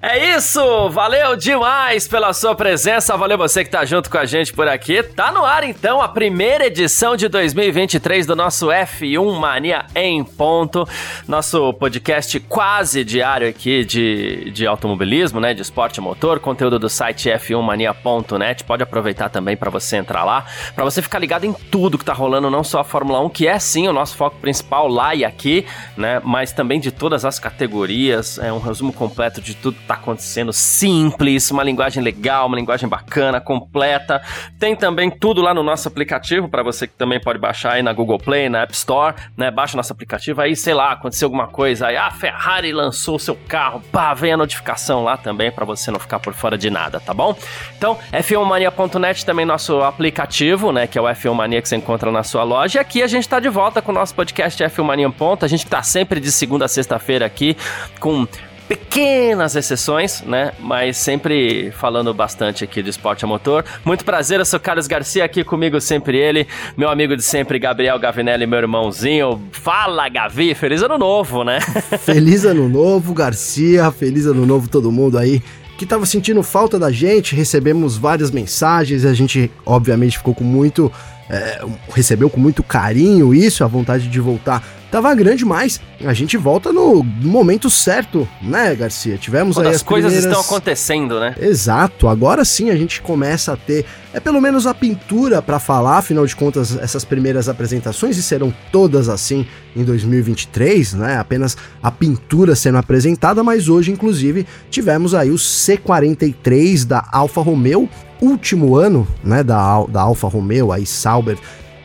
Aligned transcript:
É 0.00 0.36
isso! 0.36 0.88
Valeu 0.90 1.34
demais 1.34 2.06
pela 2.06 2.32
sua 2.32 2.54
presença, 2.54 3.16
valeu 3.16 3.36
você 3.36 3.64
que 3.64 3.70
tá 3.70 3.84
junto 3.84 4.08
com 4.08 4.16
a 4.16 4.24
gente 4.24 4.52
por 4.52 4.68
aqui. 4.68 5.02
Tá 5.02 5.32
no 5.32 5.44
ar 5.44 5.64
então 5.64 6.00
a 6.00 6.06
primeira 6.06 6.68
edição 6.68 7.16
de 7.16 7.26
2023 7.26 8.24
do 8.24 8.36
nosso 8.36 8.68
F1 8.68 9.40
Mania 9.40 9.86
em 9.96 10.22
ponto, 10.22 10.88
nosso 11.26 11.74
podcast 11.74 12.38
quase 12.38 13.02
diário 13.02 13.48
aqui 13.48 13.84
de, 13.84 14.52
de 14.52 14.68
automobilismo, 14.68 15.40
né, 15.40 15.52
de 15.52 15.62
esporte 15.62 16.00
motor, 16.00 16.38
conteúdo 16.38 16.78
do 16.78 16.88
site 16.88 17.28
f1mania.net. 17.30 18.62
Pode 18.62 18.84
aproveitar 18.84 19.28
também 19.30 19.56
para 19.56 19.68
você 19.68 19.96
entrar 19.96 20.22
lá, 20.22 20.46
para 20.76 20.84
você 20.84 21.02
ficar 21.02 21.18
ligado 21.18 21.42
em 21.42 21.52
tudo 21.52 21.98
que 21.98 22.04
tá 22.04 22.12
rolando, 22.12 22.48
não 22.48 22.62
só 22.62 22.78
a 22.78 22.84
Fórmula 22.84 23.18
1, 23.22 23.30
que 23.30 23.48
é 23.48 23.58
sim 23.58 23.88
o 23.88 23.92
nosso 23.92 24.16
foco 24.16 24.36
principal 24.36 24.86
lá 24.86 25.12
e 25.12 25.24
aqui, 25.24 25.66
né, 25.96 26.22
mas 26.22 26.52
também 26.52 26.78
de 26.78 26.92
todas 26.92 27.24
as 27.24 27.40
categorias, 27.40 28.38
é 28.38 28.52
um 28.52 28.60
resumo 28.60 28.92
completo 28.92 29.40
de 29.40 29.56
tudo 29.56 29.87
tá 29.88 29.94
acontecendo 29.94 30.52
simples, 30.52 31.50
uma 31.50 31.64
linguagem 31.64 32.02
legal, 32.02 32.46
uma 32.46 32.56
linguagem 32.56 32.88
bacana, 32.88 33.40
completa. 33.40 34.22
Tem 34.58 34.76
também 34.76 35.10
tudo 35.10 35.40
lá 35.40 35.54
no 35.54 35.62
nosso 35.62 35.88
aplicativo 35.88 36.48
para 36.48 36.62
você 36.62 36.86
que 36.86 36.94
também 36.94 37.18
pode 37.18 37.38
baixar 37.38 37.72
aí 37.72 37.82
na 37.82 37.92
Google 37.92 38.18
Play, 38.18 38.48
na 38.48 38.62
App 38.62 38.74
Store, 38.74 39.16
né? 39.36 39.50
Baixa 39.50 39.76
nosso 39.76 39.92
aplicativo 39.92 40.40
aí, 40.40 40.54
sei 40.54 40.74
lá, 40.74 40.92
aconteceu 40.92 41.26
alguma 41.26 41.48
coisa 41.48 41.86
aí, 41.86 41.96
a 41.96 42.10
Ferrari 42.10 42.72
lançou 42.72 43.16
o 43.16 43.18
seu 43.18 43.36
carro, 43.48 43.82
pá, 43.90 44.12
vem 44.12 44.32
a 44.32 44.36
notificação 44.36 45.02
lá 45.02 45.16
também 45.16 45.50
para 45.50 45.64
você 45.64 45.90
não 45.90 45.98
ficar 45.98 46.18
por 46.18 46.34
fora 46.34 46.58
de 46.58 46.68
nada, 46.68 47.00
tá 47.00 47.14
bom? 47.14 47.36
Então, 47.76 47.98
f1mania.net 48.12 49.24
também 49.24 49.46
nosso 49.46 49.80
aplicativo, 49.80 50.70
né, 50.70 50.86
que 50.86 50.98
é 50.98 51.00
o 51.00 51.04
F1 51.04 51.32
Mania 51.32 51.62
que 51.62 51.68
você 51.68 51.76
encontra 51.76 52.12
na 52.12 52.22
sua 52.22 52.42
loja. 52.42 52.78
E 52.78 52.80
aqui 52.80 53.02
a 53.02 53.06
gente 53.06 53.28
tá 53.28 53.40
de 53.40 53.48
volta 53.48 53.80
com 53.80 53.90
o 53.92 53.94
nosso 53.94 54.14
podcast 54.14 54.62
F1 54.62 54.84
Mania 54.84 55.06
em 55.06 55.10
ponto. 55.10 55.44
A 55.44 55.48
gente 55.48 55.66
tá 55.66 55.82
sempre 55.82 56.20
de 56.20 56.30
segunda 56.30 56.66
a 56.66 56.68
sexta-feira 56.68 57.24
aqui 57.24 57.56
com 58.00 58.26
pequenas 58.68 59.56
exceções, 59.56 60.22
né? 60.22 60.52
Mas 60.60 60.98
sempre 60.98 61.72
falando 61.72 62.12
bastante 62.12 62.62
aqui 62.62 62.82
de 62.82 62.90
esporte 62.90 63.24
a 63.24 63.28
motor. 63.28 63.64
Muito 63.84 64.04
prazer, 64.04 64.38
eu 64.38 64.44
sou 64.44 64.60
Carlos 64.60 64.86
Garcia, 64.86 65.24
aqui 65.24 65.42
comigo 65.42 65.80
sempre 65.80 66.18
ele, 66.18 66.46
meu 66.76 66.90
amigo 66.90 67.16
de 67.16 67.22
sempre, 67.22 67.58
Gabriel 67.58 67.98
Gavinelli, 67.98 68.46
meu 68.46 68.58
irmãozinho. 68.58 69.40
Fala, 69.52 70.08
Gavi, 70.08 70.54
feliz 70.54 70.82
ano 70.82 70.98
novo, 70.98 71.42
né? 71.42 71.60
feliz 71.98 72.44
ano 72.44 72.68
novo, 72.68 73.14
Garcia, 73.14 73.90
feliz 73.90 74.26
ano 74.26 74.44
novo 74.44 74.68
todo 74.68 74.92
mundo 74.92 75.16
aí 75.16 75.42
que 75.78 75.84
estava 75.84 76.04
sentindo 76.04 76.42
falta 76.42 76.76
da 76.76 76.90
gente, 76.90 77.36
recebemos 77.36 77.96
várias 77.96 78.32
mensagens, 78.32 79.04
a 79.04 79.14
gente 79.14 79.48
obviamente 79.64 80.18
ficou 80.18 80.34
com 80.34 80.42
muito 80.42 80.90
é, 81.30 81.64
recebeu 81.94 82.28
com 82.28 82.40
muito 82.40 82.62
carinho 82.62 83.34
isso, 83.34 83.62
a 83.62 83.66
vontade 83.66 84.08
de 84.08 84.20
voltar 84.20 84.64
tava 84.90 85.14
grande, 85.14 85.44
mas 85.44 85.80
a 86.04 86.12
gente 86.12 86.36
volta 86.36 86.72
no 86.72 87.02
momento 87.02 87.68
certo, 87.68 88.28
né, 88.40 88.74
Garcia? 88.74 89.16
Tivemos 89.18 89.56
Quando 89.56 89.66
aí 89.66 89.70
as, 89.70 89.76
as 89.76 89.82
coisas 89.82 90.12
primeiras... 90.12 90.36
estão 90.36 90.56
acontecendo, 90.56 91.20
né? 91.20 91.34
Exato. 91.40 92.08
Agora 92.08 92.44
sim 92.44 92.70
a 92.70 92.76
gente 92.76 93.00
começa 93.00 93.52
a 93.52 93.56
ter 93.56 93.84
é 94.12 94.20
pelo 94.20 94.40
menos 94.40 94.66
a 94.66 94.72
pintura 94.72 95.42
para 95.42 95.58
falar, 95.58 95.98
afinal 95.98 96.24
de 96.24 96.34
contas, 96.34 96.76
essas 96.78 97.04
primeiras 97.04 97.48
apresentações 97.48 98.16
e 98.16 98.22
serão 98.22 98.52
todas 98.72 99.08
assim 99.08 99.46
em 99.76 99.84
2023, 99.84 100.94
né? 100.94 101.18
Apenas 101.18 101.56
a 101.82 101.90
pintura 101.90 102.54
sendo 102.54 102.78
apresentada, 102.78 103.42
mas 103.42 103.68
hoje 103.68 103.92
inclusive 103.92 104.46
tivemos 104.70 105.14
aí 105.14 105.30
o 105.30 105.36
C43 105.36 106.86
da 106.86 107.06
Alfa 107.12 107.42
Romeo, 107.42 107.88
último 108.20 108.76
ano, 108.76 109.06
né, 109.22 109.42
da 109.42 109.84
da 109.84 110.02
Alfa 110.02 110.26
Romeo, 110.26 110.72
aí 110.72 110.86
Sauber 110.86 111.38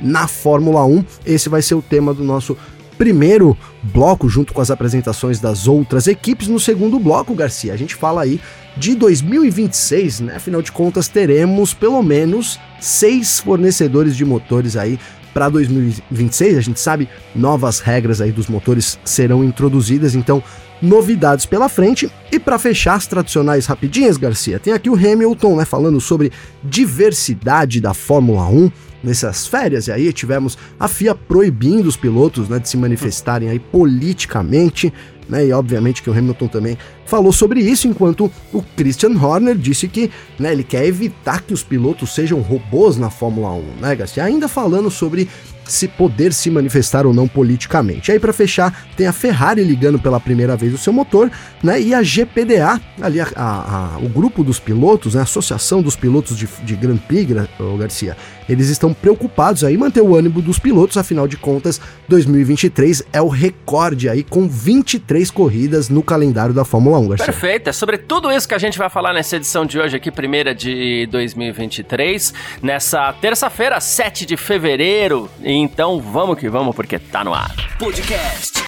na 0.04 0.28
Fórmula 0.28 0.86
1. 0.86 1.06
Esse 1.26 1.50
vai 1.50 1.62
ser 1.62 1.76
o 1.76 1.82
tema 1.82 2.14
do 2.14 2.24
nosso 2.24 2.58
primeiro 3.04 3.58
bloco, 3.84 4.30
junto 4.30 4.54
com 4.54 4.62
as 4.62 4.72
apresentações 4.72 5.38
das 5.38 5.68
outras 5.68 6.08
equipes. 6.08 6.48
No 6.48 6.58
segundo 6.58 6.98
bloco, 6.98 7.36
Garcia, 7.36 7.74
a 7.74 7.76
gente 7.76 7.96
fala 7.96 8.22
aí 8.22 8.40
de 8.78 8.96
2026, 8.96 10.22
né? 10.22 10.36
Afinal 10.38 10.62
de 10.62 10.72
contas, 10.72 11.10
teremos 11.10 11.74
pelo 11.74 12.02
menos 12.02 12.58
seis 12.80 13.42
fornecedores 13.42 14.16
de 14.16 14.24
motores 14.24 14.78
aí 14.78 14.98
para 15.34 15.50
2026. 15.50 16.58
A 16.58 16.62
gente 16.62 16.80
sabe 16.80 17.10
novas 17.36 17.82
regras 17.82 18.22
aí 18.22 18.32
dos 18.32 18.48
motores 18.48 18.98
serão 19.04 19.44
introduzidas, 19.44 20.16
então 20.16 20.42
novidades 20.82 21.46
pela 21.46 21.68
frente. 21.68 22.10
E 22.32 22.40
para 22.40 22.58
fechar 22.58 22.94
as 22.94 23.06
tradicionais 23.06 23.66
rapidinhas, 23.66 24.16
Garcia, 24.16 24.60
tem 24.60 24.72
aqui 24.72 24.90
o 24.90 24.96
Hamilton, 24.96 25.58
né, 25.58 25.66
falando 25.66 26.00
sobre 26.00 26.32
diversidade 26.64 27.82
da 27.82 27.94
Fórmula 27.94 28.48
1 28.48 28.72
nessas 29.04 29.46
férias, 29.46 29.88
e 29.88 29.92
aí 29.92 30.12
tivemos 30.14 30.58
a 30.80 30.88
FIA 30.88 31.14
proibindo 31.14 31.88
os 31.88 31.98
pilotos 31.98 32.48
né, 32.48 32.58
de 32.60 32.70
se 32.70 32.78
manifestarem 32.78 33.50
aí 33.50 33.60
politicamente, 33.60 34.94
né, 35.28 35.46
e 35.46 35.52
obviamente 35.52 36.02
que 36.02 36.10
o 36.10 36.18
Hamilton 36.18 36.48
também 36.48 36.78
falou 37.06 37.32
sobre 37.32 37.60
isso, 37.62 37.88
enquanto 37.88 38.32
o 38.54 38.62
Christian 38.76 39.12
Horner 39.12 39.56
disse 39.56 39.88
que 39.88 40.10
né, 40.40 40.52
ele 40.52 40.64
quer 40.64 40.86
evitar 40.86 41.42
que 41.42 41.54
os 41.54 41.64
pilotos 41.64 42.14
sejam 42.14 42.40
robôs 42.40 42.98
na 42.98 43.10
Fórmula 43.10 43.52
1, 43.52 43.64
né, 43.82 43.96
Garcia? 43.96 44.24
Ainda 44.24 44.48
falando 44.48 44.90
sobre 44.90 45.28
se 45.66 45.88
poder 45.88 46.34
se 46.34 46.50
manifestar 46.50 47.06
ou 47.06 47.14
não 47.14 47.28
politicamente. 47.28 48.12
Aí 48.12 48.20
para 48.20 48.34
fechar, 48.34 48.88
tem 48.98 49.08
a 49.08 49.14
Ferrari 49.14 49.64
ligando 49.64 50.00
pela 50.00 50.20
primeira 50.20 50.56
vez 50.56 50.74
o 50.74 50.78
seu 50.78 50.92
motor, 50.92 51.32
né? 51.64 51.82
E 51.82 51.94
a 51.94 52.02
GPDA, 52.02 52.82
ali 53.02 53.20
a, 53.20 53.28
a, 53.36 53.96
a, 53.96 53.98
o 54.00 54.10
grupo 54.10 54.44
dos 54.44 54.60
pilotos, 54.60 55.16
né? 55.16 55.22
a 55.22 55.24
Associação 55.24 55.82
dos 55.82 55.96
Pilotos 55.96 56.38
de, 56.38 56.48
de 56.64 56.76
Grand 56.76 56.98
Prix, 56.98 57.32
Garcia, 57.80 58.18
eles 58.48 58.70
estão 58.70 58.94
preocupados 58.94 59.64
aí 59.64 59.78
manter 59.78 60.02
o 60.02 60.16
ânimo 60.16 60.42
dos 60.42 60.60
pilotos, 60.60 60.98
afinal 60.98 61.28
de 61.28 61.38
contas, 61.38 61.80
2023 62.08 63.04
é 63.12 63.22
o 63.22 63.28
recorde 63.28 64.10
aí 64.10 64.24
com 64.24 64.48
23 64.48 65.30
corridas 65.32 65.90
no 65.90 66.04
calendário 66.04 66.54
da 66.54 66.66
Fórmula 66.66 67.00
1, 67.00 67.08
Garcia. 67.10 67.26
Perfeito, 67.26 67.70
é 67.70 67.74
sobre 67.74 67.98
tudo 67.98 68.32
isso 68.32 68.48
que 68.48 68.54
a 68.54 68.60
gente 68.60 68.78
vai 68.78 68.90
falar 68.90 69.14
nessa 69.14 69.36
edição 69.36 69.66
de 69.66 69.80
hoje 69.80 69.96
aqui, 69.96 70.12
primeira 70.12 70.54
de 70.54 71.08
2023, 71.12 72.34
nessa 72.62 73.14
terça-feira, 73.14 73.80
7 73.80 74.26
de 74.26 74.38
fevereiro, 74.38 75.30
então 75.44 76.00
vamos 76.02 76.38
que 76.38 76.50
vamos, 76.50 76.76
porque 76.76 77.00
tá 77.00 77.24
no 77.24 77.34
ar. 77.34 77.54
Podcast 77.78 78.64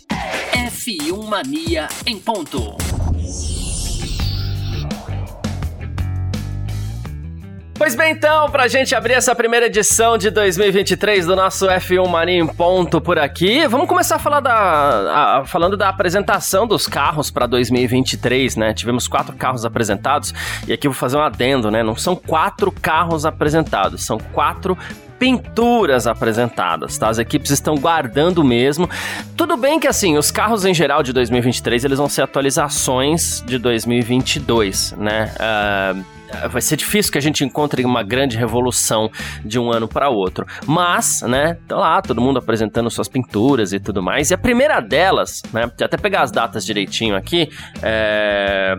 F1 0.53 1.28
Mania 1.28 1.88
em 2.06 2.18
ponto. 2.18 2.75
Pois 7.78 7.94
bem, 7.94 8.13
então, 8.13 8.50
pra 8.50 8.69
gente 8.69 8.96
abrir 8.96 9.16
essa 9.16 9.36
primeira 9.36 9.66
edição 9.66 10.18
de 10.18 10.30
2023 10.30 11.25
do 11.25 11.36
nosso 11.36 11.68
F1 11.68 12.08
Mania 12.08 12.40
em 12.40 12.47
ponto 12.47 13.02
por 13.02 13.19
aqui, 13.19 13.68
vamos 13.68 13.90
começar 13.90 14.16
a 14.16 14.19
falar 14.19 14.40
da, 14.40 15.40
a, 15.40 15.46
falando 15.46 15.75
da 15.75 15.90
apresentação 15.90 16.66
dos 16.66 16.88
carros 16.88 17.30
para 17.30 17.46
2023, 17.46 18.56
né? 18.56 18.74
Tivemos 18.74 19.09
quatro 19.09 19.35
carros 19.35 19.66
apresentados 19.66 20.34
e 20.66 20.72
aqui 20.72 20.88
eu 20.88 20.91
vou 20.91 20.97
fazer 20.97 21.18
um 21.18 21.22
adendo, 21.22 21.69
né? 21.69 21.84
Não 21.84 21.97
são 21.97 22.16
quatro 22.16 22.72
carros 22.72 23.25
apresentados, 23.25 24.06
são 24.06 24.19
quatro 24.19 24.78
pinturas 25.19 26.08
apresentadas, 26.08 26.97
tá? 26.97 27.09
As 27.09 27.19
equipes 27.19 27.52
estão 27.52 27.75
guardando 27.75 28.41
mesmo. 28.41 28.90
Tudo 29.35 29.58
bem 29.58 29.81
que 29.81 29.88
assim, 29.88 30.18
os 30.18 30.31
carros 30.31 30.64
em 30.64 30.74
geral 30.74 31.03
de 31.03 31.12
2023 31.12 31.84
eles 31.84 31.97
vão 31.97 32.08
ser 32.08 32.22
atualizações 32.22 33.44
de 33.46 33.58
2022, 33.58 34.94
né? 34.97 35.34
Uh, 35.35 36.16
vai 36.50 36.62
ser 36.62 36.75
difícil 36.75 37.12
que 37.12 37.18
a 37.18 37.22
gente 37.22 37.44
encontre 37.44 37.84
uma 37.85 38.03
grande 38.03 38.38
revolução 38.38 39.09
de 39.44 39.59
um 39.59 39.72
ano 39.72 39.88
para 39.88 40.09
outro. 40.09 40.46
Mas, 40.66 41.22
né, 41.22 41.57
tá 41.68 41.78
lá, 41.78 42.01
todo 42.01 42.22
mundo 42.22 42.40
apresentando 42.40 42.90
suas 42.90 43.08
pinturas 43.08 43.73
e 43.73 43.79
tudo 43.79 44.02
mais. 44.02 44.32
E 44.32 44.34
a 44.34 44.37
primeira 44.37 44.79
delas, 44.79 45.41
né, 45.53 45.70
até 45.82 45.97
pegar 45.97 46.22
as 46.22 46.32
datas 46.32 46.66
direitinho 46.66 47.16
aqui, 47.16 47.49
é, 47.82 48.76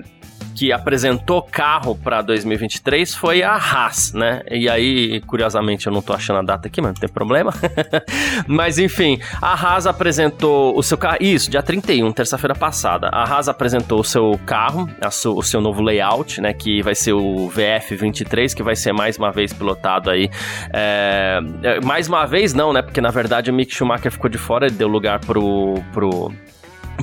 que 0.56 0.72
apresentou 0.72 1.42
carro 1.42 1.94
para 1.94 2.22
2023 2.22 3.14
foi 3.14 3.42
a 3.42 3.52
Haas, 3.52 4.14
né? 4.14 4.40
E 4.50 4.70
aí, 4.70 5.20
curiosamente, 5.20 5.86
eu 5.86 5.92
não 5.92 6.00
tô 6.00 6.14
achando 6.14 6.38
a 6.38 6.42
data 6.42 6.66
aqui, 6.66 6.80
mas 6.80 6.94
não 6.94 7.00
tem 7.00 7.10
problema. 7.10 7.52
mas 8.48 8.78
enfim, 8.78 9.20
a 9.42 9.52
Haas 9.52 9.86
apresentou 9.86 10.76
o 10.76 10.82
seu 10.82 10.96
carro. 10.96 11.18
Isso, 11.20 11.50
dia 11.50 11.62
31, 11.62 12.10
terça-feira 12.10 12.54
passada. 12.54 13.10
A 13.12 13.22
Haas 13.24 13.50
apresentou 13.50 14.00
o 14.00 14.04
seu 14.04 14.40
carro, 14.46 14.88
o 15.26 15.42
seu 15.42 15.60
novo 15.60 15.82
layout, 15.82 16.40
né? 16.40 16.54
Que 16.54 16.80
vai 16.80 16.94
ser 16.94 17.12
o 17.12 17.50
VF23, 17.50 18.54
que 18.54 18.62
vai 18.62 18.74
ser 18.74 18.94
mais 18.94 19.18
uma 19.18 19.30
vez 19.30 19.52
pilotado 19.52 20.08
aí. 20.10 20.30
É... 20.72 21.38
Mais 21.84 22.08
uma 22.08 22.24
vez, 22.24 22.54
não, 22.54 22.72
né? 22.72 22.80
Porque 22.80 23.02
na 23.02 23.10
verdade 23.10 23.50
o 23.50 23.54
Mick 23.54 23.74
Schumacher 23.74 24.10
ficou 24.10 24.30
de 24.30 24.38
fora, 24.38 24.66
ele 24.66 24.76
deu 24.76 24.88
lugar 24.88 25.20
pro. 25.20 25.74
pro 25.92 26.32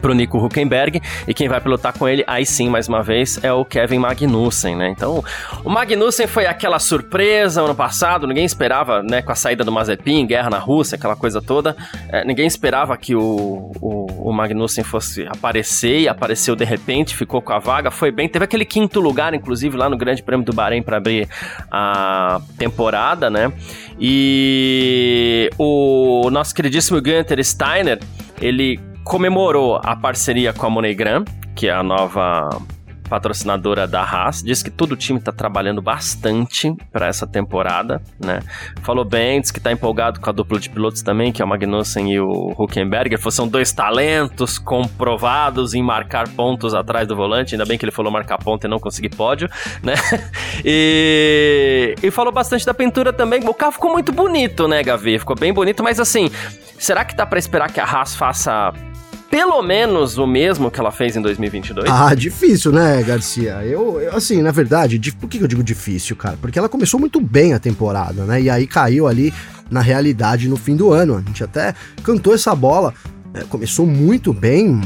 pro 0.02 0.14
Nico 0.14 0.38
Huckenberg 0.38 1.02
e 1.28 1.34
quem 1.34 1.48
vai 1.48 1.60
pilotar 1.62 1.98
com 1.98 2.08
ele, 2.08 2.24
aí 2.28 2.46
sim, 2.46 2.70
mais 2.70 2.88
uma 2.88 3.02
vez, 3.02 3.40
é 3.44 3.52
o 3.52 3.64
Kevin 3.66 4.00
Magnussen, 4.00 4.76
né? 4.76 4.90
Então, 4.90 5.24
o 5.64 5.70
Magnussen 5.70 6.28
foi 6.28 6.46
aquela 6.46 6.80
surpresa 6.80 7.62
ano 7.62 7.76
passado, 7.76 8.28
ninguém 8.28 8.46
esperava, 8.46 9.02
né, 9.02 9.22
com 9.22 9.32
a 9.32 9.36
saída 9.36 9.64
do 9.64 9.72
Mazepin, 9.72 10.26
guerra 10.26 10.50
na 10.50 10.60
Rússia, 10.60 10.96
aquela 10.96 11.16
coisa 11.16 11.42
toda, 11.42 11.76
é, 12.10 12.24
ninguém 12.26 12.48
esperava 12.48 12.96
que 12.98 13.16
o, 13.16 13.72
o, 13.82 14.30
o, 14.30 14.34
Magnussen 14.34 14.84
fosse 14.84 15.26
aparecer 15.28 16.02
e 16.02 16.08
apareceu 16.08 16.56
de 16.56 16.66
repente, 16.66 17.16
ficou 17.16 17.42
com 17.42 17.54
a 17.54 17.60
vaga, 17.60 17.92
foi 17.92 18.12
bem, 18.12 18.28
teve 18.28 18.46
aquele 18.46 18.66
quinto 18.66 19.00
lugar, 19.00 19.34
inclusive, 19.34 19.78
lá 19.78 19.90
no 19.90 19.98
Grande 19.98 20.24
Prêmio 20.24 20.46
do 20.46 20.54
Bahrein 20.54 20.82
para 20.82 20.98
abrir 20.98 21.28
a 21.72 22.42
temporada, 22.58 23.30
né? 23.30 23.52
E 24.00 25.50
o 25.58 26.30
nosso 26.32 26.54
queridíssimo 26.54 27.02
Günther 27.02 27.44
Steiner, 27.44 28.00
ele 28.42 28.80
comemorou 29.04 29.80
a 29.84 29.96
parceria 29.96 30.54
com 30.54 30.66
a 30.66 30.70
MoneyGram, 30.70 31.26
que 31.56 31.68
é 31.68 31.72
a 31.72 31.84
nova 31.84 32.50
patrocinadora 33.14 33.86
da 33.86 34.02
Haas, 34.02 34.42
diz 34.42 34.64
que 34.64 34.72
todo 34.72 34.94
o 34.94 34.96
time 34.96 35.20
está 35.20 35.32
trabalhando 35.32 35.84
bastante 35.84 36.74
para 36.92 37.08
essa 37.08 37.28
temporada, 37.28 38.02
né? 38.20 38.40
Falou 38.82 39.06
bem, 39.06 39.40
diz 39.40 39.52
que 39.52 39.60
está 39.60 39.72
empolgado 39.72 40.20
com 40.20 40.30
a 40.30 40.34
dupla 40.34 40.60
de 40.60 40.68
pilotos 40.68 41.04
também, 41.04 41.32
que 41.32 41.40
é 41.40 41.46
o 41.46 41.48
Magnussen 41.48 42.12
e 42.12 42.20
o 42.20 42.56
Huckenberg. 42.58 43.16
São 43.32 43.48
dois 43.48 43.72
talentos 43.72 44.58
comprovados 44.58 45.74
em 45.74 45.84
marcar 45.84 46.28
pontos 46.30 46.74
atrás 46.74 47.08
do 47.08 47.16
volante, 47.16 47.54
ainda 47.54 47.66
bem 47.66 47.78
que 47.78 47.86
ele 47.86 47.92
falou 47.92 48.12
marcar 48.12 48.38
ponto 48.38 48.66
e 48.66 48.70
não 48.70 48.80
conseguir 48.80 49.10
pódio, 49.10 49.48
né? 49.84 49.94
E, 50.66 51.96
e 52.02 52.12
falou 52.12 52.32
bastante 52.32 52.66
da 52.66 52.74
pintura 52.74 53.12
também. 53.12 53.42
O 53.48 53.54
carro 53.54 53.74
ficou 53.74 53.92
muito 53.92 54.12
bonito, 54.12 54.68
né, 54.68 54.82
Gavi? 54.82 55.20
Ficou 55.20 55.36
bem 55.36 55.52
bonito, 55.52 55.84
mas 55.84 56.00
assim, 56.00 56.32
será 56.80 57.04
que 57.04 57.16
dá 57.16 57.26
para 57.26 57.38
esperar 57.38 57.72
que 57.72 57.80
a 57.80 57.84
Haas 57.84 58.16
faça 58.16 58.72
pelo 59.34 59.64
menos 59.64 60.20
o 60.20 60.28
mesmo 60.28 60.70
que 60.70 60.80
ela 60.80 60.92
fez 60.92 61.16
em 61.16 61.22
2022? 61.22 61.90
Ah, 61.90 62.14
difícil, 62.14 62.72
né, 62.72 63.02
Garcia? 63.02 63.66
Eu, 63.66 64.00
eu 64.00 64.16
assim, 64.16 64.44
na 64.44 64.52
verdade, 64.52 65.00
por 65.20 65.28
que 65.28 65.40
eu 65.42 65.48
digo 65.48 65.64
difícil, 65.64 66.16
cara? 66.16 66.38
Porque 66.40 66.60
ela 66.60 66.70
começou 66.70 67.00
muito 67.00 67.20
bem 67.20 67.52
a 67.52 67.58
temporada, 67.58 68.26
né? 68.26 68.40
E 68.40 68.48
aí 68.48 68.68
caiu 68.68 69.08
ali 69.08 69.34
na 69.72 69.82
realidade 69.82 70.48
no 70.48 70.56
fim 70.56 70.76
do 70.76 70.92
ano. 70.92 71.16
A 71.16 71.22
gente 71.22 71.44
até 71.44 71.74
cantou 72.04 72.36
essa 72.36 72.54
bola. 72.54 72.94
É, 73.34 73.40
começou 73.46 73.88
muito 73.88 74.32
bem, 74.32 74.80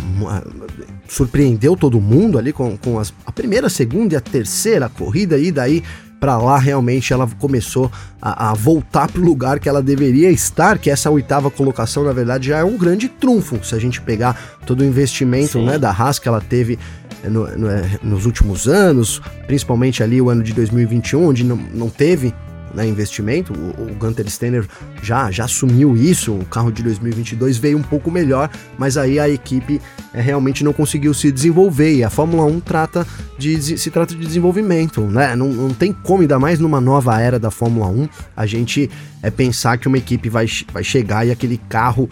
surpreendeu 1.10 1.76
todo 1.76 2.00
mundo 2.00 2.40
ali 2.40 2.54
com, 2.54 2.78
com 2.78 2.98
as, 2.98 3.14
a 3.26 3.34
primeira, 3.34 3.68
a 3.68 3.70
segunda 3.70 4.14
e 4.14 4.18
a 4.18 4.22
terceira 4.22 4.88
corrida, 4.88 5.38
e 5.38 5.52
daí 5.52 5.84
para 6.19 6.38
lá 6.38 6.58
realmente 6.58 7.14
ela 7.14 7.28
começou 7.40 7.92
a, 8.22 8.52
a 8.52 8.54
voltar 8.54 9.10
para 9.12 9.22
o 9.22 9.24
lugar 9.24 9.60
que 9.60 9.69
ela 9.69 9.81
deveria 9.81 10.31
estar, 10.31 10.78
que 10.78 10.90
essa 10.90 11.10
oitava 11.10 11.50
colocação 11.50 12.04
na 12.04 12.12
verdade 12.12 12.48
já 12.48 12.58
é 12.58 12.64
um 12.64 12.78
grande 12.78 13.08
trunfo 13.08 13.64
se 13.64 13.75
a 13.75 13.80
gente 13.80 14.02
pegar 14.02 14.58
todo 14.66 14.81
o 14.81 14.86
investimento 14.86 15.62
né, 15.62 15.78
da 15.78 15.92
Haas 15.92 16.19
que 16.19 16.28
ela 16.28 16.42
teve 16.42 16.80
eh, 17.24 17.30
no, 17.30 17.48
no, 17.58 17.69
eh, 17.69 18.00
nos 18.04 18.25
últimos 18.25 18.68
anos, 18.68 19.22
principalmente 19.46 20.04
ali 20.04 20.22
o 20.22 20.30
ano 20.30 20.44
de 20.44 20.54
2021, 20.54 21.28
onde 21.28 21.44
não, 21.44 21.58
não 21.74 21.90
teve 21.90 22.34
né, 22.74 22.88
investimento. 22.88 23.54
O, 23.54 23.92
o 23.92 23.96
Gunter 23.96 24.30
Steiner 24.30 24.66
já, 25.02 25.31
já 25.31 25.46
assumiu 25.46 25.96
isso. 25.96 26.34
O 26.34 26.46
carro 26.46 26.72
de 26.72 26.84
2022 26.84 27.58
veio 27.58 27.78
um 27.78 27.84
pouco 27.84 28.12
melhor, 28.12 28.50
mas 28.78 28.98
aí 28.98 29.19
a 29.19 29.30
equipe 29.30 29.81
é, 30.14 30.22
realmente 30.22 30.64
não 30.64 30.74
conseguiu 30.74 31.14
se 31.14 31.31
desenvolver. 31.31 31.96
E 31.96 32.04
a 32.04 32.10
Fórmula 32.10 32.46
1 32.46 32.60
trata 32.60 33.06
de, 33.38 33.78
se 33.78 33.90
trata 33.92 34.16
de 34.16 34.25
desenvolvimento, 34.25 35.02
né? 35.02 35.36
Não, 35.36 35.50
não 35.50 35.74
tem 35.74 35.92
como, 35.92 36.22
ainda 36.22 36.40
mais 36.40 36.60
numa 36.60 36.81
nova 36.81 37.19
era 37.19 37.40
da 37.40 37.52
Fórmula 37.52 37.88
1, 37.88 38.10
a 38.36 38.46
gente 38.46 38.90
é 39.22 39.30
pensar 39.30 39.78
que 39.78 39.88
uma 39.88 39.98
equipe 39.98 40.30
vai, 40.30 40.48
vai 40.72 40.84
chegar 40.84 41.25
e 41.25 41.31
aquele 41.31 41.58
carro 41.69 42.10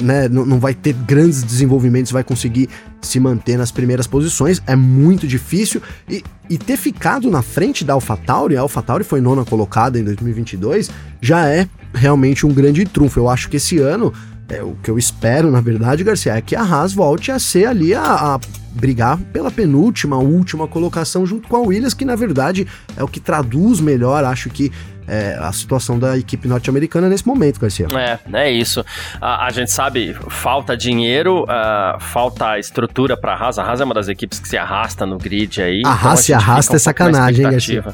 né, 0.00 0.28
não 0.28 0.60
vai 0.60 0.72
ter 0.72 0.92
grandes 0.92 1.42
desenvolvimentos, 1.42 2.12
vai 2.12 2.22
conseguir 2.22 2.68
se 3.02 3.18
manter 3.18 3.56
nas 3.56 3.72
primeiras 3.72 4.06
posições, 4.06 4.62
é 4.66 4.76
muito 4.76 5.26
difícil. 5.26 5.82
E, 6.08 6.22
e 6.48 6.56
ter 6.56 6.76
ficado 6.76 7.30
na 7.30 7.42
frente 7.42 7.84
da 7.84 7.94
AlphaTauri, 7.94 8.56
a 8.56 8.60
AlphaTauri 8.60 9.04
foi 9.04 9.20
nona 9.20 9.44
colocada 9.44 9.98
em 9.98 10.04
2022, 10.04 10.90
já 11.20 11.48
é 11.48 11.68
realmente 11.92 12.46
um 12.46 12.52
grande 12.52 12.84
trunfo. 12.84 13.18
Eu 13.18 13.28
acho 13.28 13.48
que 13.48 13.56
esse 13.56 13.78
ano, 13.78 14.12
é, 14.48 14.62
o 14.62 14.76
que 14.82 14.90
eu 14.90 14.98
espero, 14.98 15.50
na 15.50 15.60
verdade, 15.60 16.04
Garcia, 16.04 16.34
é 16.34 16.40
que 16.40 16.54
a 16.54 16.62
Haas 16.62 16.92
volte 16.92 17.32
a 17.32 17.38
ser 17.38 17.66
ali 17.66 17.92
a, 17.92 18.02
a 18.02 18.40
brigar 18.72 19.18
pela 19.32 19.50
penúltima, 19.50 20.16
última 20.18 20.68
colocação 20.68 21.26
junto 21.26 21.48
com 21.48 21.56
a 21.56 21.60
Williams, 21.60 21.94
que 21.94 22.04
na 22.04 22.14
verdade 22.14 22.66
é 22.96 23.02
o 23.02 23.08
que 23.08 23.18
traduz 23.18 23.80
melhor, 23.80 24.24
acho 24.24 24.48
que 24.48 24.70
é, 25.10 25.36
a 25.40 25.50
situação 25.52 25.98
da 25.98 26.16
equipe 26.16 26.46
norte-americana 26.46 27.08
nesse 27.08 27.26
momento, 27.26 27.58
Garcia. 27.58 27.88
É, 27.92 28.18
é 28.32 28.50
isso. 28.50 28.84
A, 29.20 29.46
a 29.46 29.50
gente 29.50 29.72
sabe, 29.72 30.16
falta 30.28 30.76
dinheiro, 30.76 31.42
uh, 31.42 32.00
falta 32.00 32.58
estrutura 32.60 33.16
para 33.16 33.34
a 33.34 33.36
Haas. 33.36 33.58
A 33.58 33.64
Haas 33.64 33.80
é 33.80 33.84
uma 33.84 33.94
das 33.94 34.06
equipes 34.06 34.38
que 34.38 34.48
se 34.48 34.56
arrasta 34.56 35.04
no 35.04 35.18
grid 35.18 35.60
aí. 35.60 35.78
A 35.78 35.78
então 35.78 35.92
Haas 35.92 36.20
se 36.20 36.32
arrasta 36.32 36.76
é 36.76 36.78
sacanagem, 36.78 37.44
hein, 37.44 37.50
Garcia? 37.50 37.84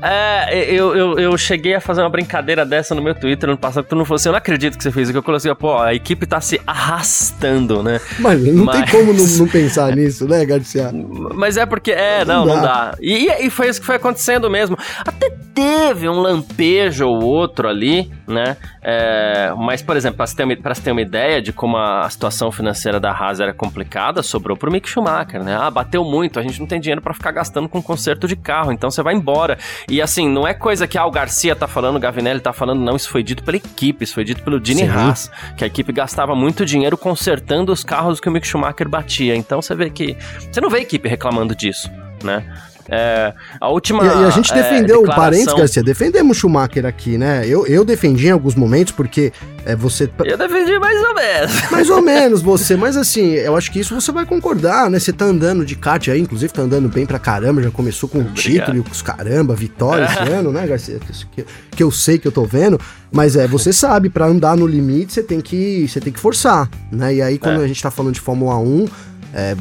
É, 0.00 0.64
eu, 0.64 0.94
eu, 0.94 1.18
eu, 1.18 1.36
cheguei 1.36 1.74
a 1.74 1.80
fazer 1.80 2.02
uma 2.02 2.10
brincadeira 2.10 2.64
dessa 2.64 2.94
no 2.94 3.02
meu 3.02 3.14
Twitter 3.14 3.48
no 3.48 3.56
passado, 3.56 3.82
que 3.84 3.90
tu 3.90 3.96
não 3.96 4.04
fosse, 4.04 4.28
eu 4.28 4.32
não 4.32 4.38
acredito 4.38 4.76
que 4.76 4.82
você 4.82 4.92
fez, 4.92 5.10
que 5.10 5.16
eu 5.16 5.22
coloquei, 5.22 5.52
pô, 5.56 5.76
a 5.76 5.92
equipe 5.92 6.24
tá 6.24 6.40
se 6.40 6.60
arrastando, 6.64 7.82
né? 7.82 8.00
Mas 8.18 8.40
não 8.42 8.64
Mas... 8.64 8.76
tem 8.76 9.00
como 9.00 9.12
não, 9.12 9.26
não, 9.26 9.48
pensar 9.48 9.94
nisso, 9.96 10.28
né, 10.28 10.44
Garcia? 10.44 10.92
Mas 11.34 11.56
é 11.56 11.66
porque, 11.66 11.90
é, 11.90 12.24
não, 12.24 12.46
não 12.46 12.54
dá. 12.54 12.54
Não 12.54 12.62
dá. 12.62 12.94
E, 13.00 13.46
e 13.46 13.50
foi 13.50 13.68
isso 13.68 13.80
que 13.80 13.86
foi 13.86 13.96
acontecendo 13.96 14.48
mesmo. 14.48 14.78
Até 15.04 15.30
teve 15.58 16.08
um 16.08 16.20
lampejo 16.20 17.04
ou 17.08 17.24
outro 17.24 17.68
ali, 17.68 18.08
né? 18.28 18.56
É, 18.80 19.52
mas, 19.56 19.82
por 19.82 19.96
exemplo, 19.96 20.18
para 20.18 20.26
você 20.74 20.82
ter 20.82 20.92
uma 20.92 21.02
ideia 21.02 21.42
de 21.42 21.52
como 21.52 21.76
a 21.76 22.08
situação 22.08 22.52
financeira 22.52 23.00
da 23.00 23.10
Haas 23.10 23.40
era 23.40 23.52
complicada, 23.52 24.22
sobrou 24.22 24.56
pro 24.56 24.70
Mick 24.70 24.88
Schumacher, 24.88 25.42
né? 25.42 25.56
Ah, 25.60 25.68
bateu 25.68 26.04
muito, 26.04 26.38
a 26.38 26.42
gente 26.42 26.60
não 26.60 26.66
tem 26.68 26.78
dinheiro 26.78 27.02
para 27.02 27.12
ficar 27.12 27.32
gastando 27.32 27.68
com 27.68 27.82
conserto 27.82 28.28
de 28.28 28.36
carro, 28.36 28.70
então 28.70 28.88
você 28.88 29.02
vai 29.02 29.14
embora. 29.14 29.58
E 29.88 30.00
assim, 30.00 30.28
não 30.28 30.46
é 30.46 30.54
coisa 30.54 30.86
que 30.86 30.96
ah, 30.96 31.04
o 31.04 31.10
Garcia 31.10 31.54
tá 31.54 31.66
falando, 31.66 31.96
o 31.96 32.00
Gavinelli 32.00 32.40
tá 32.40 32.52
falando, 32.52 32.80
não, 32.80 32.96
isso 32.96 33.10
foi 33.10 33.22
dito 33.22 33.42
pela 33.42 33.56
equipe, 33.56 34.04
isso 34.04 34.14
foi 34.14 34.24
dito 34.24 34.42
pelo 34.42 34.60
Dini 34.60 34.84
Haas, 34.88 35.30
que 35.56 35.64
a 35.64 35.66
equipe 35.66 35.92
gastava 35.92 36.34
muito 36.34 36.64
dinheiro 36.64 36.96
consertando 36.96 37.72
os 37.72 37.84
carros 37.84 38.20
que 38.20 38.28
o 38.28 38.32
Mick 38.32 38.46
Schumacher 38.46 38.88
batia. 38.88 39.34
Então 39.36 39.60
você 39.60 39.74
vê 39.74 39.90
que. 39.90 40.16
Você 40.50 40.60
não 40.60 40.70
vê 40.70 40.78
a 40.78 40.82
equipe 40.82 41.08
reclamando 41.08 41.54
disso, 41.54 41.90
né? 42.22 42.44
É, 42.88 43.34
a 43.60 43.68
última. 43.68 44.02
E, 44.02 44.06
e 44.06 44.24
a 44.24 44.30
gente 44.30 44.52
defendeu, 44.52 44.96
é, 44.96 45.00
declaração... 45.00 45.16
parênteses, 45.16 45.54
Garcia, 45.54 45.82
defendemos 45.82 46.38
Schumacher 46.38 46.86
aqui, 46.86 47.18
né? 47.18 47.42
Eu, 47.46 47.66
eu 47.66 47.84
defendi 47.84 48.28
em 48.28 48.30
alguns 48.30 48.54
momentos, 48.54 48.92
porque 48.92 49.30
é, 49.66 49.76
você. 49.76 50.08
Eu 50.24 50.38
defendi 50.38 50.78
mais 50.78 51.02
ou 51.02 51.14
menos. 51.14 51.70
Mais 51.70 51.90
ou 51.90 52.00
menos 52.00 52.40
você, 52.40 52.76
mas 52.76 52.96
assim, 52.96 53.32
eu 53.32 53.54
acho 53.56 53.70
que 53.70 53.80
isso 53.80 53.94
você 53.94 54.10
vai 54.10 54.24
concordar, 54.24 54.90
né? 54.90 54.98
Você 54.98 55.12
tá 55.12 55.26
andando 55.26 55.66
de 55.66 55.76
kart 55.76 56.08
aí, 56.08 56.20
inclusive 56.20 56.50
tá 56.52 56.62
andando 56.62 56.88
bem 56.88 57.04
pra 57.04 57.18
caramba, 57.18 57.62
já 57.62 57.70
começou 57.70 58.08
com 58.08 58.20
o 58.20 58.32
título 58.32 58.78
e 58.78 58.80
os 58.80 59.02
caramba, 59.02 59.54
vitória 59.54 60.04
esse 60.04 60.18
ano, 60.32 60.50
né, 60.50 60.66
Garcia? 60.66 60.98
Que, 61.32 61.44
que 61.70 61.82
eu 61.82 61.90
sei 61.90 62.18
que 62.18 62.26
eu 62.26 62.32
tô 62.32 62.44
vendo. 62.44 62.80
Mas 63.12 63.36
é, 63.36 63.46
você 63.46 63.72
sabe, 63.72 64.08
para 64.08 64.26
andar 64.26 64.56
no 64.56 64.66
limite, 64.66 65.12
você 65.12 65.22
tem 65.22 65.40
que, 65.40 65.86
você 65.88 66.00
tem 66.00 66.12
que 66.12 66.20
forçar, 66.20 66.68
né? 66.90 67.14
E 67.14 67.22
aí, 67.22 67.38
quando 67.38 67.60
é. 67.60 67.64
a 67.64 67.68
gente 67.68 67.82
tá 67.82 67.90
falando 67.90 68.14
de 68.14 68.20
Fórmula 68.20 68.56
1, 68.58 68.86
é, 69.34 69.56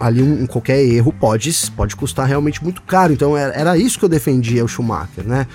ali 0.00 0.22
um, 0.22 0.46
qualquer 0.46 0.80
erro 0.80 1.12
pode, 1.12 1.52
pode 1.76 1.96
custar 1.96 2.26
realmente 2.26 2.62
muito 2.62 2.82
caro. 2.82 3.12
Então 3.12 3.36
era, 3.36 3.52
era 3.54 3.78
isso 3.78 3.98
que 3.98 4.04
eu 4.04 4.08
defendia 4.08 4.64
o 4.64 4.68
Schumacher, 4.68 5.24
né? 5.24 5.46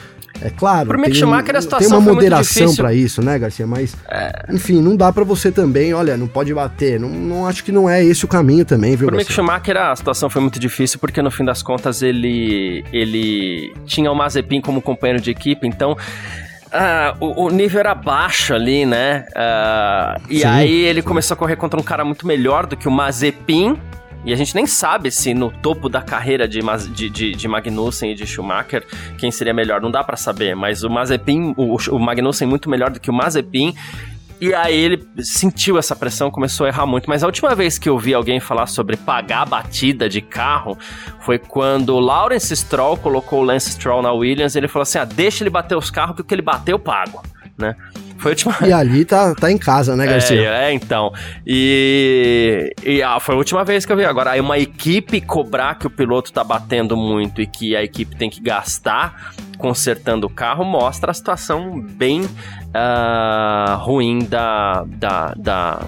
É 0.41 0.49
claro, 0.49 0.89
Pro 0.89 1.01
tem, 1.01 1.13
Schumacher, 1.13 1.55
a 1.55 1.61
situação 1.61 1.89
tem 1.89 1.97
uma 1.97 2.13
moderação 2.13 2.75
para 2.75 2.93
isso, 2.93 3.21
né, 3.21 3.37
Garcia? 3.37 3.67
Mas, 3.67 3.95
é... 4.09 4.45
enfim, 4.49 4.81
não 4.81 4.95
dá 4.95 5.11
para 5.13 5.23
você 5.23 5.51
também, 5.51 5.93
olha, 5.93 6.17
não 6.17 6.27
pode 6.27 6.53
bater. 6.53 6.99
Não, 6.99 7.07
não 7.07 7.47
acho 7.47 7.63
que 7.63 7.71
não 7.71 7.89
é 7.89 8.03
esse 8.03 8.25
o 8.25 8.27
caminho 8.27 8.65
também, 8.65 8.95
viu, 8.95 9.07
Pro 9.07 9.15
Mick 9.15 9.31
Schumacher, 9.31 9.77
a 9.77 9.95
situação 9.95 10.29
foi 10.29 10.41
muito 10.41 10.59
difícil 10.59 10.99
porque, 10.99 11.21
no 11.21 11.31
fim 11.31 11.45
das 11.45 11.61
contas, 11.61 12.01
ele, 12.01 12.83
ele 12.91 13.73
tinha 13.85 14.11
o 14.11 14.15
Mazepin 14.15 14.59
como 14.59 14.81
companheiro 14.81 15.21
de 15.21 15.31
equipe, 15.31 15.67
então 15.67 15.95
Uh, 16.73 17.15
o, 17.19 17.45
o, 17.45 17.49
nível 17.51 17.79
era 17.79 17.93
baixo 17.93 18.51
ali, 18.51 18.83
né? 18.83 19.25
Uh, 19.29 20.21
e 20.27 20.39
Sim. 20.39 20.47
aí 20.47 20.73
ele 20.73 21.03
começou 21.03 21.35
a 21.35 21.37
correr 21.37 21.55
contra 21.55 21.79
um 21.79 21.83
cara 21.83 22.03
muito 22.03 22.25
melhor 22.25 22.65
do 22.65 22.75
que 22.75 22.87
o 22.87 22.91
Mazepin. 22.91 23.77
E 24.25 24.33
a 24.33 24.35
gente 24.35 24.55
nem 24.55 24.65
sabe 24.65 25.11
se 25.11 25.33
no 25.35 25.51
topo 25.51 25.87
da 25.87 26.01
carreira 26.01 26.47
de, 26.47 26.61
de, 26.91 27.09
de, 27.09 27.31
de 27.33 27.47
Magnussen 27.47 28.11
e 28.11 28.15
de 28.15 28.25
Schumacher 28.25 28.83
quem 29.19 29.29
seria 29.29 29.53
melhor. 29.53 29.81
Não 29.81 29.91
dá 29.91 30.03
para 30.03 30.17
saber, 30.17 30.55
mas 30.55 30.83
o 30.83 30.89
Mazepin, 30.89 31.53
o, 31.57 31.75
o 31.91 31.99
Magnussen 31.99 32.47
muito 32.47 32.69
melhor 32.69 32.89
do 32.89 32.99
que 32.99 33.09
o 33.09 33.13
Mazepin. 33.13 33.75
E 34.43 34.53
aí 34.53 34.77
ele 34.77 35.07
sentiu 35.19 35.77
essa 35.77 35.95
pressão, 35.95 36.29
começou 36.29 36.65
a 36.65 36.69
errar 36.69 36.85
muito. 36.85 37.09
Mas 37.09 37.23
a 37.23 37.27
última 37.27 37.55
vez 37.55 37.79
que 37.79 37.87
eu 37.87 37.97
vi 37.97 38.13
alguém 38.13 38.41
falar 38.41 38.67
sobre 38.67 38.97
pagar 38.97 39.43
a 39.43 39.45
batida 39.45 40.09
de 40.09 40.19
carro 40.19 40.77
foi 41.21 41.39
quando 41.39 41.95
o 41.95 41.99
Lawrence 42.01 42.53
Stroll 42.53 42.97
colocou 42.97 43.39
o 43.39 43.43
Lance 43.45 43.71
Stroll 43.71 44.01
na 44.01 44.11
Williams. 44.11 44.57
ele 44.57 44.67
falou 44.67 44.83
assim: 44.83 44.97
ah, 44.97 45.05
deixa 45.05 45.45
ele 45.45 45.49
bater 45.49 45.77
os 45.77 45.89
carros, 45.89 46.17
que 46.17 46.21
o 46.23 46.25
que 46.25 46.35
ele 46.35 46.41
bateu, 46.41 46.75
eu 46.75 46.79
pago, 46.79 47.23
né? 47.57 47.73
Última... 48.25 48.55
E 48.65 48.73
ali 48.73 49.05
tá, 49.05 49.33
tá 49.33 49.49
em 49.49 49.57
casa, 49.57 49.95
né, 49.95 50.05
Garcia? 50.05 50.41
É, 50.41 50.65
é 50.65 50.73
então. 50.73 51.13
E, 51.47 52.73
e 52.83 53.01
ah, 53.01 53.21
foi 53.21 53.35
a 53.35 53.37
última 53.37 53.63
vez 53.63 53.85
que 53.85 53.93
eu 53.93 53.97
vi. 53.97 54.03
Agora, 54.03 54.31
aí 54.31 54.41
uma 54.41 54.57
equipe 54.57 55.21
cobrar 55.21 55.75
que 55.75 55.87
o 55.87 55.89
piloto 55.89 56.33
tá 56.33 56.43
batendo 56.43 56.97
muito 56.97 57.41
e 57.41 57.47
que 57.47 57.77
a 57.77 57.83
equipe 57.83 58.15
tem 58.15 58.29
que 58.29 58.41
gastar 58.41 59.33
consertando 59.57 60.27
o 60.27 60.29
carro 60.29 60.63
mostra 60.63 61.11
a 61.11 61.13
situação 61.13 61.79
bem 61.79 62.21
uh, 62.21 63.77
ruim 63.77 64.19
da, 64.19 64.83
da, 64.85 65.33
da, 65.37 65.81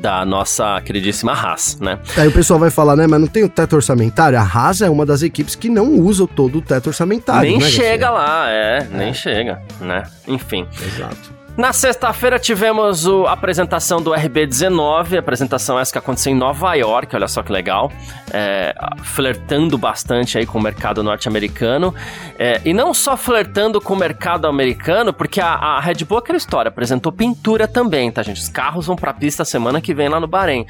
da 0.00 0.24
nossa 0.24 0.80
queridíssima 0.80 1.32
Haas, 1.32 1.78
né? 1.80 1.98
Aí 2.16 2.28
o 2.28 2.32
pessoal 2.32 2.58
vai 2.58 2.70
falar, 2.70 2.96
né, 2.96 3.06
mas 3.06 3.20
não 3.20 3.28
tem 3.28 3.44
o 3.44 3.48
teto 3.48 3.76
orçamentário? 3.76 4.38
A 4.38 4.42
Haas 4.42 4.80
é 4.82 4.88
uma 4.88 5.04
das 5.04 5.22
equipes 5.22 5.54
que 5.54 5.68
não 5.68 5.94
usa 5.98 6.26
todo 6.26 6.58
o 6.58 6.62
teto 6.62 6.88
orçamentário, 6.88 7.50
Nem 7.50 7.58
né, 7.58 7.66
chega 7.68 8.10
Garcia? 8.10 8.10
lá, 8.10 8.50
é, 8.50 8.78
é, 8.78 8.88
nem 8.96 9.12
chega, 9.14 9.62
né? 9.80 10.04
Enfim. 10.26 10.66
Exato. 10.80 11.39
Na 11.60 11.74
sexta-feira 11.74 12.38
tivemos 12.38 13.06
o- 13.06 13.26
a 13.26 13.32
apresentação 13.32 14.00
do 14.00 14.12
RB19, 14.14 15.18
apresentação 15.18 15.78
essa 15.78 15.92
que 15.92 15.98
aconteceu 15.98 16.32
em 16.32 16.34
Nova 16.34 16.72
York, 16.74 17.14
olha 17.14 17.28
só 17.28 17.42
que 17.42 17.52
legal, 17.52 17.92
é, 18.32 18.74
flertando 19.02 19.76
bastante 19.76 20.38
aí 20.38 20.46
com 20.46 20.58
o 20.58 20.62
mercado 20.62 21.02
norte-americano, 21.02 21.94
é, 22.38 22.62
e 22.64 22.72
não 22.72 22.94
só 22.94 23.14
flertando 23.14 23.78
com 23.78 23.92
o 23.92 23.96
mercado 23.96 24.46
americano, 24.46 25.12
porque 25.12 25.38
a, 25.38 25.48
a 25.52 25.80
Red 25.80 26.02
Bull 26.08 26.16
é 26.16 26.20
aquela 26.20 26.38
história, 26.38 26.70
apresentou 26.70 27.12
pintura 27.12 27.68
também, 27.68 28.10
tá 28.10 28.22
gente? 28.22 28.40
Os 28.40 28.48
carros 28.48 28.86
vão 28.86 28.96
pra 28.96 29.12
pista 29.12 29.44
semana 29.44 29.82
que 29.82 29.92
vem 29.92 30.08
lá 30.08 30.18
no 30.18 30.26
Bahrein. 30.26 30.64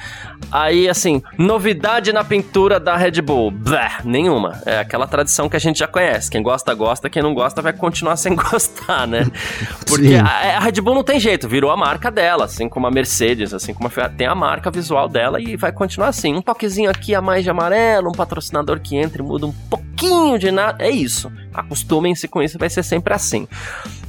Aí, 0.50 0.88
assim, 0.88 1.22
novidade 1.38 2.12
na 2.12 2.24
pintura 2.24 2.80
da 2.80 2.96
Red 2.96 3.22
Bull, 3.22 3.52
blé, 3.52 3.92
nenhuma, 4.02 4.60
é 4.66 4.80
aquela 4.80 5.06
tradição 5.06 5.48
que 5.48 5.54
a 5.56 5.60
gente 5.60 5.78
já 5.78 5.86
conhece, 5.86 6.28
quem 6.28 6.42
gosta, 6.42 6.74
gosta, 6.74 7.08
quem 7.08 7.22
não 7.22 7.32
gosta 7.32 7.62
vai 7.62 7.72
continuar 7.72 8.16
sem 8.18 8.34
gostar, 8.34 9.06
né? 9.06 9.24
Porque 9.86 10.16
a, 10.16 10.56
a 10.56 10.58
Red 10.58 10.79
Bull 10.80 10.94
não 10.94 11.04
tem 11.04 11.18
jeito, 11.18 11.48
virou 11.48 11.70
a 11.70 11.76
marca 11.76 12.10
dela, 12.10 12.44
assim 12.44 12.68
como 12.68 12.86
a 12.86 12.90
Mercedes, 12.90 13.52
assim 13.52 13.74
como 13.74 13.86
a 13.86 13.90
Ferrari, 13.90 14.14
tem 14.14 14.26
a 14.26 14.34
marca 14.34 14.70
visual 14.70 15.08
dela 15.08 15.40
e 15.40 15.56
vai 15.56 15.72
continuar 15.72 16.08
assim. 16.08 16.34
Um 16.34 16.42
toquezinho 16.42 16.90
aqui 16.90 17.14
a 17.14 17.20
mais 17.20 17.44
de 17.44 17.50
amarelo, 17.50 18.08
um 18.08 18.12
patrocinador 18.12 18.80
que 18.80 18.96
entra 18.96 19.22
e 19.22 19.24
muda 19.24 19.46
um 19.46 19.52
pouquinho 19.68 20.38
de 20.38 20.50
nada, 20.50 20.84
é 20.84 20.90
isso. 20.90 21.30
Acostumem-se 21.52 22.28
com 22.28 22.42
isso, 22.42 22.58
vai 22.58 22.70
ser 22.70 22.82
sempre 22.82 23.14
assim. 23.14 23.46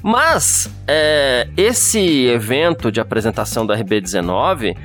Mas 0.02 0.70
é, 0.88 1.48
esse 1.56 2.26
evento 2.26 2.92
de 2.92 3.00
apresentação 3.00 3.66
da 3.66 3.78
RB19 3.78 4.76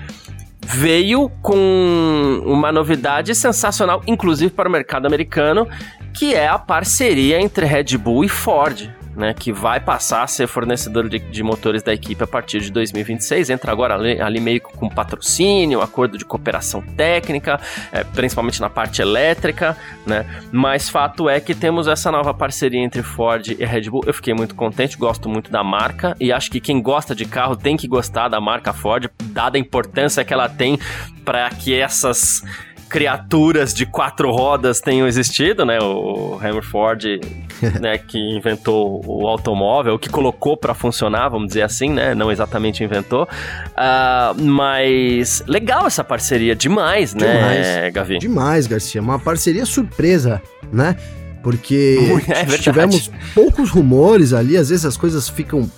veio 0.66 1.28
com 1.40 2.42
uma 2.44 2.72
novidade 2.72 3.34
sensacional, 3.34 4.02
inclusive 4.06 4.52
para 4.52 4.68
o 4.68 4.72
mercado 4.72 5.06
americano, 5.06 5.66
que 6.12 6.34
é 6.34 6.48
a 6.48 6.58
parceria 6.58 7.40
entre 7.40 7.64
Red 7.64 7.96
Bull 7.96 8.24
e 8.24 8.28
Ford. 8.28 8.90
Né, 9.16 9.32
que 9.32 9.50
vai 9.50 9.80
passar 9.80 10.24
a 10.24 10.26
ser 10.26 10.46
fornecedor 10.46 11.08
de, 11.08 11.18
de 11.18 11.42
motores 11.42 11.82
da 11.82 11.90
equipe 11.90 12.22
a 12.22 12.26
partir 12.26 12.60
de 12.60 12.70
2026. 12.70 13.48
Entra 13.48 13.72
agora 13.72 13.94
ali, 13.94 14.20
ali 14.20 14.38
meio 14.38 14.60
com 14.60 14.90
patrocínio, 14.90 15.80
acordo 15.80 16.18
de 16.18 16.24
cooperação 16.24 16.82
técnica, 16.82 17.58
é, 17.90 18.04
principalmente 18.04 18.60
na 18.60 18.68
parte 18.68 19.00
elétrica, 19.00 19.74
né? 20.04 20.26
Mas 20.52 20.90
fato 20.90 21.30
é 21.30 21.40
que 21.40 21.54
temos 21.54 21.88
essa 21.88 22.12
nova 22.12 22.34
parceria 22.34 22.80
entre 22.80 23.02
Ford 23.02 23.46
e 23.48 23.64
Red 23.64 23.88
Bull. 23.88 24.02
Eu 24.06 24.12
fiquei 24.12 24.34
muito 24.34 24.54
contente, 24.54 24.98
gosto 24.98 25.30
muito 25.30 25.50
da 25.50 25.64
marca 25.64 26.14
e 26.20 26.30
acho 26.30 26.50
que 26.50 26.60
quem 26.60 26.82
gosta 26.82 27.14
de 27.14 27.24
carro 27.24 27.56
tem 27.56 27.74
que 27.74 27.88
gostar 27.88 28.28
da 28.28 28.38
marca 28.38 28.74
Ford, 28.74 29.08
dada 29.32 29.56
a 29.56 29.60
importância 29.60 30.24
que 30.24 30.34
ela 30.34 30.48
tem 30.48 30.78
para 31.24 31.48
que 31.50 31.74
essas 31.74 32.44
criaturas 32.88 33.74
de 33.74 33.84
quatro 33.84 34.30
rodas 34.30 34.80
tenham 34.80 35.06
existido, 35.06 35.64
né? 35.64 35.78
O 35.80 36.38
Henry 36.42 36.62
Ford, 36.62 37.02
né, 37.80 37.98
que 37.98 38.18
inventou 38.18 39.02
o 39.04 39.26
automóvel, 39.26 39.98
que 39.98 40.08
colocou 40.08 40.56
para 40.56 40.74
funcionar, 40.74 41.28
vamos 41.28 41.48
dizer 41.48 41.62
assim, 41.62 41.90
né? 41.90 42.14
Não 42.14 42.30
exatamente 42.30 42.82
inventou. 42.84 43.28
Ah, 43.76 44.34
mas 44.38 45.42
legal 45.46 45.86
essa 45.86 46.04
parceria, 46.04 46.54
demais, 46.54 47.14
né, 47.14 47.32
Demais. 47.32 47.92
Gavi? 47.92 48.18
Demais, 48.18 48.66
Garcia. 48.66 49.00
Uma 49.00 49.18
parceria 49.18 49.66
surpresa, 49.66 50.40
né? 50.72 50.96
Porque 51.42 51.98
É 52.28 52.44
tivemos 52.58 53.10
poucos 53.34 53.70
rumores 53.70 54.32
ali, 54.32 54.56
às 54.56 54.68
vezes 54.68 54.84
as 54.84 54.96
coisas 54.96 55.28
ficam 55.28 55.70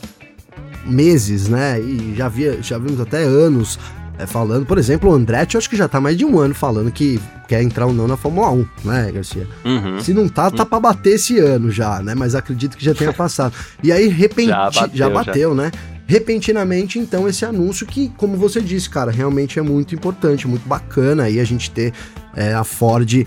meses, 0.84 1.48
né? 1.48 1.78
E 1.80 2.14
já, 2.16 2.28
via, 2.28 2.58
já 2.62 2.78
vimos 2.78 3.00
até 3.00 3.22
anos 3.22 3.78
é, 4.18 4.26
falando. 4.26 4.66
Por 4.66 4.78
exemplo, 4.78 5.10
o 5.10 5.14
Andretti, 5.14 5.54
eu 5.54 5.58
acho 5.58 5.70
que 5.70 5.76
já 5.76 5.88
tá 5.88 6.00
mais 6.00 6.16
de 6.16 6.24
um 6.24 6.38
ano 6.38 6.54
falando 6.54 6.90
que 6.90 7.20
quer 7.46 7.62
entrar 7.62 7.86
ou 7.86 7.92
não 7.92 8.06
na 8.06 8.16
Fórmula 8.16 8.50
1, 8.50 8.66
né, 8.84 9.12
Garcia? 9.12 9.46
Uhum. 9.64 10.00
Se 10.00 10.12
não 10.12 10.28
tá, 10.28 10.50
tá 10.50 10.66
pra 10.66 10.80
bater 10.80 11.14
esse 11.14 11.38
ano 11.38 11.70
já, 11.70 12.02
né? 12.02 12.14
Mas 12.14 12.34
acredito 12.34 12.76
que 12.76 12.84
já 12.84 12.94
tenha 12.94 13.12
passado. 13.14 13.54
E 13.82 13.92
aí, 13.92 14.08
repente, 14.08 14.48
Já 14.48 14.70
já 14.92 15.08
bateu, 15.08 15.10
bateu, 15.10 15.54
né? 15.54 15.70
Repentinamente, 16.06 16.98
então, 16.98 17.28
esse 17.28 17.44
anúncio 17.44 17.86
que, 17.86 18.08
como 18.16 18.34
você 18.36 18.62
disse, 18.62 18.88
cara, 18.88 19.10
realmente 19.10 19.58
é 19.58 19.62
muito 19.62 19.94
importante, 19.94 20.48
muito 20.48 20.66
bacana 20.66 21.24
aí 21.24 21.38
a 21.38 21.44
gente 21.44 21.70
ter 21.70 21.92
é, 22.34 22.54
a 22.54 22.64
Ford 22.64 23.26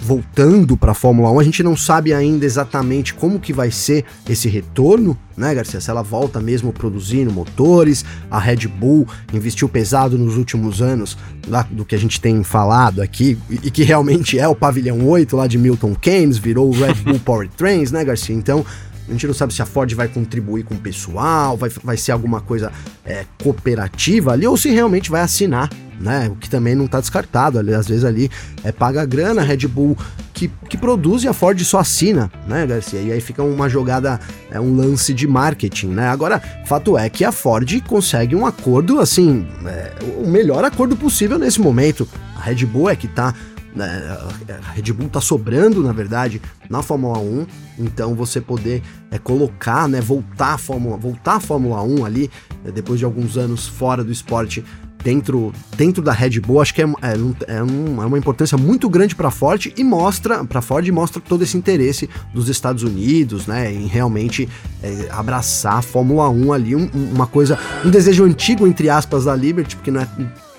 voltando 0.00 0.76
para 0.76 0.92
a 0.92 0.94
Fórmula 0.94 1.30
1. 1.30 1.40
A 1.40 1.44
gente 1.44 1.62
não 1.62 1.76
sabe 1.76 2.12
ainda 2.12 2.44
exatamente 2.44 3.14
como 3.14 3.40
que 3.40 3.52
vai 3.52 3.70
ser 3.70 4.04
esse 4.28 4.48
retorno, 4.48 5.18
né, 5.36 5.54
Garcia? 5.54 5.80
Se 5.80 5.90
ela 5.90 6.02
volta 6.02 6.40
mesmo 6.40 6.72
produzindo 6.72 7.32
motores, 7.32 8.04
a 8.30 8.38
Red 8.38 8.68
Bull 8.68 9.08
investiu 9.32 9.68
pesado 9.68 10.18
nos 10.18 10.36
últimos 10.36 10.82
anos, 10.82 11.16
lá 11.48 11.62
do 11.70 11.84
que 11.84 11.94
a 11.94 11.98
gente 11.98 12.20
tem 12.20 12.42
falado 12.44 13.00
aqui, 13.00 13.38
e, 13.48 13.70
que 13.70 13.82
realmente 13.82 14.38
é 14.38 14.46
o 14.46 14.54
pavilhão 14.54 15.06
8 15.06 15.36
lá 15.36 15.46
de 15.46 15.58
Milton 15.58 15.94
Keynes, 15.94 16.38
virou 16.38 16.68
o 16.68 16.72
Red 16.72 16.94
Bull 16.94 17.18
Powertrains, 17.24 17.90
né, 17.90 18.04
Garcia? 18.04 18.34
Então, 18.34 18.64
a 19.08 19.12
gente 19.12 19.26
não 19.26 19.34
sabe 19.34 19.52
se 19.52 19.60
a 19.60 19.66
Ford 19.66 19.92
vai 19.94 20.08
contribuir 20.08 20.64
com 20.64 20.74
o 20.74 20.78
pessoal, 20.78 21.56
vai, 21.56 21.70
vai 21.82 21.96
ser 21.96 22.12
alguma 22.12 22.40
coisa 22.40 22.72
é, 23.04 23.24
cooperativa 23.42 24.32
ali, 24.32 24.46
ou 24.46 24.56
se 24.56 24.70
realmente 24.70 25.10
vai 25.10 25.20
assinar, 25.20 25.70
né? 26.00 26.28
O 26.30 26.36
que 26.36 26.48
também 26.48 26.74
não 26.74 26.86
tá 26.86 27.00
descartado. 27.00 27.58
Às 27.58 27.86
vezes 27.86 28.04
ali 28.04 28.30
é 28.62 28.72
paga 28.72 29.02
a 29.02 29.04
grana, 29.04 29.42
a 29.42 29.44
Red 29.44 29.66
Bull 29.68 29.96
que, 30.32 30.50
que 30.68 30.76
produz 30.76 31.22
e 31.22 31.28
a 31.28 31.32
Ford 31.32 31.58
só 31.64 31.78
assina, 31.78 32.30
né, 32.46 32.66
Garcia? 32.66 33.00
E 33.00 33.12
aí 33.12 33.20
fica 33.20 33.42
uma 33.42 33.68
jogada, 33.68 34.20
é 34.50 34.60
um 34.60 34.76
lance 34.76 35.14
de 35.14 35.26
marketing, 35.26 35.88
né? 35.88 36.08
Agora, 36.08 36.42
fato 36.66 36.98
é 36.98 37.08
que 37.08 37.24
a 37.24 37.30
Ford 37.30 37.80
consegue 37.86 38.34
um 38.34 38.44
acordo, 38.44 39.00
assim, 39.00 39.46
é, 39.66 39.92
o 40.18 40.28
melhor 40.28 40.64
acordo 40.64 40.96
possível 40.96 41.38
nesse 41.38 41.60
momento. 41.60 42.08
A 42.36 42.40
Red 42.40 42.66
Bull 42.66 42.90
é 42.90 42.96
que 42.96 43.06
tá 43.06 43.32
né, 43.74 44.16
a 44.48 44.70
Red 44.70 44.92
Bull 44.92 45.08
tá 45.08 45.20
sobrando, 45.20 45.82
na 45.82 45.92
verdade, 45.92 46.40
na 46.70 46.80
Fórmula 46.80 47.18
1, 47.18 47.46
então 47.78 48.14
você 48.14 48.40
poder 48.40 48.82
é, 49.10 49.18
colocar, 49.18 49.88
né, 49.88 50.00
voltar 50.00 50.54
à 50.54 50.58
Fórmula, 50.58 50.96
voltar 50.96 51.40
Fórmula 51.40 51.82
1 51.82 52.04
ali, 52.04 52.30
é, 52.64 52.70
depois 52.70 53.00
de 53.00 53.04
alguns 53.04 53.36
anos 53.36 53.66
fora 53.66 54.04
do 54.04 54.12
esporte, 54.12 54.64
dentro, 55.04 55.52
dentro 55.76 56.02
da 56.02 56.10
Red 56.12 56.40
Bull, 56.40 56.60
acho 56.62 56.74
que 56.74 56.82
é, 56.82 56.86
é, 56.86 57.58
é 57.58 57.62
um- 57.62 58.02
é 58.02 58.06
uma 58.06 58.18
importância 58.18 58.56
muito 58.58 58.88
grande 58.88 59.14
para 59.14 59.30
Ford 59.30 59.66
e 59.76 59.84
mostra, 59.84 60.42
para 60.44 60.60
Ford 60.62 60.88
mostra 60.90 61.20
todo 61.20 61.44
esse 61.44 61.56
interesse 61.56 62.08
dos 62.32 62.48
Estados 62.48 62.82
Unidos, 62.82 63.46
né, 63.46 63.70
em 63.72 63.86
realmente 63.86 64.48
é, 64.82 65.08
abraçar 65.10 65.74
a 65.74 65.82
Fórmula 65.82 66.28
1 66.30 66.52
ali, 66.52 66.74
um- 66.74 66.90
um- 66.94 67.12
uma 67.14 67.26
coisa, 67.26 67.58
um 67.84 67.90
desejo 67.90 68.24
antigo 68.24 68.66
entre 68.66 68.88
aspas 68.88 69.26
da 69.26 69.36
Liberty, 69.36 69.76
porque 69.76 69.90
não 69.90 70.00
é 70.00 70.08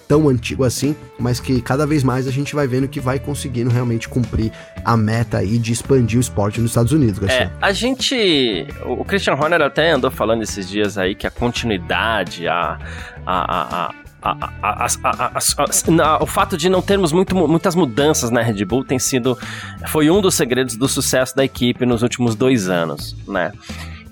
tão 0.07 0.29
antigo 0.29 0.63
assim, 0.63 0.95
mas 1.17 1.39
que 1.39 1.59
cada 1.61 1.87
vez 1.87 2.03
mais 2.03 2.27
a 2.27 2.31
gente 2.31 2.53
vai 2.53 2.67
vendo 2.67 2.87
que 2.87 2.99
vai 2.99 3.17
conseguindo 3.17 3.71
realmente 3.71 4.07
cumprir 4.07 4.51
a 4.83 4.95
meta 4.95 5.39
aí 5.39 5.57
de 5.57 5.73
expandir 5.73 6.19
o 6.19 6.21
esporte 6.21 6.61
nos 6.61 6.69
Estados 6.69 6.91
Unidos, 6.91 7.17
É, 7.17 7.21
Garcia. 7.25 7.53
a 7.59 7.71
gente. 7.71 8.67
O 8.85 9.03
Christian 9.03 9.33
Horner 9.33 9.61
até 9.61 9.91
andou 9.91 10.11
falando 10.11 10.43
esses 10.43 10.69
dias 10.69 10.95
aí 10.99 11.15
que 11.15 11.25
a 11.25 11.31
continuidade, 11.31 12.47
a. 12.47 12.77
a, 13.25 13.85
a, 13.85 13.85
a 13.87 14.04
a- 14.31 14.85
a- 16.03 16.17
o 16.21 16.25
fato 16.25 16.57
de 16.57 16.67
não 16.69 16.81
termos 16.81 17.11
muito- 17.11 17.35
muitas 17.35 17.75
mudanças 17.75 18.31
na 18.31 18.41
Red 18.41 18.65
Bull 18.65 18.83
tem 18.83 18.97
sido 18.97 19.37
foi 19.87 20.09
um 20.09 20.21
dos 20.21 20.35
segredos 20.35 20.75
do 20.75 20.87
sucesso 20.87 21.35
da 21.35 21.43
equipe 21.43 21.85
nos 21.85 22.01
últimos 22.01 22.35
dois 22.35 22.69
anos, 22.69 23.15
né? 23.27 23.51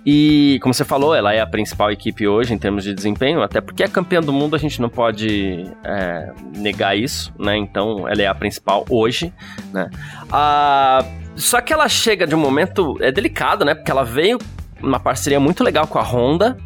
E 0.06 0.60
como 0.62 0.74
você 0.74 0.84
falou, 0.84 1.16
ela 1.16 1.34
é 1.34 1.40
a 1.40 1.48
principal 1.48 1.90
equipe 1.90 2.28
hoje 2.28 2.54
em 2.54 2.58
termos 2.58 2.84
de 2.84 2.94
desempenho, 2.94 3.42
até 3.42 3.62
porque 3.62 3.84
é 3.84 3.88
campeã 3.88 4.20
do 4.20 4.34
mundo, 4.34 4.54
a 4.54 4.60
gente 4.60 4.82
não 4.82 4.90
pode 4.90 5.66
é, 5.84 6.30
negar 6.58 6.98
isso, 6.98 7.34
né? 7.40 7.56
Então 7.58 8.06
ela 8.08 8.22
é 8.22 8.28
a 8.28 8.36
principal 8.36 8.84
hoje, 8.90 9.34
né? 9.72 9.90
Ah, 10.30 11.06
só 11.38 11.62
que 11.62 11.72
ela 11.72 11.88
chega 11.88 12.28
de 12.28 12.36
um 12.36 12.40
momento 12.40 12.98
é 13.02 13.12
delicado, 13.14 13.64
né? 13.64 13.74
Porque 13.74 13.90
ela 13.90 14.04
veio 14.04 14.38
numa 14.82 15.00
parceria 15.00 15.40
muito 15.40 15.64
legal 15.64 15.88
com 15.88 15.98
a 15.98 16.04
Honda. 16.04 16.58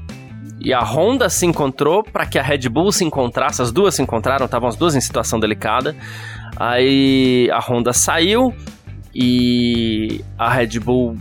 E 0.60 0.74
a 0.74 0.82
Honda 0.82 1.30
se 1.30 1.46
encontrou 1.46 2.04
para 2.04 2.26
que 2.26 2.40
a 2.40 2.44
Red 2.44 2.70
Bull 2.70 2.92
se 2.92 3.04
encontrasse, 3.04 3.62
as 3.62 3.72
duas 3.72 3.96
se 3.96 4.02
encontraram, 4.02 4.46
estavam 4.46 4.68
as 4.68 4.76
duas 4.76 4.96
em 4.96 5.02
situação 5.02 5.40
delicada. 5.40 5.96
Aí 6.56 7.50
a 7.52 7.60
Honda 7.60 7.94
saiu 7.94 8.54
e 9.14 10.24
a 10.38 10.50
Red 10.50 10.80
Bull 10.80 11.16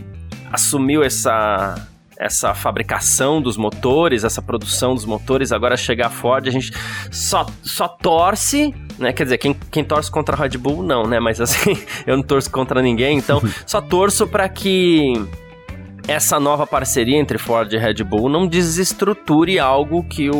assumiu 0.51 1.03
essa 1.03 1.75
essa 2.19 2.53
fabricação 2.53 3.39
dos 3.39 3.57
motores, 3.57 4.23
essa 4.23 4.41
produção 4.41 4.95
dos 4.95 5.05
motores, 5.05 5.51
agora 5.51 5.77
chega 5.77 6.07
a 6.07 6.09
Ford, 6.09 6.47
a 6.47 6.51
gente 6.51 6.71
só, 7.11 7.45
só 7.61 7.87
torce, 7.87 8.73
né? 8.97 9.13
Quer 9.13 9.23
dizer, 9.23 9.37
quem, 9.37 9.53
quem 9.71 9.83
torce 9.83 10.09
contra 10.09 10.35
a 10.35 10.39
Red 10.39 10.57
Bull, 10.57 10.81
não, 10.81 11.03
né? 11.03 11.19
Mas 11.19 11.39
assim, 11.39 11.77
eu 12.07 12.17
não 12.17 12.23
torço 12.23 12.49
contra 12.49 12.81
ninguém, 12.81 13.19
então 13.19 13.39
só 13.67 13.79
torço 13.79 14.27
para 14.27 14.49
que 14.49 15.13
essa 16.07 16.39
nova 16.39 16.65
parceria 16.65 17.17
entre 17.17 17.37
Ford 17.37 17.71
e 17.71 17.77
Red 17.77 18.03
Bull 18.03 18.29
não 18.29 18.47
desestruture 18.47 19.59
algo 19.59 20.03
que 20.03 20.29
o, 20.29 20.35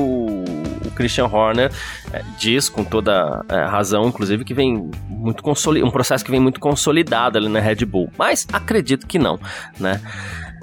o 0.85 0.91
Christian 0.95 1.25
Horner 1.25 1.71
eh, 2.11 2.23
diz 2.37 2.69
com 2.69 2.83
toda 2.83 3.43
eh, 3.49 3.65
razão, 3.65 4.07
inclusive 4.07 4.43
que 4.45 4.53
vem 4.53 4.89
muito 5.09 5.43
consoli 5.43 5.83
um 5.83 5.91
processo 5.91 6.23
que 6.23 6.31
vem 6.31 6.39
muito 6.39 6.59
consolidado 6.59 7.37
ali 7.37 7.49
na 7.49 7.59
Red 7.59 7.85
Bull. 7.85 8.09
Mas 8.17 8.47
acredito 8.51 9.05
que 9.05 9.19
não, 9.19 9.39
né? 9.79 10.01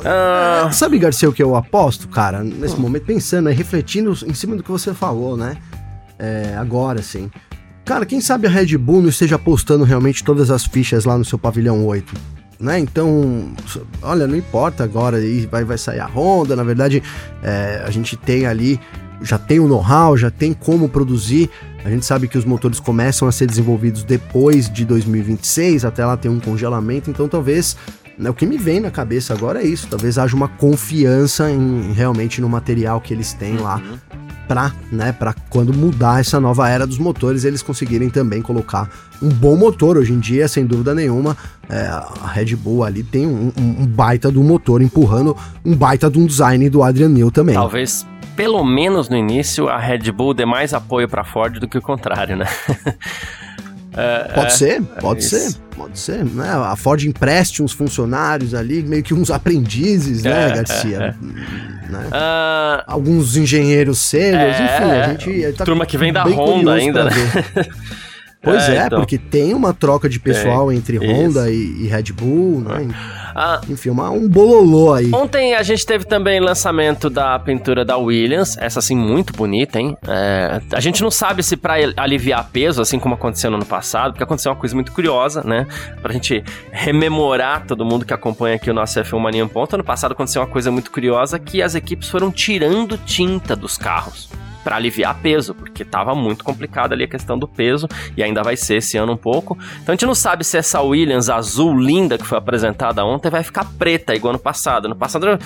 Ah, 0.05 0.71
Sabe, 0.73 0.99
Garcia, 0.99 1.29
o 1.29 1.33
que 1.33 1.43
eu 1.43 1.55
aposto, 1.55 2.09
cara, 2.09 2.43
nesse 2.43 2.79
momento, 2.79 3.05
pensando, 3.05 3.45
né, 3.45 3.53
refletindo 3.53 4.11
em 4.27 4.35
cima 4.35 4.57
do 4.57 4.63
que 4.63 4.71
você 4.71 4.93
falou, 4.93 5.37
né? 5.37 5.57
é, 6.19 6.57
agora, 6.57 7.01
assim. 7.01 7.31
Cara, 7.85 8.07
quem 8.07 8.21
sabe 8.21 8.47
a 8.47 8.51
Red 8.51 8.79
Bull 8.79 9.03
não 9.03 9.09
esteja 9.09 9.37
apostando 9.37 9.85
realmente 9.85 10.25
todas 10.25 10.51
as 10.51 10.65
fichas 10.65 11.05
lá 11.05 11.19
no 11.19 11.25
seu 11.25 11.39
pavilhão 11.39 11.85
8? 11.87 12.15
Né? 12.65 12.79
Então, 12.79 13.53
olha, 14.01 14.27
não 14.27 14.35
importa 14.35 14.85
agora, 14.85 15.19
vai, 15.51 15.65
vai 15.65 15.77
sair 15.77 16.01
a 16.01 16.07
Honda, 16.07 16.57
na 16.57 16.65
verdade, 16.65 17.03
é, 17.43 17.85
a 17.87 17.91
gente 17.91 18.17
tem 18.17 18.47
ali, 18.47 18.81
já 19.21 19.37
tem 19.37 19.61
o 19.61 19.69
know-how, 19.69 20.17
já 20.17 20.31
tem 20.31 20.55
como 20.55 20.89
produzir, 20.89 21.51
a 21.85 21.91
gente 21.91 22.07
sabe 22.07 22.27
que 22.27 22.39
os 22.39 22.45
motores 22.47 22.81
começam 22.81 23.29
a 23.29 23.33
ser 23.33 23.47
desenvolvidos 23.47 24.03
depois 24.03 24.73
de 24.73 24.87
2026, 24.87 25.85
até 25.85 26.07
lá 26.07 26.17
tem 26.17 26.31
um 26.31 26.41
congelamento, 26.41 27.11
então 27.11 27.29
talvez 27.29 27.77
né, 28.17 28.31
o 28.31 28.35
que 28.35 28.47
me 28.47 28.57
vem 28.57 28.81
na 28.81 28.91
cabeça 28.91 29.35
agora 29.35 29.61
é 29.61 29.67
isso. 29.67 29.87
Talvez 29.91 30.17
haja 30.17 30.35
uma 30.35 30.49
confiança 30.49 31.51
em 31.51 31.93
realmente 31.93 32.41
no 32.41 32.49
material 32.49 32.99
que 32.99 33.13
eles 33.13 33.35
têm 33.35 33.59
lá 33.59 33.77
uhum. 33.77 34.24
Para, 34.47 34.73
né, 34.91 35.15
quando 35.49 35.73
mudar 35.73 36.21
essa 36.21 36.41
nova 36.41 36.69
era 36.69 36.87
dos 36.87 36.99
motores, 36.99 37.45
eles 37.45 37.63
conseguirem 37.63 38.11
também 38.11 38.43
colocar 38.43 38.89
um 39.23 39.29
bom 39.29 39.57
motor. 39.57 39.97
Hoje 39.97 40.13
em 40.13 40.21
dia, 40.21 40.47
sem 40.49 40.67
dúvida 40.67 40.95
nenhuma, 40.95 41.37
é, 41.69 41.87
a 41.87 42.29
Red 42.29 42.57
Bull 42.57 42.85
ali 42.85 43.03
tem 43.03 43.27
um, 43.27 43.53
um, 43.57 43.87
baita 43.87 44.31
do 44.31 44.43
motor 44.43 44.83
empurrando 44.83 45.37
um 45.65 45.75
baita 45.75 46.11
de 46.11 46.19
um 46.19 46.27
design 46.27 46.69
do 46.69 46.83
Adrian 46.83 47.09
Newey 47.09 47.31
também. 47.31 47.55
Talvez 47.55 48.07
pelo 48.37 48.65
menos 48.65 49.09
no 49.09 49.17
início 49.17 49.69
a 49.69 49.79
Red 49.79 50.11
Bull 50.11 50.35
dê 50.35 50.45
mais 50.45 50.75
apoio 50.75 51.09
para 51.09 51.25
Ford 51.25 51.59
do 51.59 51.69
que 51.69 51.79
o 51.79 51.83
contrário, 51.83 52.37
né? 52.37 52.47
É, 53.97 54.33
pode 54.35 54.47
é, 54.47 54.51
ser, 54.51 54.83
pode 55.01 55.21
é 55.21 55.29
ser, 55.29 55.55
pode 55.77 55.99
ser. 55.99 56.25
Né? 56.25 56.49
A 56.49 56.77
Ford 56.77 57.03
empreste 57.03 57.63
uns 57.63 57.73
funcionários 57.73 58.55
ali, 58.55 58.83
meio 58.83 59.03
que 59.03 59.15
uns 59.15 59.31
aprendizes, 59.31 60.23
né, 60.23 60.51
Garcia? 60.51 61.17
Né? 61.89 62.07
Uh, 62.09 62.83
Alguns 62.87 63.37
engenheiros 63.37 63.99
sérios, 63.99 64.57
enfim, 64.57 64.91
a 64.91 65.09
gente. 65.09 65.53
Tá 65.57 65.65
turma 65.65 65.87
que 65.87 65.97
vem 65.97 66.13
da 66.13 66.25
Honda 66.25 66.75
ainda, 66.75 67.05
né? 67.05 67.11
Pois 68.45 68.69
é, 68.69 68.87
então. 68.87 68.99
porque 68.99 69.17
tem 69.17 69.55
uma 69.55 69.73
troca 69.73 70.09
de 70.09 70.21
pessoal 70.21 70.71
entre 70.71 70.99
Honda 70.99 71.51
e, 71.51 71.85
e, 71.85 71.87
Red 71.87 72.13
Bull, 72.13 72.61
né? 72.61 72.89
Ah, 73.35 73.61
Enfim, 73.69 73.91
uma, 73.91 74.11
um 74.11 74.29
bololô 74.29 74.93
aí. 74.93 75.11
Ontem 75.13 75.55
a 75.55 75.63
gente 75.63 75.85
teve 75.85 76.05
também 76.05 76.39
lançamento 76.39 77.09
da 77.11 77.39
pintura 77.39 77.85
da 77.85 77.97
Williams, 77.97 78.57
essa 78.59 78.79
assim 78.79 78.95
muito 78.95 79.33
bonita, 79.33 79.81
hein? 79.81 79.97
É, 80.07 80.61
a 80.73 80.81
gente 80.81 81.03
não 81.03 81.11
sabe 81.11 81.43
se 81.43 81.57
para 81.57 81.75
aliviar 81.97 82.49
peso, 82.53 82.81
assim 82.81 82.99
como 82.99 83.15
aconteceu 83.15 83.51
no 83.51 83.57
ano 83.57 83.67
passado, 83.67 84.13
porque 84.13 84.23
aconteceu 84.23 84.53
uma 84.53 84.59
coisa 84.59 84.75
muito 84.75 84.93
curiosa, 84.93 85.43
né? 85.43 85.67
Pra 86.01 86.13
gente 86.13 86.45
rememorar 86.71 87.67
todo 87.67 87.85
mundo 87.85 88.05
que 88.05 88.15
acompanha 88.15 88.57
aqui 88.57 88.71
o 88.71 88.75
nosso 88.75 89.01
F1 89.01 89.19
Mania 89.19 89.43
em 89.43 89.49
Ponto. 89.49 89.75
Ano 89.75 89.85
passado 89.85 90.13
aconteceu 90.13 90.43
uma 90.43 90.49
coisa 90.49 90.71
muito 90.71 90.91
curiosa 90.91 91.39
que 91.39 91.63
as 91.63 91.75
equipes 91.75 92.09
foram 92.09 92.31
tirando 92.31 92.99
tinta 92.99 93.57
dos 93.57 93.77
carros 93.79 94.29
para 94.65 94.77
aliviar 94.77 95.15
peso, 95.21 95.55
porque 95.55 95.85
tava 95.85 96.15
muito 96.15 96.43
complicado 96.43 96.95
ali 96.95 97.05
a 97.05 97.09
questão 97.09 97.39
do 97.39 97.47
peso 97.47 97.87
e 98.17 98.23
ainda 98.23 98.43
vai 98.43 98.57
ser 98.57 98.79
esse 98.79 98.97
ano 98.97 99.13
um 99.13 99.17
pouco. 99.17 99.57
Então 99.83 99.93
a 99.93 99.95
gente 99.95 100.07
não 100.07 100.15
sabe 100.15 100.43
se 100.43 100.57
essa 100.57 100.81
Williams 100.81 101.29
azul 101.29 101.79
linda 101.79 102.17
que 102.17 102.27
foi 102.27 102.39
apresentada 102.39 103.05
ontem 103.05 103.31
vai 103.31 103.43
ficar 103.43 103.67
preta 103.79 104.15
igual 104.15 104.31
ano 104.31 104.43
passado. 104.43 104.89
No 104.89 104.97
passado 104.97 105.27
eu, 105.27 105.39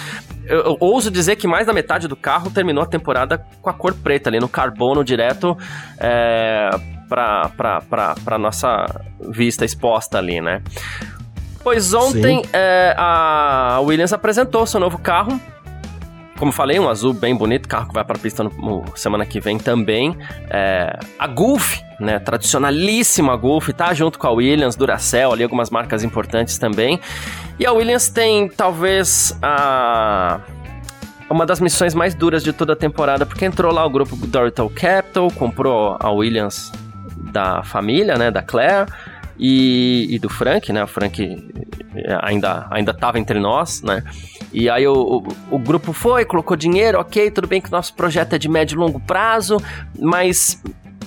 eu, 0.47 0.77
ouso 0.81 1.11
dizer 1.11 1.37
que 1.37 1.49
mais 1.49 1.67
da 1.67 1.73
metade 1.73 2.07
do 2.07 2.17
carro 2.17 2.51
terminou 2.51 2.85
a 2.85 2.87
temporada 2.87 3.45
com 3.61 3.69
a 3.69 3.75
cor 3.75 3.93
preta 3.93 4.31
ali 4.31 4.39
no 4.39 4.49
carbono 4.49 5.05
direto 5.05 5.57
é, 5.99 6.71
para 7.09 7.81
para 7.81 8.39
nossa 8.39 8.87
vista 9.31 9.65
exposta 9.65 10.19
ali, 10.19 10.41
né? 10.41 10.63
Pois 11.63 11.93
ontem 11.93 12.43
é, 12.53 12.95
a 12.97 13.81
Williams 13.83 14.13
apresentou 14.13 14.65
seu 14.65 14.81
novo 14.81 14.99
carro, 14.99 15.39
como 16.39 16.53
falei, 16.53 16.79
um 16.79 16.89
azul 16.89 17.13
bem 17.13 17.37
bonito, 17.37 17.69
carro 17.69 17.89
que 17.89 17.95
vai 17.95 18.05
para 18.05 18.17
a 18.17 18.21
pista 18.21 18.45
no, 18.45 18.51
no, 18.51 18.85
semana 18.97 19.27
que 19.27 19.41
vem 19.41 19.59
também. 19.59 20.17
É, 20.49 20.99
a 21.19 21.27
Gulf, 21.27 21.81
né, 21.99 22.19
tradicionalíssima 22.19 23.37
Gulf, 23.37 23.69
tá 23.71 23.93
junto 23.93 24.19
com 24.19 24.27
a 24.27 24.31
Williams, 24.31 24.77
Duracell, 24.77 25.33
ali 25.33 25.43
algumas 25.43 25.69
marcas 25.69 26.05
importantes 26.05 26.57
também. 26.57 27.01
E 27.59 27.67
a 27.67 27.73
Williams 27.73 28.09
tem 28.09 28.49
talvez 28.49 29.37
a 29.43 30.41
uma 31.29 31.45
das 31.45 31.61
missões 31.61 31.95
mais 31.95 32.15
duras 32.15 32.43
de 32.43 32.53
toda 32.53 32.73
a 32.73 32.77
temporada, 32.77 33.27
porque 33.27 33.45
entrou 33.45 33.73
lá 33.73 33.85
o 33.85 33.91
grupo 33.91 34.17
Dorital 34.17 34.71
Capital, 34.71 35.31
comprou 35.33 35.97
a 36.01 36.11
Williams 36.11 36.73
da 37.33 37.63
família, 37.63 38.17
né, 38.17 38.31
da 38.31 38.41
Claire 38.43 38.87
e, 39.39 40.07
e 40.11 40.19
do 40.19 40.29
Frank, 40.29 40.73
né? 40.73 40.83
O 40.83 40.87
Frank 40.87 41.53
ainda 42.23 42.67
ainda 42.71 42.91
estava 42.93 43.19
entre 43.19 43.39
nós, 43.39 43.83
né? 43.83 44.03
E 44.53 44.69
aí 44.69 44.87
o, 44.87 44.95
o, 44.95 45.57
o, 45.57 45.59
grupo 45.59 45.93
foi, 45.93 46.25
colocou 46.25 46.57
dinheiro, 46.57 46.99
ok, 46.99 47.31
tudo 47.31 47.47
bem 47.47 47.61
que 47.61 47.69
o 47.69 47.73
nosso 47.73 47.95
projeto 47.95 48.33
é 48.33 48.39
de 48.39 48.49
médio 48.49 48.77
e 48.77 48.79
longo 48.79 48.99
prazo, 48.99 49.59
mas 49.99 50.61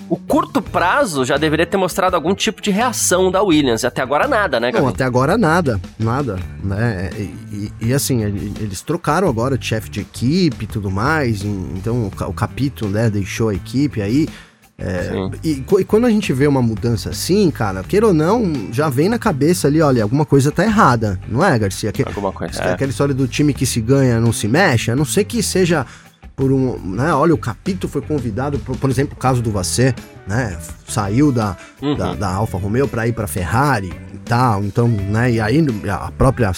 o 0.07 0.17
curto 0.17 0.61
prazo 0.61 1.23
já 1.23 1.37
deveria 1.37 1.65
ter 1.65 1.77
mostrado 1.77 2.15
algum 2.15 2.35
tipo 2.35 2.61
de 2.61 2.69
reação 2.69 3.31
da 3.31 3.41
Williams. 3.41 3.85
Até 3.85 4.01
agora 4.01 4.27
nada, 4.27 4.59
né, 4.59 4.71
Gabi? 4.71 4.83
Não, 4.83 4.89
até 4.91 5.05
agora 5.05 5.37
nada, 5.37 5.79
nada, 5.97 6.37
né? 6.63 7.09
E, 7.17 7.71
e, 7.81 7.87
e 7.87 7.93
assim, 7.93 8.21
eles 8.21 8.81
trocaram 8.81 9.27
agora 9.27 9.57
de 9.57 9.65
chefe 9.65 9.89
de 9.89 10.01
equipe 10.01 10.65
e 10.65 10.67
tudo 10.67 10.91
mais, 10.91 11.43
então 11.43 12.11
o, 12.19 12.29
o 12.29 12.33
capítulo, 12.33 12.91
né, 12.91 13.09
deixou 13.09 13.49
a 13.49 13.53
equipe 13.53 14.01
aí. 14.01 14.27
É, 14.83 15.11
e, 15.43 15.63
e, 15.79 15.85
quando 15.85 16.05
a 16.05 16.09
gente 16.09 16.33
vê 16.33 16.47
uma 16.47 16.61
mudança 16.61 17.09
assim, 17.09 17.51
cara, 17.51 17.83
queira 17.83 18.07
ou 18.07 18.13
não, 18.13 18.51
já 18.71 18.89
vem 18.89 19.07
na 19.07 19.19
cabeça 19.19 19.67
ali, 19.67 19.79
olha, 19.79 20.01
alguma 20.01 20.25
coisa 20.25 20.51
tá 20.51 20.63
errada, 20.63 21.19
não 21.29 21.45
é, 21.45 21.57
Garcia? 21.57 21.91
Que, 21.91 22.03
alguma 22.03 22.31
coisa. 22.31 22.59
É. 22.61 22.73
Aquela 22.73 22.89
história 22.89 23.13
do 23.13 23.27
time 23.27 23.53
que 23.53 23.65
se 23.65 23.79
ganha 23.79 24.19
não 24.19 24.33
se 24.33 24.47
mexe, 24.47 24.89
a 24.89 24.95
não 24.95 25.05
ser 25.05 25.23
que 25.25 25.43
seja 25.43 25.85
por 26.35 26.51
um, 26.51 26.75
né, 26.95 27.13
olha, 27.13 27.35
o 27.35 27.37
capítulo 27.37 27.91
foi 27.91 28.01
convidado, 28.01 28.57
por, 28.59 28.75
por 28.75 28.89
exemplo, 28.89 29.13
o 29.15 29.19
caso 29.19 29.43
do 29.43 29.51
Vassé, 29.51 29.93
né, 30.25 30.57
saiu 30.87 31.31
da, 31.31 31.55
uhum. 31.79 31.95
da, 31.95 32.15
da, 32.15 32.33
Alfa 32.33 32.57
Romeo 32.57 32.87
para 32.87 33.07
ir 33.07 33.13
para 33.13 33.27
Ferrari 33.27 33.93
e 34.11 34.17
tal, 34.19 34.63
então, 34.63 34.87
né, 34.87 35.33
e 35.33 35.39
aí 35.39 35.63
a 35.87 36.11
própria 36.11 36.51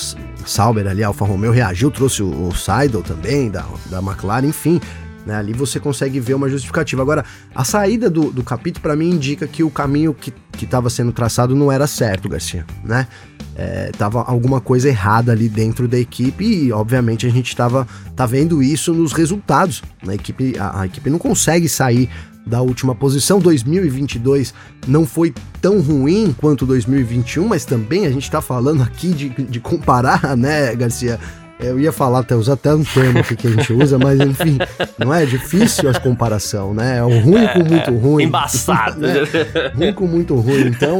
Sauber 0.45 0.87
ali, 0.87 1.03
a 1.03 1.07
Alfa 1.07 1.25
Romeo 1.25 1.51
reagiu, 1.51 1.91
trouxe 1.91 2.23
o, 2.23 2.47
o 2.47 2.55
Seidel 2.55 3.01
também, 3.01 3.49
da, 3.49 3.65
da 3.87 3.99
McLaren, 3.99 4.47
enfim, 4.47 4.79
né? 5.25 5.35
Ali 5.35 5.53
você 5.53 5.79
consegue 5.79 6.19
ver 6.19 6.33
uma 6.33 6.49
justificativa. 6.49 7.01
Agora, 7.01 7.23
a 7.55 7.63
saída 7.63 8.09
do, 8.09 8.31
do 8.31 8.43
capítulo, 8.43 8.81
para 8.81 8.95
mim, 8.95 9.09
indica 9.09 9.47
que 9.47 9.63
o 9.63 9.69
caminho 9.69 10.13
que 10.13 10.33
estava 10.61 10.89
sendo 10.89 11.11
traçado 11.11 11.55
não 11.55 11.71
era 11.71 11.87
certo, 11.87 12.29
Garcia, 12.29 12.65
né? 12.83 13.07
É, 13.55 13.91
tava 13.95 14.23
alguma 14.23 14.59
coisa 14.59 14.89
errada 14.89 15.31
ali 15.31 15.47
dentro 15.47 15.87
da 15.87 15.97
equipe 15.97 16.43
e, 16.43 16.71
obviamente, 16.71 17.27
a 17.27 17.29
gente 17.29 17.49
estava 17.49 17.87
tá 18.15 18.25
vendo 18.25 18.63
isso 18.63 18.93
nos 18.93 19.13
resultados. 19.13 19.83
A 20.07 20.15
equipe, 20.15 20.55
a, 20.57 20.81
a 20.81 20.85
equipe 20.85 21.09
não 21.09 21.19
consegue 21.19 21.69
sair 21.69 22.09
da 22.45 22.61
última 22.61 22.95
posição. 22.95 23.39
2022 23.39 24.53
não 24.87 25.05
foi 25.05 25.33
tão 25.61 25.81
ruim 25.81 26.35
quanto 26.37 26.65
2021, 26.65 27.47
mas 27.47 27.65
também 27.65 28.05
a 28.05 28.11
gente 28.11 28.23
está 28.23 28.41
falando 28.41 28.81
aqui 28.83 29.13
de, 29.13 29.29
de 29.29 29.59
comparar, 29.59 30.35
né, 30.35 30.75
Garcia? 30.75 31.19
Eu 31.59 31.79
ia 31.79 31.91
falar, 31.91 32.19
até 32.19 32.35
usar 32.35 32.53
até 32.53 32.73
um 32.73 32.83
termo 32.83 33.23
que 33.23 33.47
a 33.47 33.51
gente 33.51 33.71
usa, 33.73 33.97
mas 33.97 34.19
enfim, 34.19 34.57
não 34.97 35.13
é 35.13 35.25
difícil 35.25 35.89
a 35.89 35.99
comparação, 35.99 36.73
né? 36.73 36.97
É 36.97 37.03
o 37.03 37.19
ruim 37.19 37.47
com 37.47 37.63
muito 37.63 37.91
ruim. 37.91 38.23
Embaçado. 38.25 38.99
né? 38.99 39.13
Ruim 39.73 39.93
com 39.93 40.07
muito 40.07 40.35
ruim. 40.35 40.67
Então, 40.67 40.97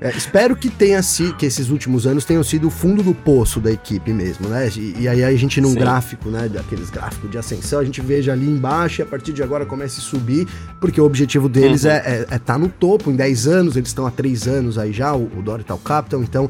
é, 0.00 0.10
espero 0.16 0.56
que 0.56 0.70
tenha 0.70 1.02
sido, 1.02 1.34
que 1.34 1.44
esses 1.44 1.68
últimos 1.68 2.06
anos 2.06 2.24
tenham 2.24 2.42
sido 2.42 2.68
o 2.68 2.70
fundo 2.70 3.02
do 3.02 3.14
poço 3.14 3.60
da 3.60 3.70
equipe 3.70 4.12
mesmo, 4.12 4.48
né? 4.48 4.68
E, 4.74 4.96
e 5.00 5.08
aí 5.08 5.22
a 5.22 5.36
gente 5.36 5.60
num 5.60 5.72
Sim. 5.72 5.78
gráfico, 5.78 6.30
né? 6.30 6.48
Daqueles 6.48 6.88
gráficos 6.88 7.30
de 7.30 7.36
ascensão, 7.36 7.78
a 7.78 7.84
gente 7.84 8.00
veja 8.00 8.32
ali 8.32 8.46
embaixo 8.46 9.00
e 9.00 9.02
a 9.02 9.06
partir 9.06 9.32
de 9.32 9.42
agora 9.42 9.66
comece 9.66 10.00
a 10.00 10.02
subir, 10.02 10.48
porque 10.80 10.98
o 10.98 11.04
objetivo 11.04 11.50
deles 11.50 11.84
uhum. 11.84 11.90
é 11.90 11.98
estar 11.98 12.10
é, 12.10 12.36
é 12.36 12.38
tá 12.38 12.56
no 12.56 12.68
topo. 12.68 13.10
Em 13.10 13.16
10 13.16 13.46
anos, 13.46 13.76
eles 13.76 13.90
estão 13.90 14.06
há 14.06 14.10
3 14.10 14.48
anos 14.48 14.78
aí 14.78 14.90
já, 14.90 15.14
o, 15.14 15.24
o 15.36 15.42
Dorital 15.42 15.78
Capital, 15.78 16.22
então 16.22 16.48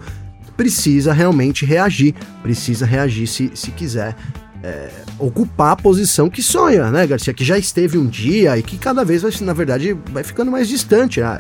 precisa 0.61 1.15
realmente 1.15 1.65
reagir, 1.65 2.15
precisa 2.43 2.85
reagir 2.85 3.27
se, 3.27 3.51
se 3.55 3.71
quiser 3.71 4.15
é, 4.63 4.91
ocupar 5.21 5.73
a 5.73 5.77
posição 5.77 6.29
que 6.29 6.43
sonha, 6.43 6.91
né, 6.91 7.07
Garcia? 7.07 7.35
Que 7.35 7.45
já 7.45 7.59
esteve 7.59 7.99
um 7.99 8.07
dia 8.07 8.57
e 8.59 8.63
que 8.63 8.79
cada 8.79 9.05
vez, 9.05 9.23
vai, 9.23 9.33
na 9.43 9.53
verdade, 9.53 9.97
vai 10.11 10.23
ficando 10.23 10.51
mais 10.51 10.69
distante. 10.69 11.21
Né? 11.21 11.39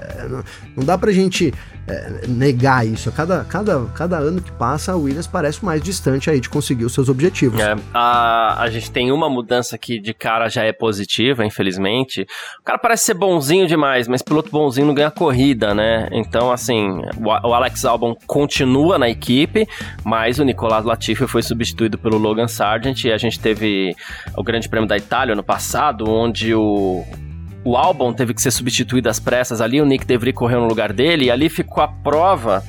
Não 0.76 0.84
dá 0.84 0.96
pra 0.96 1.10
gente 1.12 1.52
é, 1.90 2.26
negar 2.28 2.86
isso. 2.86 3.10
Cada, 3.10 3.44
cada, 3.44 3.86
cada 3.94 4.18
ano 4.18 4.40
que 4.40 4.52
passa, 4.52 4.92
a 4.92 4.96
Williams 4.96 5.26
parece 5.26 5.64
mais 5.64 5.82
distante 5.82 6.30
aí 6.30 6.40
de 6.40 6.48
conseguir 6.48 6.84
os 6.84 6.94
seus 6.94 7.08
objetivos. 7.08 7.60
É, 7.60 7.74
a, 7.92 8.62
a 8.62 8.70
gente 8.70 8.90
tem 8.90 9.10
uma 9.10 9.28
mudança 9.28 9.76
que 9.76 9.98
de 9.98 10.14
cara 10.14 10.48
já 10.48 10.62
é 10.64 10.72
positiva, 10.72 11.44
infelizmente. 11.44 12.26
O 12.60 12.64
cara 12.64 12.78
parece 12.78 13.04
ser 13.04 13.14
bonzinho 13.14 13.66
demais, 13.66 14.06
mas 14.06 14.22
piloto 14.22 14.50
bonzinho 14.50 14.86
não 14.86 14.94
ganha 14.94 15.10
corrida, 15.10 15.74
né? 15.74 16.08
Então, 16.12 16.52
assim, 16.52 17.00
o, 17.18 17.48
o 17.48 17.54
Alex 17.54 17.84
Albon 17.84 18.14
continua 18.26 18.98
na 18.98 19.08
equipe, 19.08 19.66
mas 20.04 20.38
o 20.38 20.44
Nicolas 20.44 20.84
Latifi 20.84 21.26
foi 21.26 21.42
substituído 21.42 21.98
pelo 21.98 22.18
Logan 22.18 22.48
Sargent 22.48 23.04
e 23.04 23.12
a 23.12 23.18
gente 23.18 23.40
teve 23.40 23.69
o 24.36 24.42
Grande 24.42 24.68
Prêmio 24.68 24.88
da 24.88 24.96
Itália 24.96 25.34
no 25.34 25.42
passado, 25.42 26.08
onde 26.08 26.54
o 26.54 27.04
o 27.62 27.76
álbum 27.76 28.12
teve 28.12 28.32
que 28.32 28.40
ser 28.40 28.50
substituído 28.50 29.08
às 29.08 29.20
pressas 29.20 29.60
ali, 29.60 29.80
o 29.80 29.84
Nick 29.84 30.06
deveria 30.06 30.32
correr 30.32 30.56
no 30.56 30.66
lugar 30.66 30.92
dele, 30.92 31.26
e 31.26 31.30
ali 31.30 31.48
ficou 31.48 31.82
a 31.82 31.88
prova 31.88 32.64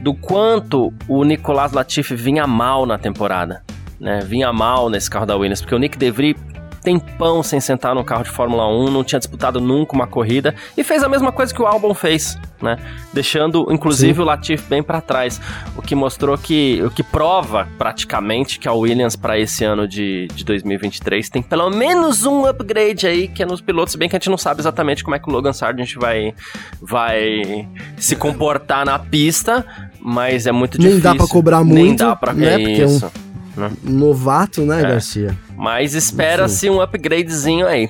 do 0.00 0.12
quanto 0.12 0.92
o 1.08 1.24
Nicolas 1.24 1.72
Latifi 1.72 2.16
vinha 2.16 2.46
mal 2.46 2.84
na 2.84 2.98
temporada, 2.98 3.62
né? 4.00 4.20
Vinha 4.24 4.52
mal 4.52 4.90
nesse 4.90 5.08
carro 5.08 5.24
da 5.24 5.36
Williams, 5.36 5.60
porque 5.60 5.74
o 5.74 5.78
Nick 5.78 5.96
DeVry 5.96 6.36
tempão 6.84 7.42
sem 7.42 7.58
sentar 7.60 7.94
num 7.94 8.04
carro 8.04 8.22
de 8.22 8.30
Fórmula 8.30 8.68
1, 8.68 8.90
não 8.90 9.02
tinha 9.02 9.18
disputado 9.18 9.58
nunca 9.58 9.94
uma 9.94 10.06
corrida 10.06 10.54
e 10.76 10.84
fez 10.84 11.02
a 11.02 11.08
mesma 11.08 11.32
coisa 11.32 11.52
que 11.52 11.62
o 11.62 11.66
Albon 11.66 11.94
fez, 11.94 12.38
né? 12.60 12.76
Deixando 13.12 13.72
inclusive 13.72 14.14
Sim. 14.14 14.20
o 14.20 14.24
Latifi 14.24 14.64
bem 14.68 14.82
para 14.82 15.00
trás, 15.00 15.40
o 15.76 15.80
que 15.80 15.94
mostrou 15.94 16.36
que 16.36 16.82
o 16.82 16.90
que 16.90 17.02
prova 17.02 17.66
praticamente 17.78 18.58
que 18.58 18.68
a 18.68 18.72
Williams 18.72 19.16
para 19.16 19.38
esse 19.38 19.64
ano 19.64 19.88
de, 19.88 20.28
de 20.34 20.44
2023 20.44 21.30
tem 21.30 21.42
pelo 21.42 21.70
menos 21.70 22.26
um 22.26 22.44
upgrade 22.44 23.06
aí 23.06 23.28
que 23.28 23.42
é 23.42 23.46
nos 23.46 23.62
pilotos, 23.62 23.94
bem 23.94 24.08
que 24.08 24.16
a 24.16 24.18
gente 24.18 24.28
não 24.28 24.38
sabe 24.38 24.60
exatamente 24.60 25.02
como 25.02 25.16
é 25.16 25.18
que 25.18 25.28
o 25.28 25.32
Logan 25.32 25.54
Sargent 25.54 25.94
vai 25.96 26.34
vai 26.82 27.66
se 27.96 28.14
comportar 28.14 28.84
na 28.84 28.98
pista, 28.98 29.64
mas 29.98 30.46
é 30.46 30.52
muito 30.52 30.76
difícil. 30.76 31.00
Nem 31.00 31.02
dá 31.02 31.14
para 31.14 31.26
cobrar 31.26 31.64
muito, 31.64 31.74
nem 31.74 31.96
dá 31.96 32.14
pra... 32.14 32.34
né? 32.34 32.58
Porque 32.58 32.82
é 32.82 32.86
um 32.86 33.23
né? 33.56 33.70
Novato, 33.82 34.62
né, 34.62 34.80
é. 34.80 34.82
Garcia? 34.82 35.36
Mas 35.56 35.94
espera-se 35.94 36.68
um 36.68 36.82
upgradezinho 36.82 37.66
aí. 37.66 37.88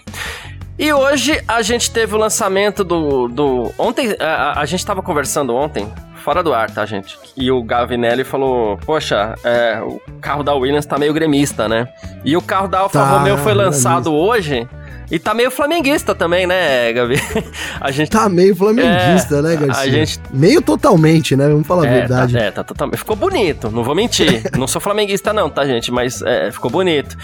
E 0.79 0.93
hoje 0.93 1.41
a 1.47 1.63
gente 1.63 1.91
teve 1.91 2.15
o 2.15 2.19
lançamento 2.19 2.83
do. 2.83 3.29
do 3.29 3.73
ontem, 3.79 4.17
a, 4.19 4.61
a 4.61 4.67
gente 4.67 4.81
estava 4.81 5.03
conversando 5.03 5.55
ontem, 5.55 5.87
fora 6.25 6.43
do 6.43 6.53
ar, 6.53 6.71
tá, 6.71 6.85
gente? 6.85 7.17
E 7.37 7.51
o 7.51 7.63
Gavinelli 7.63 8.25
falou: 8.25 8.77
Poxa, 8.79 9.35
é, 9.45 9.81
o 9.81 10.01
carro 10.21 10.43
da 10.43 10.53
Williams 10.55 10.87
tá 10.87 10.99
meio 10.99 11.13
gremista, 11.13 11.69
né? 11.69 11.87
E 12.25 12.37
o 12.37 12.43
carro 12.43 12.67
da 12.67 12.81
Alfa 12.81 12.99
tá, 12.99 13.19
Romeo 13.19 13.39
foi 13.39 13.55
lançado 13.55 14.11
gremista. 14.11 14.33
hoje. 14.33 14.69
E 15.11 15.19
tá 15.19 15.35
meio 15.35 15.51
flamenguista 15.51 16.15
também, 16.15 16.47
né, 16.47 16.93
Gabi? 16.93 17.17
A 17.81 17.91
gente 17.91 18.11
tá 18.11 18.29
meio 18.29 18.57
flamenguista, 18.57 19.37
é, 19.37 19.43
né, 19.43 19.57
Garcia? 19.57 19.83
A 19.83 19.89
gente 19.89 20.21
meio 20.33 20.63
totalmente, 20.63 21.37
né? 21.37 21.49
Vamos 21.49 21.67
falar 21.67 21.87
é, 21.87 21.89
a 21.89 21.93
verdade. 21.93 22.33
Tá, 22.33 22.41
é, 22.41 22.51
tá 22.51 22.65
totalmente. 22.65 22.99
Ficou 22.99 23.17
bonito, 23.17 23.71
não 23.71 23.85
vou 23.85 23.95
mentir. 23.95 24.43
não 24.59 24.67
sou 24.67 24.81
flamenguista 24.81 25.33
não, 25.33 25.51
tá, 25.51 25.67
gente, 25.67 25.93
mas 25.93 26.23
é, 26.23 26.51
ficou 26.51 26.71
bonito. 26.71 27.17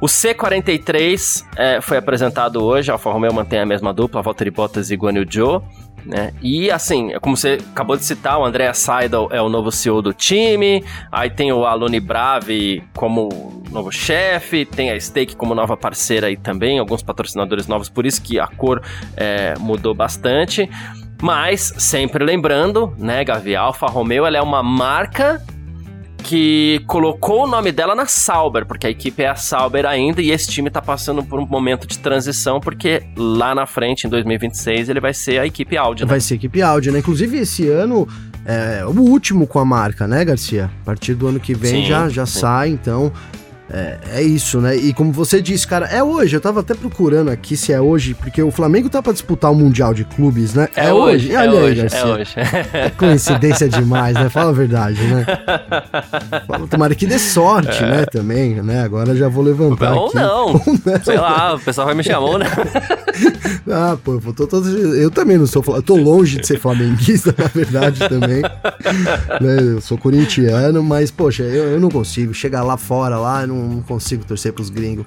O 0.00 0.06
C43 0.06 1.44
é, 1.56 1.80
foi 1.80 1.96
apresentado 1.96 2.62
hoje, 2.62 2.90
a 2.90 2.94
Alfa 2.94 3.10
Romeo 3.10 3.32
mantém 3.32 3.60
a 3.60 3.66
mesma 3.66 3.92
dupla, 3.92 4.22
Valtteri 4.22 4.50
Bottas 4.50 4.90
e 4.90 4.96
Guan 4.96 5.12
Yu 5.12 5.26
Zhou 5.32 5.64
né? 6.08 6.32
E 6.40 6.70
assim, 6.70 7.12
como 7.20 7.36
você 7.36 7.58
acabou 7.70 7.96
de 7.96 8.04
citar, 8.04 8.38
o 8.38 8.44
André 8.44 8.72
Seidel 8.72 9.28
é 9.30 9.42
o 9.42 9.48
novo 9.50 9.70
CEO 9.70 10.00
do 10.00 10.14
time, 10.14 10.82
aí 11.12 11.28
tem 11.28 11.52
o 11.52 11.66
Aluni 11.66 12.00
Bravi 12.00 12.82
como 12.96 13.62
novo 13.70 13.92
chefe, 13.92 14.64
tem 14.64 14.90
a 14.90 14.98
Stake 14.98 15.36
como 15.36 15.54
nova 15.54 15.76
parceira 15.76 16.28
aí 16.28 16.36
também, 16.36 16.78
alguns 16.78 17.02
patrocinadores 17.02 17.66
novos, 17.66 17.90
por 17.90 18.06
isso 18.06 18.22
que 18.22 18.40
a 18.40 18.46
cor 18.46 18.82
é, 19.16 19.54
mudou 19.58 19.94
bastante. 19.94 20.68
Mas, 21.20 21.74
sempre 21.76 22.24
lembrando, 22.24 22.94
né, 22.96 23.24
Gavi, 23.24 23.54
a 23.54 23.62
Alfa 23.62 23.86
Romeo 23.86 24.24
ela 24.24 24.38
é 24.38 24.42
uma 24.42 24.62
marca 24.62 25.42
que 26.22 26.82
colocou 26.86 27.44
o 27.44 27.46
nome 27.46 27.72
dela 27.72 27.94
na 27.94 28.06
Sauber, 28.06 28.66
porque 28.66 28.86
a 28.86 28.90
equipe 28.90 29.22
é 29.22 29.28
a 29.28 29.34
Sauber 29.34 29.86
ainda 29.86 30.20
e 30.20 30.30
esse 30.30 30.48
time 30.48 30.70
tá 30.70 30.82
passando 30.82 31.22
por 31.22 31.40
um 31.40 31.46
momento 31.46 31.86
de 31.86 31.98
transição, 31.98 32.60
porque 32.60 33.02
lá 33.16 33.54
na 33.54 33.66
frente, 33.66 34.06
em 34.06 34.10
2026, 34.10 34.88
ele 34.88 35.00
vai 35.00 35.14
ser 35.14 35.38
a 35.38 35.46
equipe 35.46 35.76
Audi. 35.76 36.04
Né? 36.04 36.08
Vai 36.08 36.20
ser 36.20 36.34
a 36.34 36.36
equipe 36.36 36.60
Audi, 36.60 36.90
né? 36.90 36.98
Inclusive, 36.98 37.38
esse 37.38 37.68
ano 37.68 38.06
é 38.44 38.84
o 38.84 39.00
último 39.00 39.46
com 39.46 39.58
a 39.58 39.64
marca, 39.64 40.06
né, 40.06 40.24
Garcia? 40.24 40.70
A 40.82 40.84
partir 40.84 41.14
do 41.14 41.26
ano 41.26 41.40
que 41.40 41.54
vem 41.54 41.82
sim, 41.82 41.86
já, 41.86 42.08
já 42.08 42.26
sai, 42.26 42.70
então 42.70 43.12
é, 43.70 43.98
é, 44.14 44.22
isso, 44.22 44.60
né? 44.60 44.74
E 44.76 44.94
como 44.94 45.12
você 45.12 45.42
disse, 45.42 45.66
cara, 45.66 45.86
é 45.86 46.02
hoje. 46.02 46.34
Eu 46.34 46.40
tava 46.40 46.60
até 46.60 46.74
procurando 46.74 47.30
aqui 47.30 47.54
se 47.54 47.70
é 47.70 47.80
hoje, 47.80 48.14
porque 48.14 48.42
o 48.42 48.50
Flamengo 48.50 48.88
tá 48.88 49.02
pra 49.02 49.12
disputar 49.12 49.52
o 49.52 49.54
Mundial 49.54 49.92
de 49.92 50.04
Clubes, 50.04 50.54
né? 50.54 50.68
É, 50.74 50.86
é 50.86 50.92
hoje. 50.92 51.28
hoje. 51.28 51.36
Olha 51.36 51.44
é 51.44 51.48
aí, 51.48 51.64
hoje, 51.64 51.80
Garcia. 51.82 51.98
É 51.98 52.06
hoje. 52.06 52.34
É 52.72 52.90
coincidência 52.90 53.68
demais, 53.68 54.14
né? 54.14 54.30
Fala 54.30 54.50
a 54.50 54.54
verdade, 54.54 55.02
né? 55.02 55.26
Tomara 56.70 56.94
que 56.94 57.06
dê 57.06 57.18
sorte, 57.18 57.82
é. 57.82 57.86
né? 57.86 58.06
Também, 58.06 58.62
né? 58.62 58.82
Agora 58.82 59.14
já 59.14 59.28
vou 59.28 59.44
levantar. 59.44 59.92
Ou 59.92 60.12
não. 60.14 60.46
Ou 60.46 60.62
não. 60.66 61.04
Sei 61.04 61.18
lá, 61.18 61.54
o 61.54 61.60
pessoal 61.60 61.86
vai 61.86 61.94
me 61.94 62.02
chamar, 62.02 62.38
né? 62.38 62.46
ah, 63.70 63.98
pô, 64.02 64.14
eu, 64.14 64.32
tô, 64.32 64.46
tô, 64.46 64.64
eu 64.64 65.10
também 65.10 65.36
não 65.36 65.46
sou. 65.46 65.62
Eu 65.68 65.82
tô 65.82 65.94
longe 65.94 66.38
de 66.38 66.46
ser 66.46 66.58
flamenguista, 66.58 67.34
na 67.36 67.48
verdade, 67.48 68.08
também. 68.08 68.40
né? 68.40 69.58
Eu 69.74 69.80
sou 69.82 69.98
corintiano, 69.98 70.82
mas, 70.82 71.10
poxa, 71.10 71.42
eu, 71.42 71.72
eu 71.72 71.80
não 71.80 71.90
consigo. 71.90 72.32
Chegar 72.32 72.62
lá 72.62 72.76
fora, 72.76 73.18
lá, 73.18 73.46
não 73.46 73.57
não 73.58 73.82
consigo 73.82 74.24
torcer 74.24 74.52
pros 74.52 74.70
gringos. 74.70 75.06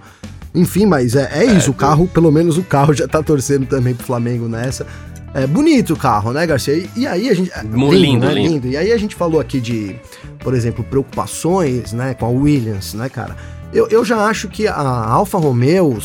Enfim, 0.54 0.86
mas 0.86 1.16
é, 1.16 1.30
é 1.34 1.46
isso, 1.46 1.70
é, 1.70 1.72
o 1.72 1.74
carro, 1.74 2.08
pelo 2.08 2.32
menos 2.32 2.58
o 2.58 2.64
carro 2.64 2.94
já 2.94 3.08
tá 3.08 3.24
torcendo 3.24 3.66
também 3.66 3.96
pro 3.96 4.06
Flamengo 4.06 4.48
nessa. 4.48 4.86
É 5.34 5.48
bonito 5.48 5.94
o 5.94 5.98
carro, 5.98 6.34
né, 6.34 6.46
Garcia? 6.46 6.76
E, 6.76 6.90
e 6.98 7.08
aí 7.08 7.30
a 7.30 7.34
gente. 7.34 7.52
É, 7.54 7.64
lindo, 7.64 7.92
lindo, 7.92 8.26
né? 8.26 8.34
lindo. 8.34 8.68
E 8.68 8.76
aí 8.76 8.92
a 8.92 8.98
gente 8.98 9.16
falou 9.16 9.40
aqui 9.40 9.62
de, 9.62 9.96
por 10.40 10.54
exemplo, 10.54 10.84
preocupações, 10.84 11.94
né, 11.94 12.14
com 12.14 12.26
a 12.26 12.30
Williams, 12.30 12.94
né, 12.94 13.08
cara? 13.08 13.36
Eu, 13.74 13.88
eu 13.88 14.04
já 14.04 14.26
acho 14.26 14.50
que 14.50 14.68
a 14.68 14.76
Alfa 14.76 15.38
Romeo, 15.38 15.98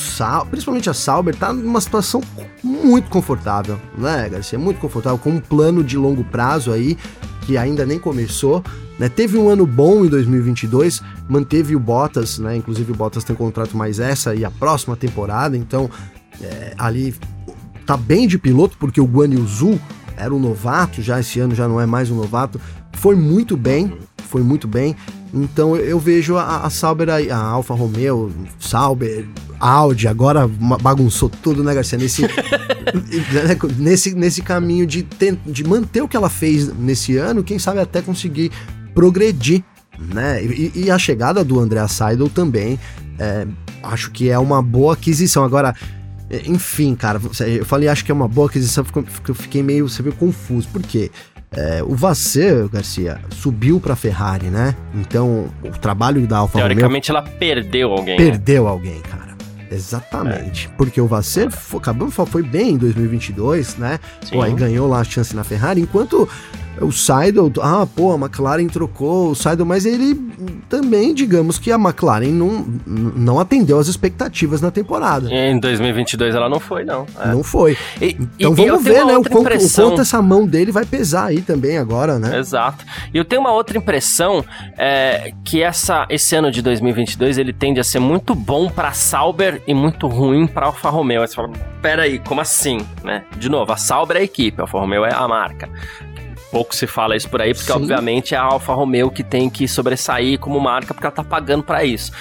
principalmente 0.49 0.89
a 0.89 0.95
Sauber, 0.95 1.35
tá 1.35 1.53
numa 1.53 1.81
situação 1.81 2.23
muito 2.63 3.11
confortável, 3.11 3.77
né, 3.99 4.29
Garcia? 4.31 4.57
Muito 4.57 4.79
confortável, 4.79 5.19
com 5.19 5.31
um 5.31 5.41
plano 5.41 5.83
de 5.83 5.97
longo 5.97 6.23
prazo 6.23 6.73
aí, 6.73 6.97
que 7.47 7.57
ainda 7.57 7.87
nem 7.87 7.99
começou. 7.99 8.63
Né? 8.99 9.09
Teve 9.09 9.39
um 9.39 9.49
ano 9.49 9.65
bom 9.65 10.05
em 10.05 10.09
2022, 10.09 11.01
manteve 11.29 11.77
o 11.77 11.81
Bottas, 11.81 12.39
né? 12.39 12.57
inclusive 12.57 12.91
o 12.91 12.95
Bottas 12.95 13.23
tem 13.23 13.35
um 13.35 13.39
contrato 13.39 13.77
mais 13.77 14.01
essa 14.01 14.35
e 14.35 14.45
a 14.45 14.51
próxima 14.51 14.97
temporada, 14.97 15.57
então 15.57 15.89
é, 16.43 16.75
ali 16.77 17.15
tá 17.87 17.97
bem 17.97 18.27
de 18.27 18.37
piloto, 18.37 18.77
porque 18.79 19.01
o 19.01 19.07
Guan 19.07 19.33
Yu 19.33 19.47
Zhu 19.47 19.81
era 20.17 20.35
um 20.35 20.41
novato, 20.41 21.01
já 21.01 21.21
esse 21.21 21.39
ano 21.39 21.55
já 21.55 21.69
não 21.69 21.81
é 21.81 21.87
mais 21.87 22.11
um 22.11 22.17
novato, 22.17 22.61
foi 22.95 23.15
muito 23.15 23.57
bem, 23.57 23.97
foi 24.29 24.43
muito 24.43 24.67
bem. 24.67 24.97
Então 25.37 25.77
eu 25.77 25.99
vejo 26.01 26.37
a, 26.37 26.65
a 26.65 26.71
Sauber, 26.71 27.09
a 27.11 27.37
Alfa 27.37 27.75
Romeo, 27.75 28.33
Sauber, 28.59 29.27
Audi, 29.61 30.09
agora 30.09 30.49
bagunçou 30.81 31.29
tudo, 31.29 31.63
né, 31.63 31.75
Garcia? 31.75 31.99
Nesse, 31.99 32.23
né, 32.25 32.29
nesse, 33.77 34.15
nesse 34.15 34.41
caminho 34.43 34.87
de, 34.87 35.07
de 35.45 35.65
manter 35.65 36.01
o 36.03 36.09
que 36.09 36.17
ela 36.17 36.31
fez 36.31 36.73
nesse 36.75 37.17
ano, 37.19 37.45
quem 37.45 37.59
sabe 37.59 37.81
até 37.81 38.01
conseguir 38.01 38.51
progredir, 38.95 39.63
né? 39.99 40.43
E, 40.43 40.73
e 40.75 40.91
a 40.91 40.99
chegada 40.99 41.45
do 41.45 41.61
André 41.61 41.87
Seidel 41.87 42.31
também, 42.31 42.79
é, 43.19 43.47
acho 43.83 44.11
que 44.11 44.31
é 44.31 44.39
uma 44.39 44.63
boa 44.63 44.95
aquisição. 44.95 45.45
Agora, 45.45 45.75
enfim, 46.47 46.95
cara, 46.95 47.21
eu 47.47 47.65
falei 47.65 47.89
acho 47.89 48.05
que 48.05 48.11
é 48.11 48.15
uma 48.15 48.29
boa 48.29 48.49
aquisição, 48.49 48.85
porque 48.85 49.31
eu 49.31 49.35
fiquei 49.35 49.63
meio, 49.63 49.87
você 49.87 50.03
viu, 50.03 50.13
confuso. 50.13 50.67
Por 50.69 50.83
quê? 50.83 51.11
É, 51.57 51.83
o 51.83 51.95
Vasser, 51.95 52.69
Garcia, 52.69 53.19
subiu 53.31 53.81
para 53.81 53.97
Ferrari, 53.97 54.47
né? 54.47 54.75
Então, 54.95 55.49
o 55.65 55.71
trabalho 55.71 56.27
da 56.27 56.39
Alfa 56.39 56.59
Teoricamente, 56.59 57.11
Romeo, 57.11 57.25
ela 57.27 57.37
perdeu 57.39 57.93
alguém. 57.93 58.19
Né? 58.19 58.25
Perdeu 58.25 58.65
né? 58.65 58.71
alguém, 58.71 59.01
cara. 59.01 59.26
Exatamente. 59.71 60.69
É. 60.73 60.77
Porque 60.77 61.01
o 61.01 61.07
Vasser 61.07 61.51
foi, 61.51 61.79
acabou, 61.79 62.11
foi 62.11 62.43
bem 62.43 62.71
em 62.71 62.77
2022, 62.77 63.77
né? 63.77 63.99
Pô, 64.31 64.43
aí 64.43 64.53
ganhou 64.53 64.89
lá 64.89 65.01
a 65.01 65.05
chance 65.05 65.35
na 65.35 65.45
Ferrari, 65.45 65.81
enquanto 65.81 66.29
o 66.81 66.93
Seidel, 66.93 67.51
ah, 67.63 67.87
pô, 67.87 68.13
a 68.13 68.17
McLaren 68.17 68.67
trocou 68.67 69.31
o 69.31 69.35
Seidel, 69.35 69.65
mas 69.65 69.87
ele 69.87 70.15
também, 70.69 71.15
digamos 71.15 71.59
que 71.59 71.73
a 71.73 71.77
McLaren 71.77 72.33
não, 72.33 72.67
não 72.87 73.41
atendeu 73.41 73.79
as 73.79 73.89
expectativas 73.89 74.61
na 74.61 74.71
temporada. 74.71 75.33
Em 75.33 75.59
2022 75.59 76.35
ela 76.35 76.49
não 76.49 76.61
foi, 76.61 76.85
não. 76.85 77.07
É. 77.19 77.29
Não 77.29 77.43
foi. 77.43 77.77
E, 78.01 78.17
então 78.39 78.53
e, 78.53 78.55
vamos 78.55 78.85
ver, 78.85 79.05
né, 79.05 79.17
o 79.17 79.23
quanto, 79.23 79.57
o 79.57 79.73
quanto, 79.75 80.01
essa 80.01 80.21
mão 80.21 80.47
dele 80.47 80.71
vai 80.71 80.85
pesar 80.85 81.27
aí 81.27 81.41
também 81.41 81.79
agora, 81.79 82.19
né? 82.19 82.39
Exato. 82.39 82.85
E 83.13 83.17
eu 83.17 83.25
tenho 83.25 83.41
uma 83.41 83.53
outra 83.53 83.79
impressão, 83.79 84.45
é, 84.77 85.33
que 85.45 85.63
essa, 85.63 86.07
esse 86.11 86.35
ano 86.35 86.51
de 86.51 86.61
2022 86.61 87.39
ele 87.39 87.53
tende 87.53 87.81
a 87.81 87.85
ser 87.85 88.01
muito 88.01 88.35
bom 88.35 88.69
para 88.69 88.93
Sauber 88.93 89.56
e 89.67 89.75
muito 89.75 90.07
ruim 90.07 90.47
para 90.47 90.67
Alfa 90.67 90.91
Romeo. 90.91 91.23
Aí 91.23 91.29
você 91.29 91.35
fala, 91.35 91.51
peraí, 91.81 92.19
como 92.19 92.41
assim, 92.41 92.79
né? 93.03 93.25
De 93.37 93.49
novo, 93.49 93.73
a 93.73 93.77
Sauber 93.77 94.17
é 94.17 94.21
a 94.21 94.25
equipe, 94.25 94.61
a 94.61 94.65
Alfa 94.65 94.79
Romeo 94.79 95.05
é 95.05 95.13
a 95.13 95.27
marca 95.27 95.69
pouco 96.57 96.75
se 96.75 96.87
fala 96.87 97.15
isso 97.15 97.29
por 97.29 97.43
aí, 97.43 97.53
porque 97.53 97.71
Sim. 97.71 97.79
obviamente 97.79 98.35
é 98.35 98.39
a 98.39 98.43
Alfa 98.43 98.73
Romeo 98.73 99.11
que 99.11 99.23
tem 99.23 99.51
que 99.51 99.69
sobressair 99.69 100.39
como 100.39 100.59
marca, 100.59 100.95
porque 100.95 101.07
ela 101.07 101.15
tá 101.15 101.25
pagando 101.25 101.63
para 101.63 101.85
isso. 101.85 102.13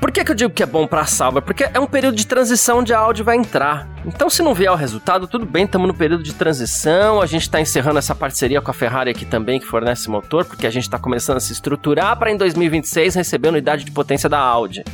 Por 0.00 0.10
que, 0.10 0.24
que 0.24 0.30
eu 0.30 0.34
digo 0.34 0.52
que 0.52 0.62
é 0.62 0.66
bom 0.66 0.86
para 0.86 1.00
a 1.00 1.06
Sauber? 1.06 1.42
Porque 1.42 1.68
é 1.72 1.80
um 1.80 1.86
período 1.86 2.16
de 2.16 2.26
transição 2.26 2.80
onde 2.80 2.92
a 2.92 2.98
Audi 2.98 3.22
vai 3.22 3.36
entrar. 3.36 3.88
Então, 4.04 4.28
se 4.28 4.42
não 4.42 4.52
vier 4.52 4.70
o 4.70 4.74
resultado, 4.74 5.26
tudo 5.26 5.46
bem, 5.46 5.64
estamos 5.64 5.88
no 5.88 5.94
período 5.94 6.22
de 6.22 6.34
transição. 6.34 7.20
A 7.20 7.26
gente 7.26 7.42
está 7.42 7.60
encerrando 7.60 7.98
essa 7.98 8.14
parceria 8.14 8.60
com 8.60 8.70
a 8.70 8.74
Ferrari 8.74 9.10
aqui 9.10 9.24
também, 9.24 9.58
que 9.58 9.66
fornece 9.66 10.10
motor, 10.10 10.44
porque 10.44 10.66
a 10.66 10.70
gente 10.70 10.82
está 10.82 10.98
começando 10.98 11.38
a 11.38 11.40
se 11.40 11.52
estruturar 11.52 12.16
para 12.18 12.30
em 12.30 12.36
2026 12.36 13.14
receber 13.14 13.48
a 13.48 13.52
unidade 13.52 13.84
de 13.84 13.90
potência 13.90 14.28
da 14.28 14.38
Audi. 14.38 14.84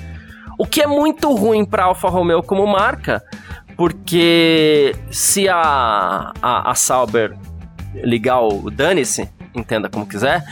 O 0.62 0.64
que 0.64 0.80
é 0.80 0.86
muito 0.86 1.34
ruim 1.34 1.64
para 1.64 1.82
a 1.82 1.86
Alfa 1.86 2.08
Romeo 2.08 2.40
como 2.40 2.64
marca, 2.68 3.20
porque 3.76 4.94
se 5.10 5.48
a, 5.48 6.32
a, 6.40 6.70
a 6.70 6.74
Sauber 6.76 7.36
ligar 7.94 8.40
o 8.40 8.70
dane-se, 8.70 9.28
entenda 9.52 9.88
como 9.88 10.06
quiser, 10.06 10.44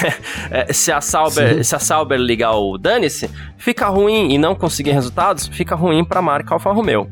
é, 0.52 0.70
se, 0.70 0.92
a 0.92 1.00
Sauber, 1.00 1.64
se 1.64 1.74
a 1.74 1.78
Sauber 1.78 2.18
ligar 2.18 2.52
o 2.52 2.76
dane-se, 2.76 3.30
fica 3.56 3.86
ruim 3.88 4.34
e 4.34 4.36
não 4.36 4.54
conseguir 4.54 4.92
resultados, 4.92 5.48
fica 5.48 5.74
ruim 5.74 6.04
para 6.04 6.18
a 6.18 6.22
marca 6.22 6.52
Alfa 6.52 6.70
Romeo. 6.70 7.10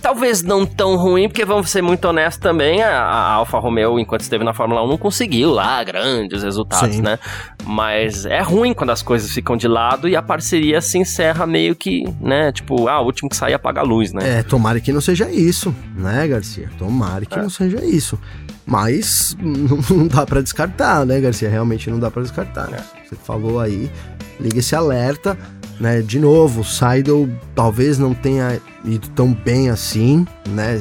Talvez 0.00 0.42
não 0.42 0.66
tão 0.66 0.96
ruim, 0.96 1.28
porque 1.28 1.44
vamos 1.44 1.70
ser 1.70 1.82
muito 1.82 2.04
honestos 2.06 2.40
também, 2.40 2.82
a, 2.82 3.02
a 3.02 3.32
Alfa 3.32 3.58
Romeo, 3.58 3.98
enquanto 3.98 4.22
esteve 4.22 4.44
na 4.44 4.52
Fórmula 4.52 4.82
1, 4.84 4.88
não 4.88 4.98
conseguiu 4.98 5.50
lá 5.50 5.82
grandes 5.84 6.42
resultados, 6.42 6.96
Sim. 6.96 7.02
né? 7.02 7.18
Mas 7.64 8.24
é 8.24 8.40
ruim 8.40 8.72
quando 8.74 8.90
as 8.90 9.02
coisas 9.02 9.30
ficam 9.30 9.56
de 9.56 9.68
lado 9.68 10.08
e 10.08 10.16
a 10.16 10.22
parceria 10.22 10.80
se 10.80 10.98
encerra 10.98 11.46
meio 11.46 11.76
que, 11.76 12.04
né? 12.20 12.50
Tipo, 12.52 12.88
ah, 12.88 13.00
o 13.00 13.04
último 13.04 13.28
que 13.28 13.36
sair 13.36 13.54
apaga 13.54 13.80
a 13.80 13.84
luz, 13.84 14.12
né? 14.12 14.38
É, 14.38 14.42
tomara 14.42 14.80
que 14.80 14.92
não 14.92 15.00
seja 15.00 15.30
isso, 15.30 15.74
né, 15.94 16.26
Garcia? 16.26 16.70
Tomara 16.78 17.24
que 17.24 17.38
é. 17.38 17.42
não 17.42 17.50
seja 17.50 17.84
isso. 17.84 18.18
Mas 18.66 19.36
não 19.40 20.06
dá 20.06 20.24
para 20.24 20.40
descartar, 20.40 21.04
né, 21.04 21.20
Garcia? 21.20 21.48
Realmente 21.48 21.90
não 21.90 21.98
dá 21.98 22.10
para 22.10 22.22
descartar. 22.22 22.72
É. 22.72 22.82
Você 23.04 23.16
falou 23.16 23.58
aí, 23.58 23.90
liga 24.38 24.58
esse 24.58 24.74
alerta, 24.74 25.36
né? 25.80 26.02
De 26.02 26.18
novo, 26.18 26.60
o 26.60 26.64
Seidel 26.64 27.28
talvez 27.54 27.98
não 27.98 28.12
tenha 28.12 28.60
ido 28.84 29.08
tão 29.08 29.32
bem 29.32 29.70
assim, 29.70 30.26
né? 30.50 30.78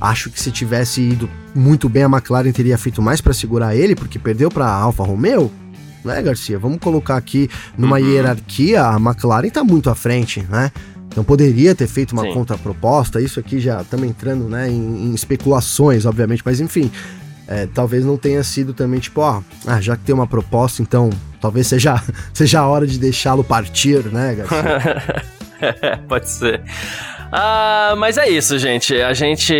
Acho 0.00 0.30
que 0.30 0.40
se 0.40 0.52
tivesse 0.52 1.00
ido 1.00 1.28
muito 1.54 1.88
bem, 1.88 2.04
a 2.04 2.08
McLaren 2.08 2.52
teria 2.52 2.78
feito 2.78 3.02
mais 3.02 3.20
para 3.20 3.32
segurar 3.32 3.74
ele, 3.74 3.96
porque 3.96 4.18
perdeu 4.18 4.50
para 4.50 4.66
a 4.66 4.74
Alfa 4.74 5.02
Romeo, 5.02 5.50
né, 6.04 6.22
Garcia? 6.22 6.58
Vamos 6.58 6.78
colocar 6.78 7.16
aqui 7.16 7.50
numa 7.76 7.98
uhum. 7.98 8.06
hierarquia, 8.06 8.84
a 8.84 8.96
McLaren 8.96 9.50
tá 9.50 9.64
muito 9.64 9.90
à 9.90 9.94
frente, 9.94 10.46
né? 10.48 10.70
Então 11.08 11.22
poderia 11.22 11.74
ter 11.74 11.86
feito 11.86 12.12
uma 12.12 12.22
Sim. 12.22 12.34
contraproposta, 12.34 13.20
isso 13.20 13.38
aqui 13.38 13.60
já 13.60 13.82
estamos 13.82 14.06
entrando 14.06 14.48
né, 14.48 14.68
em, 14.68 15.10
em, 15.10 15.14
especulações, 15.14 16.06
obviamente, 16.06 16.42
mas 16.44 16.60
enfim, 16.60 16.90
é, 17.46 17.66
talvez 17.72 18.04
não 18.04 18.16
tenha 18.16 18.42
sido 18.42 18.74
também 18.74 18.98
tipo, 18.98 19.20
ó, 19.20 19.40
ah, 19.64 19.80
já 19.80 19.96
que 19.96 20.02
tem 20.02 20.14
uma 20.14 20.26
proposta, 20.26 20.82
então 20.82 21.10
talvez 21.44 21.66
seja, 21.66 22.02
seja 22.32 22.60
a 22.60 22.66
hora 22.66 22.86
de 22.86 22.98
deixá-lo 22.98 23.44
partir, 23.44 24.06
né, 24.06 24.34
Garcia? 24.34 25.24
Pode 26.08 26.28
ser. 26.28 26.62
Ah, 27.36 27.94
mas 27.96 28.16
é 28.16 28.28
isso, 28.28 28.56
gente. 28.58 28.94
A 28.94 29.12
gente 29.12 29.52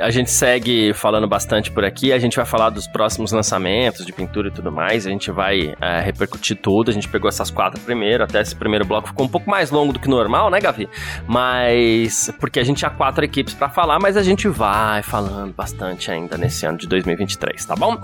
a 0.00 0.10
gente 0.10 0.30
segue 0.30 0.92
falando 0.92 1.26
bastante 1.26 1.70
por 1.70 1.84
aqui. 1.84 2.12
A 2.12 2.18
gente 2.18 2.36
vai 2.36 2.44
falar 2.44 2.70
dos 2.70 2.86
próximos 2.86 3.32
lançamentos 3.32 4.04
de 4.04 4.12
pintura 4.12 4.48
e 4.48 4.50
tudo 4.50 4.70
mais. 4.70 5.06
A 5.06 5.10
gente 5.10 5.30
vai 5.30 5.74
é, 5.80 6.00
repercutir 6.00 6.56
tudo. 6.56 6.90
A 6.90 6.94
gente 6.94 7.08
pegou 7.08 7.28
essas 7.28 7.50
quatro 7.50 7.80
primeiro. 7.80 8.24
Até 8.24 8.40
esse 8.40 8.54
primeiro 8.54 8.84
bloco 8.84 9.08
ficou 9.08 9.24
um 9.24 9.28
pouco 9.28 9.48
mais 9.48 9.70
longo 9.70 9.92
do 9.92 10.00
que 10.00 10.08
normal, 10.08 10.50
né, 10.50 10.60
Gavi? 10.60 10.88
Mas 11.26 12.30
porque 12.38 12.60
a 12.60 12.64
gente 12.64 12.78
tinha 12.78 12.90
quatro 12.90 13.24
equipes 13.24 13.54
para 13.54 13.68
falar, 13.68 13.98
mas 13.98 14.16
a 14.16 14.22
gente 14.22 14.48
vai 14.48 15.02
falando 15.02 15.54
bastante 15.54 16.10
ainda 16.10 16.36
nesse 16.36 16.66
ano 16.66 16.76
de 16.76 16.86
2023, 16.86 17.64
tá 17.64 17.74
bom? 17.76 17.96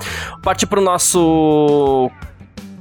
Partir 0.43 0.67
pro 0.67 0.81
nosso 0.81 2.11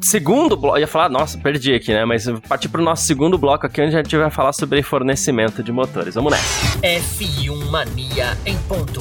segundo 0.02 0.56
bloco, 0.56 0.78
ia 0.78 0.88
falar, 0.88 1.10
nossa, 1.10 1.38
perdi 1.38 1.74
aqui, 1.74 1.94
né? 1.94 2.06
Mas 2.06 2.26
partir 2.48 2.70
pro 2.70 2.82
nosso 2.82 3.06
segundo 3.06 3.38
bloco 3.38 3.66
aqui, 3.66 3.82
onde 3.82 3.96
a 3.96 4.02
gente 4.02 4.16
vai 4.18 4.30
falar 4.30 4.54
sobre 4.54 4.82
fornecimento 4.82 5.64
de 5.64 5.72
motores. 5.72 6.16
Vamos 6.16 6.32
nessa. 6.32 6.80
F1 6.82 7.70
Mania 7.70 8.38
em 8.46 8.58
ponto. 8.60 9.00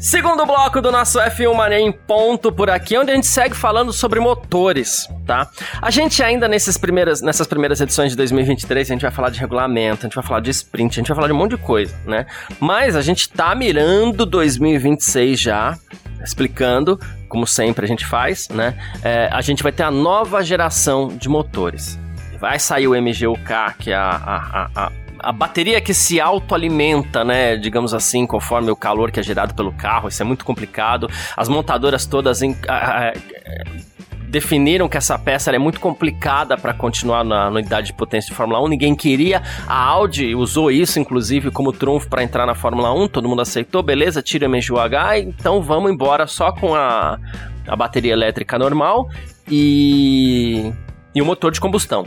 Segundo 0.00 0.46
bloco 0.46 0.80
do 0.80 0.90
nosso 0.90 1.18
F1 1.18 1.54
Mania 1.54 1.78
em 1.78 1.92
ponto 1.92 2.50
por 2.50 2.70
aqui, 2.70 2.96
onde 2.96 3.10
a 3.10 3.14
gente 3.14 3.26
segue 3.26 3.54
falando 3.54 3.92
sobre 3.92 4.18
motores, 4.18 5.06
tá? 5.26 5.46
A 5.80 5.90
gente 5.90 6.22
ainda 6.22 6.48
nesses 6.48 6.78
primeiras, 6.78 7.20
nessas 7.20 7.46
primeiras 7.46 7.82
edições 7.82 8.12
de 8.12 8.16
2023, 8.16 8.90
a 8.90 8.94
gente 8.94 9.02
vai 9.02 9.10
falar 9.10 9.28
de 9.28 9.38
regulamento, 9.38 10.00
a 10.00 10.08
gente 10.08 10.14
vai 10.14 10.24
falar 10.24 10.40
de 10.40 10.48
sprint, 10.48 10.94
a 10.94 11.00
gente 11.00 11.08
vai 11.08 11.14
falar 11.14 11.26
de 11.26 11.34
um 11.34 11.36
monte 11.36 11.50
de 11.50 11.58
coisa, 11.58 11.94
né? 12.06 12.24
Mas 12.58 12.96
a 12.96 13.02
gente 13.02 13.28
tá 13.28 13.54
mirando 13.54 14.24
2026 14.24 15.38
já, 15.38 15.76
explicando, 16.24 16.98
como 17.28 17.46
sempre 17.46 17.84
a 17.84 17.88
gente 17.88 18.06
faz, 18.06 18.48
né? 18.48 18.74
É, 19.04 19.28
a 19.30 19.42
gente 19.42 19.62
vai 19.62 19.70
ter 19.70 19.82
a 19.82 19.90
nova 19.90 20.42
geração 20.42 21.08
de 21.08 21.28
motores. 21.28 21.98
Vai 22.38 22.58
sair 22.58 22.88
o 22.88 22.92
MGUK, 22.92 23.74
que 23.78 23.90
é 23.90 23.96
a, 23.96 24.08
a, 24.08 24.70
a, 24.74 24.92
a 25.22 25.32
bateria 25.32 25.80
que 25.80 25.94
se 25.94 26.20
autoalimenta, 26.20 27.24
né? 27.24 27.56
Digamos 27.56 27.94
assim, 27.94 28.26
conforme 28.26 28.70
o 28.70 28.76
calor 28.76 29.10
que 29.10 29.20
é 29.20 29.22
gerado 29.22 29.54
pelo 29.54 29.72
carro. 29.72 30.08
Isso 30.08 30.22
é 30.22 30.24
muito 30.24 30.44
complicado. 30.44 31.08
As 31.36 31.48
montadoras 31.48 32.06
todas 32.06 32.42
em, 32.42 32.56
definiram 34.30 34.88
que 34.88 34.96
essa 34.96 35.18
peça 35.18 35.50
é 35.50 35.58
muito 35.58 35.80
complicada 35.80 36.56
para 36.56 36.72
continuar 36.72 37.24
na, 37.24 37.48
unidade 37.48 37.88
de 37.88 37.92
potência 37.92 38.30
de 38.30 38.36
Fórmula 38.36 38.62
1. 38.62 38.68
Ninguém 38.68 38.94
queria. 38.94 39.42
A 39.66 39.84
Audi 39.84 40.34
usou 40.34 40.70
isso, 40.70 41.00
inclusive, 41.00 41.50
como 41.50 41.72
trunfo 41.72 42.08
para 42.08 42.22
entrar 42.22 42.46
na 42.46 42.54
Fórmula 42.54 42.92
1. 42.94 43.08
Todo 43.08 43.28
mundo 43.28 43.42
aceitou, 43.42 43.82
beleza, 43.82 44.22
tira 44.22 44.46
o 44.46 44.50
MGUH, 44.50 45.18
então 45.18 45.60
vamos 45.60 45.90
embora 45.90 46.26
só 46.26 46.52
com 46.52 46.74
a, 46.74 47.18
a 47.66 47.76
bateria 47.76 48.12
elétrica 48.12 48.58
normal 48.58 49.08
e, 49.50 50.72
e 51.14 51.20
o 51.20 51.24
motor 51.24 51.50
de 51.50 51.60
combustão. 51.60 52.04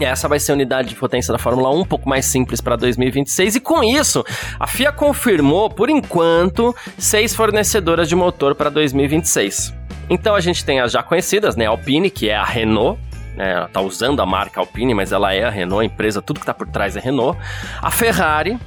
Essa 0.00 0.28
vai 0.28 0.38
ser 0.38 0.52
a 0.52 0.54
unidade 0.54 0.88
de 0.90 0.94
potência 0.94 1.32
da 1.32 1.38
Fórmula 1.38 1.70
1, 1.70 1.80
um 1.80 1.84
pouco 1.84 2.08
mais 2.08 2.24
simples 2.24 2.60
para 2.60 2.76
2026. 2.76 3.56
E 3.56 3.60
com 3.60 3.82
isso, 3.82 4.24
a 4.58 4.66
FIA 4.66 4.92
confirmou, 4.92 5.68
por 5.68 5.90
enquanto, 5.90 6.74
seis 6.96 7.34
fornecedoras 7.34 8.08
de 8.08 8.14
motor 8.14 8.54
para 8.54 8.70
2026. 8.70 9.74
Então 10.10 10.34
a 10.34 10.40
gente 10.40 10.64
tem 10.64 10.80
as 10.80 10.92
já 10.92 11.02
conhecidas, 11.02 11.56
né? 11.56 11.66
Alpine, 11.66 12.10
que 12.10 12.28
é 12.28 12.36
a 12.36 12.44
Renault, 12.44 12.98
né? 13.36 13.52
Ela 13.52 13.68
tá 13.68 13.80
usando 13.80 14.20
a 14.20 14.26
marca 14.26 14.60
Alpine, 14.60 14.94
mas 14.94 15.12
ela 15.12 15.32
é 15.34 15.44
a 15.44 15.50
Renault, 15.50 15.82
a 15.82 15.84
empresa, 15.84 16.22
tudo 16.22 16.40
que 16.40 16.46
tá 16.46 16.54
por 16.54 16.66
trás 16.68 16.96
é 16.96 17.00
Renault. 17.00 17.38
A 17.80 17.90
Ferrari, 17.90 18.58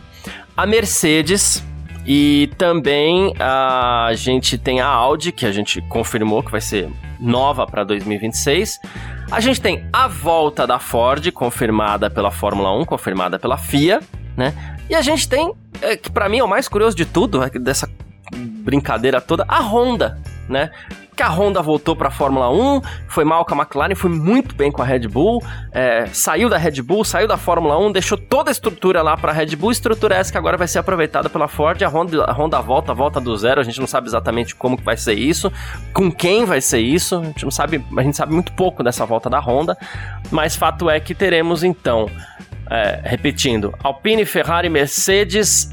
a 0.55 0.65
Mercedes, 0.65 1.63
e 2.05 2.49
também 2.57 3.33
a 3.39 4.09
gente 4.13 4.57
tem 4.57 4.81
a 4.81 4.87
Audi, 4.87 5.31
que 5.31 5.45
a 5.45 5.51
gente 5.51 5.81
confirmou 5.83 6.41
que 6.41 6.51
vai 6.51 6.61
ser 6.61 6.89
nova 7.19 7.65
para 7.67 7.83
2026. 7.83 8.79
A 9.31 9.39
gente 9.39 9.61
tem 9.61 9.85
a 9.93 10.07
volta 10.07 10.65
da 10.65 10.79
Ford, 10.79 11.31
confirmada 11.31 12.09
pela 12.09 12.31
Fórmula 12.31 12.75
1, 12.79 12.85
confirmada 12.85 13.37
pela 13.37 13.57
FIA, 13.57 14.01
né? 14.35 14.53
E 14.89 14.95
a 14.95 15.01
gente 15.01 15.29
tem, 15.29 15.53
é, 15.81 15.95
que 15.95 16.09
para 16.09 16.27
mim 16.27 16.39
é 16.39 16.43
o 16.43 16.47
mais 16.47 16.67
curioso 16.67 16.97
de 16.97 17.05
tudo, 17.05 17.43
é 17.43 17.49
dessa 17.49 17.89
brincadeira 18.33 19.21
toda, 19.21 19.45
a 19.47 19.59
Honda, 19.61 20.19
né? 20.51 20.69
que 21.15 21.23
a 21.23 21.29
Honda 21.29 21.61
voltou 21.61 21.95
para 21.95 22.07
a 22.07 22.11
Fórmula 22.11 22.49
1, 22.49 22.81
foi 23.07 23.23
mal 23.23 23.45
com 23.45 23.53
a 23.53 23.57
McLaren, 23.57 23.93
foi 23.93 24.09
muito 24.09 24.55
bem 24.55 24.71
com 24.71 24.81
a 24.81 24.85
Red 24.85 25.07
Bull, 25.07 25.43
é, 25.71 26.07
saiu 26.07 26.49
da 26.49 26.57
Red 26.57 26.81
Bull, 26.81 27.03
saiu 27.03 27.27
da 27.27 27.37
Fórmula 27.37 27.77
1, 27.77 27.91
deixou 27.91 28.17
toda 28.17 28.49
a 28.49 28.51
estrutura 28.51 29.03
lá 29.03 29.15
para 29.15 29.31
a 29.31 29.35
Red 29.35 29.55
Bull, 29.55 29.71
estrutura 29.71 30.15
essa 30.15 30.31
que 30.31 30.37
agora 30.37 30.57
vai 30.57 30.67
ser 30.67 30.79
aproveitada 30.79 31.29
pela 31.29 31.47
Ford, 31.47 31.81
a 31.83 31.87
Honda, 31.87 32.23
a 32.23 32.33
Honda 32.33 32.59
volta, 32.61 32.93
volta 32.93 33.21
do 33.21 33.35
zero, 33.35 33.61
a 33.61 33.63
gente 33.63 33.79
não 33.79 33.85
sabe 33.85 34.07
exatamente 34.07 34.55
como 34.55 34.75
que 34.75 34.83
vai 34.83 34.97
ser 34.97 35.13
isso, 35.13 35.51
com 35.93 36.11
quem 36.11 36.43
vai 36.43 36.59
ser 36.59 36.79
isso, 36.79 37.19
a 37.19 37.23
gente 37.23 37.43
não 37.43 37.51
sabe, 37.51 37.85
a 37.95 38.01
gente 38.01 38.17
sabe 38.17 38.33
muito 38.33 38.51
pouco 38.53 38.81
dessa 38.81 39.05
volta 39.05 39.29
da 39.29 39.39
Honda, 39.39 39.77
mas 40.31 40.55
fato 40.55 40.89
é 40.89 40.99
que 40.99 41.13
teremos 41.13 41.63
então, 41.63 42.09
é, 42.67 42.99
repetindo, 43.03 43.75
Alpine, 43.83 44.25
Ferrari, 44.25 44.69
Mercedes, 44.69 45.71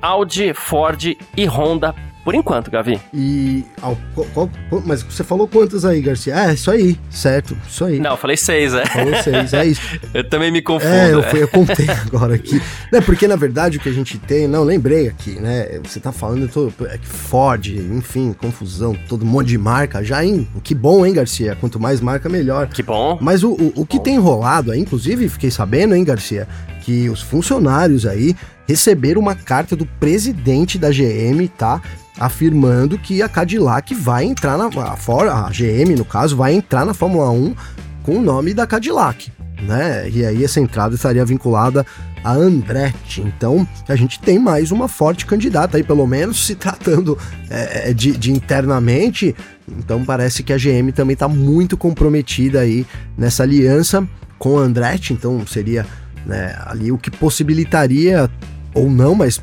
Audi, 0.00 0.52
Ford 0.54 1.16
e 1.36 1.46
Honda 1.46 1.92
por 2.26 2.34
enquanto, 2.34 2.72
Gavi. 2.72 3.00
E. 3.14 3.64
Ao, 3.80 3.96
qual, 4.12 4.26
qual, 4.34 4.50
mas 4.84 5.00
você 5.00 5.22
falou 5.22 5.46
quantas 5.46 5.84
aí, 5.84 6.00
Garcia? 6.00 6.34
É, 6.34 6.54
isso 6.54 6.68
aí, 6.72 6.98
certo, 7.08 7.56
isso 7.68 7.84
aí. 7.84 8.00
Não, 8.00 8.10
eu 8.10 8.16
falei 8.16 8.36
seis, 8.36 8.74
é. 8.74 8.84
Falou 8.84 9.14
seis, 9.22 9.54
é 9.54 9.64
isso. 9.64 10.00
eu 10.12 10.28
também 10.28 10.50
me 10.50 10.60
confundo. 10.60 10.92
É, 10.92 11.14
eu, 11.14 11.22
fui, 11.22 11.40
eu 11.40 11.46
contei 11.46 11.86
agora 12.04 12.34
aqui. 12.34 12.60
Né, 12.92 13.00
porque 13.00 13.28
na 13.28 13.36
verdade 13.36 13.76
o 13.76 13.80
que 13.80 13.88
a 13.88 13.92
gente 13.92 14.18
tem. 14.18 14.48
Não, 14.48 14.64
lembrei 14.64 15.06
aqui, 15.06 15.38
né? 15.38 15.78
Você 15.84 16.00
tá 16.00 16.10
falando 16.10 16.48
todo, 16.48 16.74
é 16.88 16.98
Ford, 16.98 17.64
enfim, 17.68 18.32
confusão, 18.32 18.98
todo 19.08 19.24
um 19.24 19.28
monte 19.28 19.46
de 19.46 19.58
marca. 19.58 20.02
Já 20.02 20.24
em. 20.24 20.48
Que 20.64 20.74
bom, 20.74 21.06
hein, 21.06 21.14
Garcia? 21.14 21.56
Quanto 21.60 21.78
mais 21.78 22.00
marca, 22.00 22.28
melhor. 22.28 22.66
Que 22.66 22.82
bom. 22.82 23.18
Mas 23.20 23.44
o, 23.44 23.52
o, 23.52 23.72
o 23.76 23.86
que 23.86 23.98
bom. 23.98 24.02
tem 24.02 24.18
rolado 24.18 24.72
aí, 24.72 24.80
inclusive, 24.80 25.28
fiquei 25.28 25.52
sabendo, 25.52 25.94
hein, 25.94 26.02
Garcia? 26.02 26.48
Que 26.86 27.10
os 27.10 27.20
funcionários 27.20 28.06
aí 28.06 28.36
receberam 28.68 29.20
uma 29.20 29.34
carta 29.34 29.74
do 29.74 29.84
presidente 29.84 30.78
da 30.78 30.90
GM, 30.90 31.48
tá? 31.58 31.82
afirmando 32.18 32.96
que 32.96 33.20
a 33.20 33.28
Cadillac 33.28 33.94
vai 33.94 34.24
entrar 34.24 34.56
na 34.56 34.64
a, 34.64 35.46
a 35.46 35.50
GM 35.50 35.94
no 35.96 36.04
caso 36.04 36.36
vai 36.36 36.54
entrar 36.54 36.86
na 36.86 36.94
Fórmula 36.94 37.30
1 37.30 37.54
com 38.02 38.16
o 38.16 38.22
nome 38.22 38.54
da 38.54 38.66
Cadillac, 38.66 39.30
né? 39.60 40.08
E 40.08 40.24
aí 40.24 40.44
essa 40.44 40.60
entrada 40.60 40.94
estaria 40.94 41.24
vinculada 41.24 41.84
a 42.22 42.32
Andretti. 42.32 43.20
Então 43.20 43.66
a 43.88 43.96
gente 43.96 44.18
tem 44.20 44.38
mais 44.38 44.72
uma 44.72 44.88
forte 44.88 45.26
candidata 45.26 45.76
aí, 45.76 45.82
pelo 45.82 46.06
menos 46.06 46.46
se 46.46 46.54
tratando 46.54 47.18
é, 47.50 47.90
é 47.90 47.92
de, 47.92 48.16
de, 48.16 48.32
internamente. 48.32 49.34
Então 49.68 50.04
parece 50.04 50.42
que 50.42 50.52
a 50.52 50.56
GM 50.56 50.92
também 50.94 51.14
está 51.14 51.28
muito 51.28 51.76
comprometida 51.76 52.60
aí 52.60 52.86
nessa 53.18 53.42
aliança 53.42 54.06
com 54.38 54.58
a 54.58 54.62
Andretti. 54.62 55.12
Então 55.12 55.46
seria 55.46 55.86
né, 56.26 56.54
ali 56.66 56.90
o 56.90 56.98
que 56.98 57.10
possibilitaria 57.10 58.28
ou 58.74 58.90
não, 58.90 59.14
mas 59.14 59.40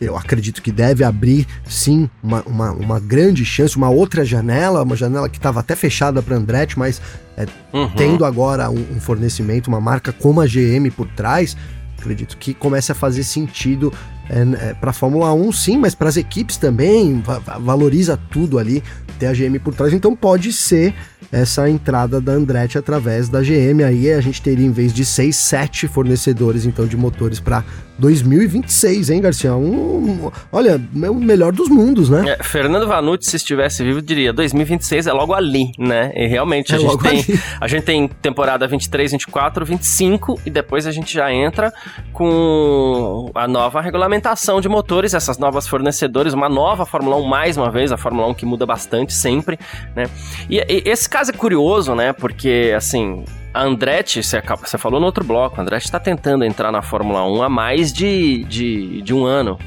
eu 0.00 0.16
acredito 0.16 0.62
que 0.62 0.70
deve 0.70 1.02
abrir 1.02 1.46
sim 1.66 2.08
uma, 2.22 2.42
uma, 2.42 2.70
uma, 2.70 3.00
grande 3.00 3.44
chance, 3.44 3.76
uma 3.76 3.88
outra 3.88 4.24
janela, 4.24 4.82
uma 4.82 4.94
janela 4.94 5.28
que 5.28 5.38
estava 5.38 5.60
até 5.60 5.74
fechada 5.74 6.22
para 6.22 6.36
Andretti, 6.36 6.78
mas 6.78 7.02
é, 7.36 7.46
uhum. 7.72 7.90
tendo 7.96 8.24
agora 8.24 8.70
um, 8.70 8.78
um, 8.96 9.00
fornecimento, 9.00 9.66
uma 9.66 9.80
marca 9.80 10.12
como 10.12 10.40
a 10.40 10.46
GM 10.46 10.88
por 10.94 11.08
trás, 11.08 11.56
acredito 11.98 12.36
que 12.36 12.54
comece 12.54 12.92
a 12.92 12.94
fazer 12.94 13.24
sentido 13.24 13.92
é, 14.30 14.68
é 14.68 14.74
para 14.74 14.92
Fórmula 14.92 15.32
1 15.34 15.52
sim, 15.52 15.78
mas 15.78 15.94
para 15.96 16.08
as 16.08 16.16
equipes 16.16 16.56
também, 16.56 17.20
va 17.20 17.38
valoriza 17.58 18.16
tudo 18.30 18.58
ali, 18.58 18.84
ter 19.18 19.26
a 19.26 19.32
GM 19.32 19.58
por 19.58 19.74
trás, 19.74 19.92
então 19.92 20.14
pode 20.14 20.52
ser 20.52 20.94
essa 21.30 21.68
entrada 21.68 22.20
da 22.20 22.32
Andretti 22.32 22.78
através 22.78 23.28
da 23.28 23.40
GM. 23.40 23.84
Aí 23.84 24.12
a 24.12 24.20
gente 24.20 24.40
teria, 24.40 24.66
em 24.66 24.72
vez 24.72 24.92
de 24.92 25.04
seis, 25.04 25.36
sete 25.36 25.86
fornecedores 25.86 26.64
então 26.64 26.86
de 26.86 26.96
motores 26.96 27.40
para 27.40 27.64
2026, 27.98 29.10
hein, 29.10 29.20
Garcia? 29.20 29.54
Um, 29.54 30.26
um, 30.26 30.30
olha, 30.52 30.80
é 31.02 31.10
o 31.10 31.14
melhor 31.14 31.52
dos 31.52 31.68
mundos, 31.68 32.08
né? 32.08 32.36
É, 32.38 32.42
Fernando 32.42 32.86
Vanucci, 32.86 33.30
se 33.30 33.36
estivesse 33.36 33.82
vivo, 33.82 34.00
diria 34.00 34.32
2026 34.32 35.06
é 35.06 35.12
logo 35.12 35.34
ali, 35.34 35.72
né? 35.78 36.12
E 36.14 36.26
realmente 36.26 36.72
é 36.72 36.76
a, 36.76 36.78
gente 36.78 36.98
tem, 36.98 37.24
a 37.60 37.68
gente 37.68 37.84
tem 37.84 38.08
temporada 38.08 38.66
23, 38.66 39.12
24, 39.12 39.64
25 39.64 40.40
e 40.46 40.50
depois 40.50 40.86
a 40.86 40.92
gente 40.92 41.12
já 41.12 41.32
entra 41.32 41.72
com 42.12 43.30
a 43.34 43.48
nova 43.48 43.80
regulamentação 43.80 44.60
de 44.60 44.68
motores, 44.68 45.12
essas 45.14 45.38
novas 45.38 45.66
fornecedores, 45.66 46.32
uma 46.32 46.48
nova 46.48 46.86
Fórmula 46.86 47.16
1 47.16 47.24
mais 47.24 47.56
uma 47.56 47.70
vez, 47.70 47.90
a 47.90 47.96
Fórmula 47.96 48.28
1 48.28 48.34
que 48.34 48.46
muda 48.46 48.64
bastante 48.64 49.12
sempre, 49.12 49.58
né? 49.96 50.04
E, 50.48 50.58
e 50.58 50.82
esse 50.86 51.08
caso 51.08 51.30
é 51.30 51.34
curioso, 51.34 51.94
né? 51.94 52.12
Porque, 52.12 52.72
assim, 52.76 53.24
a 53.58 53.64
Andretti, 53.64 54.22
você, 54.22 54.40
você 54.40 54.78
falou 54.78 55.00
no 55.00 55.06
outro 55.06 55.24
bloco, 55.24 55.58
a 55.58 55.62
Andretti 55.62 55.86
está 55.86 55.98
tentando 55.98 56.44
entrar 56.44 56.70
na 56.70 56.80
Fórmula 56.80 57.24
1 57.28 57.42
há 57.42 57.48
mais 57.48 57.92
de, 57.92 58.44
de, 58.44 59.02
de 59.02 59.12
um 59.12 59.24
ano. 59.24 59.58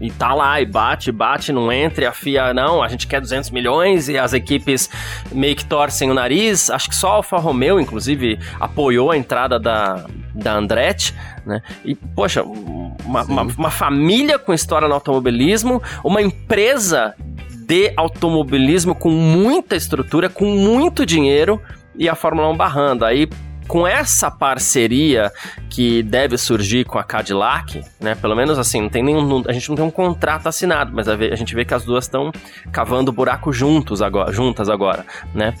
E 0.00 0.10
tá 0.10 0.34
lá, 0.34 0.60
e 0.60 0.66
bate, 0.66 1.12
bate, 1.12 1.52
não 1.52 1.70
entra, 1.72 2.04
e 2.04 2.06
a 2.08 2.12
FIA, 2.12 2.52
não, 2.52 2.82
a 2.82 2.88
gente 2.88 3.06
quer 3.06 3.20
200 3.20 3.50
milhões, 3.50 4.08
e 4.08 4.18
as 4.18 4.32
equipes 4.32 4.90
meio 5.30 5.54
que 5.54 5.64
torcem 5.64 6.10
o 6.10 6.14
nariz. 6.14 6.70
Acho 6.70 6.88
que 6.88 6.94
só 6.96 7.08
a 7.08 7.14
Alfa 7.14 7.38
Romeo, 7.38 7.78
inclusive, 7.78 8.36
apoiou 8.58 9.12
a 9.12 9.16
entrada 9.16 9.60
da, 9.60 10.04
da 10.34 10.54
Andretti, 10.54 11.14
né? 11.46 11.62
E, 11.84 11.94
poxa, 11.94 12.42
uma, 12.42 13.22
uma, 13.22 13.42
uma 13.42 13.70
família 13.70 14.40
com 14.40 14.52
história 14.52 14.88
no 14.88 14.94
automobilismo, 14.94 15.80
uma 16.02 16.20
empresa 16.20 17.14
de 17.48 17.92
automobilismo 17.96 18.92
com 18.92 19.10
muita 19.10 19.76
estrutura, 19.76 20.28
com 20.28 20.46
muito 20.46 21.06
dinheiro 21.06 21.62
e 22.00 22.08
a 22.08 22.14
Fórmula 22.14 22.48
1 22.48 22.56
barrando. 22.56 23.04
Aí 23.04 23.28
com 23.70 23.86
essa 23.86 24.28
parceria 24.32 25.30
que 25.68 26.02
deve 26.02 26.36
surgir 26.36 26.84
com 26.84 26.98
a 26.98 27.04
Cadillac, 27.04 27.80
né? 28.00 28.16
Pelo 28.16 28.34
menos 28.34 28.58
assim, 28.58 28.80
não 28.80 28.88
tem 28.88 29.00
nenhum, 29.00 29.44
a 29.46 29.52
gente 29.52 29.68
não 29.68 29.76
tem 29.76 29.84
um 29.84 29.90
contrato 29.92 30.48
assinado, 30.48 30.90
mas 30.92 31.06
a, 31.06 31.16
gente 31.36 31.54
vê 31.54 31.64
que 31.64 31.72
as 31.72 31.84
duas 31.84 32.06
estão 32.06 32.32
cavando 32.72 33.12
buraco 33.12 33.52
juntos 33.52 34.02
agora, 34.02 34.32
juntas 34.32 34.68
agora, 34.68 35.06
né? 35.32 35.54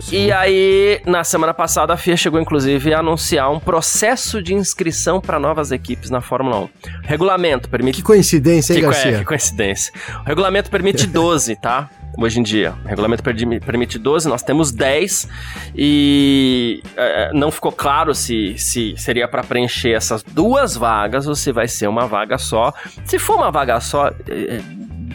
Sim. 0.00 0.16
E 0.16 0.32
aí, 0.32 1.00
na 1.06 1.24
semana 1.24 1.54
passada, 1.54 1.94
a 1.94 1.96
FIA 1.96 2.14
chegou 2.18 2.38
inclusive 2.38 2.92
a 2.92 2.98
anunciar 2.98 3.50
um 3.50 3.58
processo 3.58 4.42
de 4.42 4.52
inscrição 4.52 5.18
para 5.18 5.40
novas 5.40 5.72
equipes 5.72 6.10
na 6.10 6.20
Fórmula 6.20 6.58
1. 6.58 6.62
O 6.62 6.70
regulamento 7.04 7.70
permite 7.70 7.96
Que 7.96 8.02
coincidência, 8.02 8.74
hein, 8.74 8.80
que, 8.80 8.84
Garcia? 8.84 9.12
É, 9.12 9.18
que 9.20 9.24
coincidência. 9.24 9.94
O 10.20 10.28
regulamento 10.28 10.70
permite 10.70 11.06
12, 11.08 11.56
tá? 11.56 11.88
Hoje 12.16 12.40
em 12.40 12.42
dia. 12.42 12.74
O 12.84 12.88
regulamento 12.88 13.22
permite 13.22 13.98
12, 13.98 14.28
nós 14.28 14.42
temos 14.42 14.72
10 14.72 15.28
e 15.74 16.82
é, 16.96 17.32
não 17.32 17.50
ficou 17.50 17.72
claro 17.72 18.14
se, 18.14 18.56
se 18.58 18.94
seria 18.96 19.28
para 19.28 19.42
preencher 19.42 19.92
essas 19.92 20.22
duas 20.22 20.76
vagas 20.76 21.26
ou 21.26 21.34
se 21.34 21.52
vai 21.52 21.68
ser 21.68 21.88
uma 21.88 22.06
vaga 22.06 22.38
só. 22.38 22.72
Se 23.04 23.18
for 23.18 23.36
uma 23.36 23.50
vaga 23.50 23.80
só, 23.80 24.08
é, 24.08 24.12
é 24.56 24.62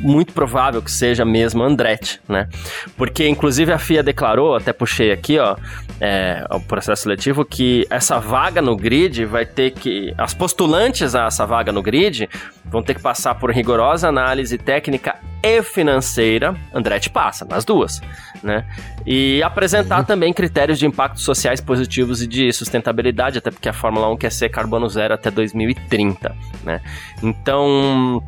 muito 0.01 0.33
provável 0.33 0.81
que 0.81 0.91
seja 0.91 1.23
mesmo 1.23 1.63
Andretti, 1.63 2.19
né? 2.27 2.49
Porque, 2.97 3.27
inclusive, 3.27 3.71
a 3.71 3.77
FIA 3.77 4.01
declarou, 4.01 4.55
até 4.55 4.73
puxei 4.73 5.11
aqui, 5.11 5.37
ó, 5.37 5.55
é, 5.99 6.45
o 6.49 6.59
processo 6.59 7.03
seletivo, 7.03 7.45
que 7.45 7.85
essa 7.89 8.19
vaga 8.19 8.61
no 8.61 8.75
grid 8.75 9.25
vai 9.25 9.45
ter 9.45 9.71
que. 9.71 10.13
As 10.17 10.33
postulantes 10.33 11.13
a 11.13 11.27
essa 11.27 11.45
vaga 11.45 11.71
no 11.71 11.81
grid 11.81 12.27
vão 12.65 12.81
ter 12.81 12.95
que 12.95 13.01
passar 13.01 13.35
por 13.35 13.51
rigorosa 13.51 14.07
análise 14.07 14.57
técnica 14.57 15.15
e 15.43 15.62
financeira. 15.63 16.56
Andretti 16.73 17.10
passa, 17.10 17.45
nas 17.45 17.65
duas, 17.65 18.01
né? 18.43 18.65
E 19.06 19.41
apresentar 19.43 19.99
uhum. 19.99 20.06
também 20.06 20.34
critérios 20.34 20.80
de 20.80 20.86
impactos 20.86 21.23
sociais 21.23 21.60
positivos 21.60 22.21
e 22.21 22.27
de 22.27 22.51
sustentabilidade, 22.54 23.38
até 23.38 23.51
porque 23.51 23.69
a 23.69 23.73
Fórmula 23.73 24.10
1 24.12 24.17
quer 24.17 24.32
ser 24.32 24.49
carbono 24.49 24.88
zero 24.89 25.13
até 25.13 25.32
2030, 25.32 26.36
né? 26.63 26.82
Então 27.21 28.21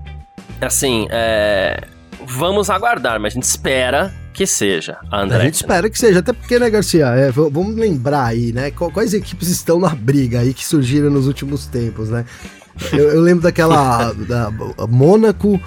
assim, 0.62 1.08
é, 1.10 1.82
vamos 2.26 2.70
aguardar, 2.70 3.20
mas 3.20 3.34
a 3.34 3.36
gente 3.36 3.44
espera 3.44 4.14
que 4.34 4.48
seja 4.48 4.98
a 5.12 5.22
Andretti. 5.22 5.42
A 5.42 5.46
gente 5.46 5.56
espera 5.56 5.90
que 5.90 6.00
seja, 6.00 6.20
até 6.20 6.34
porque, 6.34 6.58
né, 6.58 6.70
Garcia, 6.70 7.08
é, 7.08 7.32
vamos 7.32 7.76
lembrar 7.76 8.26
aí, 8.26 8.52
né, 8.52 8.72
quais 8.72 9.14
equipes 9.14 9.50
estão 9.50 9.80
na 9.80 9.90
briga 9.90 10.40
aí 10.40 10.54
que 10.54 10.66
surgiram 10.66 11.10
nos 11.10 11.28
últimos 11.28 11.68
tempos, 11.68 12.10
né? 12.10 12.26
Eu, 12.92 13.12
eu 13.12 13.22
lembro 13.22 13.44
daquela 13.44 14.12
da 14.14 14.50
Mônaco, 14.90 15.62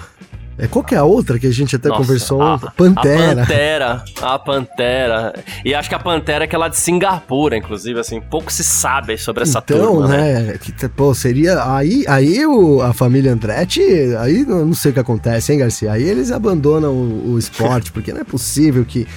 é, 0.57 0.67
qual 0.67 0.83
que 0.83 0.95
é 0.95 0.97
a 0.97 1.03
outra 1.03 1.37
que 1.37 1.45
a 1.45 1.51
gente 1.51 1.75
até 1.75 1.89
Nossa, 1.89 2.01
conversou? 2.01 2.41
A, 2.41 2.57
Pantera. 2.57 3.31
A 3.31 3.35
Pantera. 3.35 4.03
A 4.21 4.39
Pantera. 4.39 5.33
E 5.63 5.75
acho 5.75 5.87
que 5.87 5.93
a 5.93 5.99
Pantera 5.99 6.43
é 6.43 6.45
aquela 6.45 6.67
de 6.67 6.77
Singapura, 6.77 7.55
inclusive, 7.55 7.99
assim, 7.99 8.19
pouco 8.19 8.51
se 8.51 8.63
sabe 8.63 9.17
sobre 9.17 9.43
essa 9.43 9.61
então, 9.63 9.79
turma, 9.79 10.07
né? 10.07 10.39
né? 10.41 10.57
Que, 10.57 10.71
pô, 10.89 11.13
seria... 11.13 11.63
Aí, 11.75 12.03
aí 12.07 12.43
o, 12.45 12.81
a 12.81 12.91
família 12.91 13.31
Andretti, 13.31 13.81
aí 14.19 14.43
não 14.45 14.73
sei 14.73 14.91
o 14.91 14.93
que 14.95 14.99
acontece, 14.99 15.53
hein, 15.53 15.59
Garcia? 15.59 15.91
Aí 15.91 16.03
eles 16.03 16.31
abandonam 16.31 16.91
o, 16.91 17.33
o 17.33 17.39
esporte, 17.39 17.91
porque 17.91 18.11
não 18.11 18.21
é 18.21 18.25
possível 18.25 18.83
que 18.83 19.07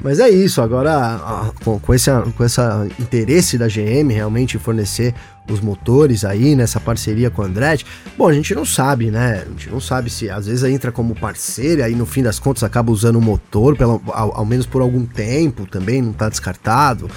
mas 0.00 0.20
é 0.20 0.28
isso, 0.28 0.62
agora 0.62 1.50
com, 1.64 1.78
com, 1.80 1.92
esse, 1.92 2.08
com 2.36 2.44
esse 2.44 2.60
interesse 3.00 3.58
da 3.58 3.66
GM 3.66 4.08
realmente 4.12 4.56
em 4.56 4.60
fornecer 4.60 5.12
os 5.48 5.60
motores 5.60 6.24
aí 6.24 6.54
nessa 6.54 6.78
parceria 6.78 7.30
com 7.30 7.42
a 7.42 7.46
Andretti, 7.46 7.84
bom, 8.16 8.28
a 8.28 8.32
gente 8.32 8.54
não 8.54 8.64
sabe, 8.64 9.10
né? 9.10 9.44
A 9.46 9.50
gente 9.50 9.70
não 9.70 9.80
sabe 9.80 10.10
se 10.10 10.28
às 10.28 10.46
vezes 10.46 10.62
entra 10.64 10.92
como 10.92 11.14
parceiro 11.14 11.80
e 11.80 11.84
aí 11.84 11.94
no 11.94 12.06
fim 12.06 12.22
das 12.22 12.38
contas 12.38 12.62
acaba 12.62 12.92
usando 12.92 13.16
o 13.16 13.22
motor, 13.22 13.76
pelo, 13.76 14.02
ao, 14.08 14.38
ao 14.38 14.46
menos 14.46 14.66
por 14.66 14.82
algum 14.82 15.04
tempo 15.04 15.66
também, 15.66 16.02
não 16.02 16.12
está 16.12 16.28
descartado. 16.28 17.10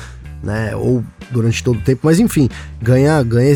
Né, 0.44 0.76
ou 0.76 1.04
durante 1.30 1.63
todo 1.63 1.78
o 1.78 1.82
tempo, 1.82 2.02
mas 2.02 2.20
enfim, 2.20 2.50
ganha 2.82 3.22
ganha 3.22 3.56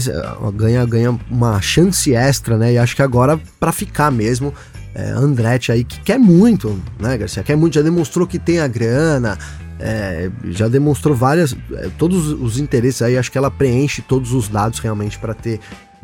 ganha 0.53 0.85
ganha 0.85 1.19
uma 1.31 1.59
chance 1.59 2.13
extra, 2.13 2.59
né? 2.59 2.73
E 2.73 2.77
acho 2.77 2.95
que 2.95 3.01
agora 3.01 3.41
para 3.59 3.71
ficar 3.71 4.11
mesmo 4.11 4.53
é, 4.95 5.09
Andretti 5.09 5.73
aí, 5.73 5.83
que 5.83 5.99
quer 5.99 6.17
muito, 6.17 6.81
né, 6.97 7.17
Garcia? 7.17 7.43
Quer 7.43 7.57
muito, 7.57 7.73
já 7.73 7.81
demonstrou 7.81 8.25
que 8.25 8.39
tem 8.39 8.59
a 8.59 8.67
grana, 8.67 9.37
é, 9.79 10.29
já 10.45 10.67
demonstrou 10.67 11.15
várias, 11.15 11.55
é, 11.73 11.89
todos 11.97 12.27
os 12.27 12.57
interesses 12.57 13.01
aí, 13.01 13.17
acho 13.17 13.31
que 13.31 13.37
ela 13.37 13.51
preenche 13.51 14.01
todos 14.01 14.31
os 14.31 14.47
dados 14.47 14.79
realmente 14.79 15.17
para 15.19 15.33
ter, 15.33 15.59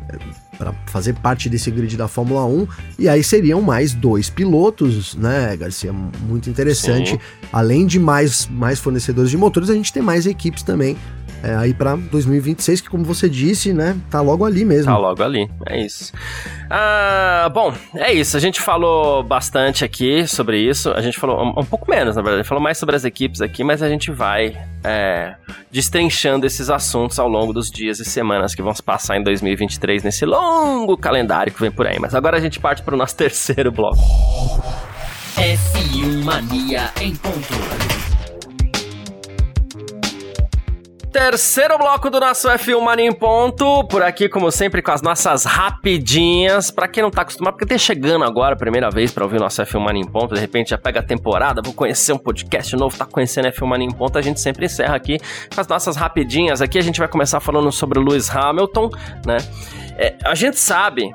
é, 0.08 0.18
para 0.58 0.72
fazer 0.86 1.14
parte 1.14 1.48
desse 1.48 1.70
grid 1.70 1.96
da 1.96 2.08
Fórmula 2.08 2.44
1, 2.44 2.68
e 2.98 3.08
aí 3.08 3.22
seriam 3.22 3.60
mais 3.60 3.92
dois 3.92 4.28
pilotos, 4.30 5.14
né, 5.14 5.56
Garcia? 5.56 5.92
Muito 5.92 6.48
interessante. 6.48 7.12
Sim. 7.12 7.18
Além 7.52 7.86
de 7.86 7.98
mais, 7.98 8.46
mais 8.48 8.78
fornecedores 8.78 9.30
de 9.30 9.36
motores, 9.36 9.70
a 9.70 9.74
gente 9.74 9.92
tem 9.92 10.02
mais 10.02 10.26
equipes 10.26 10.62
também 10.62 10.96
é, 11.42 11.56
aí 11.56 11.74
para 11.74 11.96
2026, 11.96 12.82
que 12.82 12.88
como 12.88 13.04
você 13.04 13.28
disse, 13.28 13.72
né, 13.72 13.96
tá 14.08 14.20
logo 14.20 14.44
ali 14.44 14.64
mesmo. 14.64 14.92
Tá 14.92 14.96
logo 14.96 15.22
ali, 15.22 15.50
é 15.66 15.84
isso. 15.84 16.12
Ah, 16.70 17.50
bom, 17.52 17.74
é 17.96 18.12
isso. 18.12 18.36
A 18.36 18.40
gente 18.40 18.60
falou 18.60 19.24
bastante 19.24 19.84
aqui 19.84 20.26
sobre 20.26 20.58
isso. 20.58 20.90
A 20.92 21.00
gente 21.00 21.18
falou 21.18 21.42
um, 21.42 21.60
um 21.60 21.64
pouco 21.64 21.90
menos, 21.90 22.14
na 22.14 22.22
verdade. 22.22 22.40
A 22.40 22.42
gente 22.42 22.48
falou 22.48 22.62
mais 22.62 22.78
sobre 22.78 22.94
as 22.94 23.04
equipes 23.04 23.40
aqui, 23.40 23.64
mas 23.64 23.82
a 23.82 23.88
gente 23.88 24.10
vai 24.12 24.56
é, 24.84 25.34
destrinchando 25.70 26.46
esses 26.46 26.70
assuntos 26.70 27.18
ao 27.18 27.28
longo 27.28 27.52
dos 27.52 27.70
dias 27.70 27.98
e 27.98 28.04
semanas 28.04 28.54
que 28.54 28.62
vão 28.62 28.72
se 28.72 28.82
passar 28.82 29.16
em 29.16 29.22
2023 29.22 30.04
nesse 30.04 30.24
longo 30.24 30.41
calendário 31.00 31.52
que 31.52 31.60
vem 31.60 31.70
por 31.70 31.86
aí. 31.86 31.98
Mas 32.00 32.14
agora 32.14 32.36
a 32.36 32.40
gente 32.40 32.60
parte 32.60 32.82
para 32.82 32.94
o 32.94 32.98
nosso 32.98 33.16
terceiro 33.18 33.70
bloco. 33.70 33.98
F1 35.36 36.24
Mania 36.24 36.90
em 37.00 37.14
ponto. 37.16 38.01
Terceiro 41.12 41.76
bloco 41.76 42.08
do 42.08 42.18
nosso 42.18 42.48
F1 42.48 42.80
Mania 42.80 43.06
em 43.06 43.12
Ponto. 43.12 43.84
Por 43.84 44.02
aqui, 44.02 44.30
como 44.30 44.50
sempre, 44.50 44.80
com 44.80 44.92
as 44.92 45.02
nossas 45.02 45.44
rapidinhas. 45.44 46.70
Pra 46.70 46.88
quem 46.88 47.02
não 47.02 47.10
tá 47.10 47.20
acostumado, 47.20 47.52
porque 47.52 47.66
tá 47.66 47.76
chegando 47.76 48.24
agora 48.24 48.56
primeira 48.56 48.90
vez 48.90 49.12
pra 49.12 49.22
ouvir 49.22 49.36
o 49.36 49.40
nosso 49.40 49.62
F1 49.62 49.78
Mania 49.78 50.00
em 50.00 50.06
Ponto, 50.06 50.34
de 50.34 50.40
repente 50.40 50.70
já 50.70 50.78
pega 50.78 51.00
a 51.00 51.02
temporada, 51.02 51.60
vou 51.62 51.74
conhecer 51.74 52.14
um 52.14 52.18
podcast 52.18 52.74
novo, 52.76 52.96
tá 52.96 53.04
conhecendo 53.04 53.46
F1 53.48 53.66
Mania 53.66 53.88
em 53.88 53.92
Ponto, 53.92 54.16
a 54.16 54.22
gente 54.22 54.40
sempre 54.40 54.64
encerra 54.64 54.96
aqui 54.96 55.18
com 55.54 55.60
as 55.60 55.68
nossas 55.68 55.96
rapidinhas. 55.96 56.62
Aqui 56.62 56.78
a 56.78 56.82
gente 56.82 56.98
vai 56.98 57.08
começar 57.08 57.40
falando 57.40 57.70
sobre 57.70 57.98
o 57.98 58.02
Lewis 58.02 58.34
Hamilton, 58.34 58.88
né? 59.26 59.36
É, 59.98 60.16
a 60.24 60.34
gente 60.34 60.58
sabe 60.58 61.12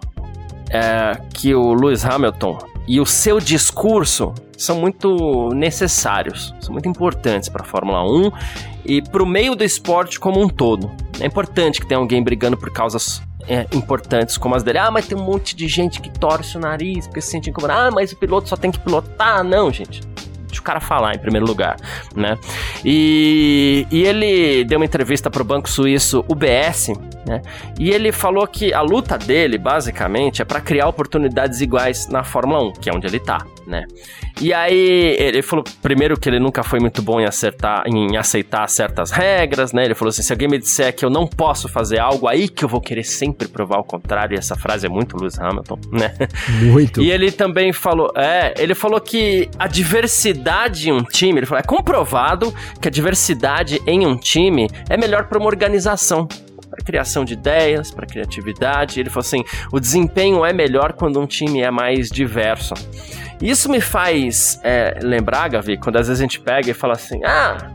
é, 0.69 1.19
que 1.33 1.55
o 1.55 1.73
Lewis 1.73 2.05
Hamilton 2.05 2.76
e 2.87 2.99
o 2.99 3.05
seu 3.05 3.39
discurso 3.39 4.33
são 4.57 4.79
muito 4.79 5.49
necessários, 5.53 6.55
são 6.59 6.73
muito 6.73 6.87
importantes 6.87 7.49
para 7.49 7.63
a 7.63 7.65
Fórmula 7.65 8.03
1 8.03 8.31
e 8.85 9.01
para 9.01 9.21
o 9.21 9.25
meio 9.25 9.55
do 9.55 9.63
esporte 9.63 10.19
como 10.19 10.41
um 10.41 10.47
todo. 10.47 10.89
É 11.19 11.25
importante 11.25 11.81
que 11.81 11.87
tenha 11.87 11.99
alguém 11.99 12.23
brigando 12.23 12.57
por 12.57 12.71
causas 12.71 13.21
é, 13.47 13.65
importantes 13.73 14.37
como 14.37 14.55
as 14.55 14.63
dele. 14.63 14.77
Ah, 14.77 14.91
mas 14.91 15.07
tem 15.07 15.17
um 15.17 15.23
monte 15.23 15.55
de 15.55 15.67
gente 15.67 16.01
que 16.01 16.09
torce 16.09 16.57
o 16.57 16.59
nariz 16.59 17.07
porque 17.07 17.21
se 17.21 17.29
sente 17.31 17.49
incomodado. 17.49 17.79
Ah, 17.79 17.91
mas 17.91 18.11
o 18.11 18.17
piloto 18.17 18.49
só 18.49 18.55
tem 18.55 18.71
que 18.71 18.79
pilotar. 18.79 19.43
Não, 19.43 19.71
gente. 19.71 20.01
Deixa 20.47 20.61
o 20.61 20.63
cara 20.63 20.79
falar 20.79 21.13
em 21.13 21.19
primeiro 21.19 21.45
lugar, 21.45 21.75
né? 22.15 22.37
E, 22.83 23.85
e 23.91 24.03
ele 24.03 24.63
deu 24.63 24.79
uma 24.79 24.85
entrevista 24.85 25.29
para 25.29 25.41
o 25.41 25.45
banco 25.45 25.69
suíço 25.69 26.23
UBS, 26.27 26.93
né? 27.27 27.41
E 27.77 27.89
ele 27.89 28.11
falou 28.11 28.47
que 28.47 28.73
a 28.73 28.81
luta 28.81 29.17
dele, 29.17 29.57
basicamente, 29.57 30.41
é 30.41 30.45
para 30.45 30.61
criar 30.61 30.87
oportunidades 30.87 31.59
iguais 31.59 32.07
na 32.07 32.23
Fórmula 32.23 32.69
1, 32.69 32.73
que 32.73 32.89
é 32.89 32.93
onde 32.93 33.05
ele 33.05 33.19
tá, 33.19 33.45
né? 33.67 33.83
E 34.39 34.53
aí 34.53 35.15
ele 35.19 35.41
falou 35.41 35.65
primeiro 35.81 36.17
que 36.17 36.29
ele 36.29 36.39
nunca 36.39 36.63
foi 36.63 36.79
muito 36.79 37.01
bom 37.01 37.19
em 37.19 37.25
acertar, 37.25 37.83
em 37.87 38.15
aceitar 38.15 38.67
certas 38.69 39.11
regras, 39.11 39.73
né? 39.73 39.83
Ele 39.83 39.95
falou 39.95 40.09
assim: 40.09 40.21
se 40.21 40.31
alguém 40.31 40.47
me 40.47 40.57
disser 40.57 40.95
que 40.95 41.03
eu 41.03 41.09
não 41.09 41.27
posso 41.27 41.67
fazer 41.67 41.99
algo, 41.99 42.27
aí 42.27 42.47
que 42.47 42.63
eu 42.63 42.69
vou 42.69 42.79
querer 42.79 43.03
sempre 43.03 43.47
provar 43.47 43.79
o 43.79 43.83
contrário. 43.83 44.35
E 44.35 44.37
essa 44.37 44.55
frase 44.55 44.85
é 44.85 44.89
muito 44.89 45.17
Lewis 45.17 45.37
Hamilton, 45.39 45.79
né? 45.91 46.13
Muito. 46.61 47.01
E 47.01 47.11
ele 47.11 47.31
também 47.31 47.73
falou, 47.73 48.11
é, 48.15 48.53
ele 48.57 48.75
falou 48.75 49.01
que 49.01 49.49
a 49.59 49.67
diversidade 49.67 50.89
em 50.89 50.93
um 50.93 51.03
time, 51.03 51.39
ele 51.39 51.45
falou, 51.45 51.59
é 51.59 51.63
comprovado 51.63 52.53
que 52.79 52.87
a 52.87 52.91
diversidade 52.91 53.81
em 53.85 54.05
um 54.05 54.15
time 54.15 54.69
é 54.89 54.95
melhor 54.95 55.25
para 55.25 55.39
uma 55.39 55.47
organização 55.47 56.27
para 56.77 56.85
criação 56.85 57.25
de 57.25 57.33
ideias, 57.33 57.91
para 57.91 58.05
criatividade. 58.05 58.99
Ele 58.99 59.09
falou 59.09 59.25
assim: 59.25 59.43
o 59.71 59.79
desempenho 59.79 60.45
é 60.45 60.53
melhor 60.53 60.93
quando 60.93 61.19
um 61.19 61.25
time 61.25 61.61
é 61.61 61.71
mais 61.71 62.09
diverso. 62.09 62.73
Isso 63.41 63.69
me 63.69 63.81
faz 63.81 64.59
é, 64.63 64.99
lembrar, 65.01 65.49
Gavi, 65.49 65.77
quando 65.77 65.97
às 65.97 66.07
vezes 66.07 66.21
a 66.21 66.23
gente 66.23 66.39
pega 66.39 66.69
e 66.69 66.73
fala 66.73 66.93
assim: 66.93 67.19
ah, 67.25 67.71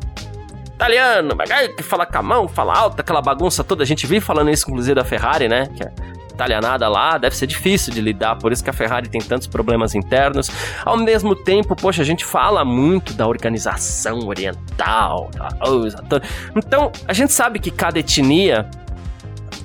italiano, 0.75 1.37
que 1.77 1.83
fala 1.83 2.07
com 2.07 2.19
a 2.19 2.23
mão, 2.23 2.49
fala 2.49 2.77
alto, 2.77 3.01
aquela 3.01 3.21
bagunça 3.21 3.63
toda. 3.65 3.83
A 3.83 3.87
gente 3.87 4.07
vive 4.07 4.21
falando 4.21 4.51
isso, 4.51 4.69
inclusive, 4.69 4.95
da 4.95 5.05
Ferrari, 5.05 5.49
né? 5.49 5.69
Que 5.77 5.83
é 5.85 5.93
italianada 6.33 6.89
lá, 6.89 7.19
deve 7.19 7.37
ser 7.37 7.47
difícil 7.47 7.93
de 7.93 8.01
lidar, 8.01 8.37
por 8.37 8.53
isso 8.53 8.65
que 8.65 8.71
a 8.71 8.73
Ferrari 8.73 9.09
tem 9.09 9.21
tantos 9.21 9.47
problemas 9.47 9.95
internos. 9.95 10.51
Ao 10.85 10.97
mesmo 10.97 11.37
tempo, 11.37 11.77
poxa, 11.77 12.03
a 12.03 12.05
gente 12.05 12.25
fala 12.25 12.65
muito 12.65 13.13
da 13.13 13.27
organização 13.27 14.27
oriental, 14.27 15.31
da. 15.35 16.21
Então, 16.57 16.91
a 17.07 17.13
gente 17.13 17.33
sabe 17.33 17.59
que 17.59 17.71
cada 17.71 17.99
etnia 17.99 18.69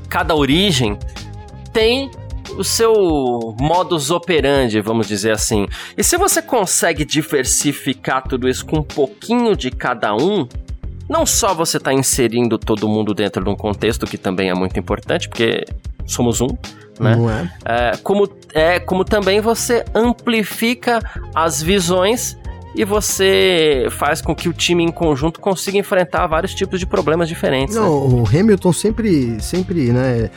cada 0.10 0.36
origem 0.36 0.97
tem 1.72 2.10
o 2.58 2.64
seu 2.64 3.55
modus 3.60 4.10
operandi, 4.10 4.80
vamos 4.82 5.08
dizer 5.08 5.32
assim. 5.32 5.68
E 5.97 6.03
se 6.03 6.18
você 6.18 6.41
consegue 6.41 7.03
diversificar 7.03 8.24
tudo 8.28 8.47
isso 8.47 8.66
com 8.66 8.80
um 8.80 8.84
pouquinho 8.84 9.55
de 9.55 9.70
cada 9.70 10.16
um, 10.16 10.47
não 11.10 11.26
só 11.26 11.53
você 11.53 11.78
está 11.78 11.93
inserindo 11.93 12.58
todo 12.58 12.88
mundo 12.88 13.14
dentro 13.14 13.43
de 13.43 13.49
um 13.49 13.55
contexto 13.55 14.05
que 14.05 14.18
também 14.18 14.49
é 14.49 14.53
muito 14.53 14.80
importante, 14.80 15.28
porque 15.30 15.66
somos 16.05 16.41
um, 16.41 16.47
né? 16.99 17.16
Não 17.16 17.30
é? 17.30 17.51
é 17.66 17.97
como, 17.97 18.30
é, 18.53 18.80
como 18.80 19.05
também 19.05 19.39
você 19.39 19.86
amplifica 19.93 20.99
as 21.36 21.62
visões 21.62 22.38
e 22.78 22.86
você 22.86 23.88
faz 23.90 24.22
com 24.22 24.36
que 24.36 24.48
o 24.48 24.54
time 24.54 24.84
em 24.84 24.92
conjunto 24.92 25.40
consiga 25.40 25.80
enfrentar 25.80 26.28
vários 26.28 26.54
tipos 26.54 26.80
de 26.80 26.86
problemas 26.86 27.28
diferentes. 27.28 27.76
Não, 27.76 28.08
né? 28.08 28.16
o 28.22 28.24
Hamilton 28.28 28.72
sempre, 28.72 29.42
sempre, 29.42 29.92
né, 29.92 30.30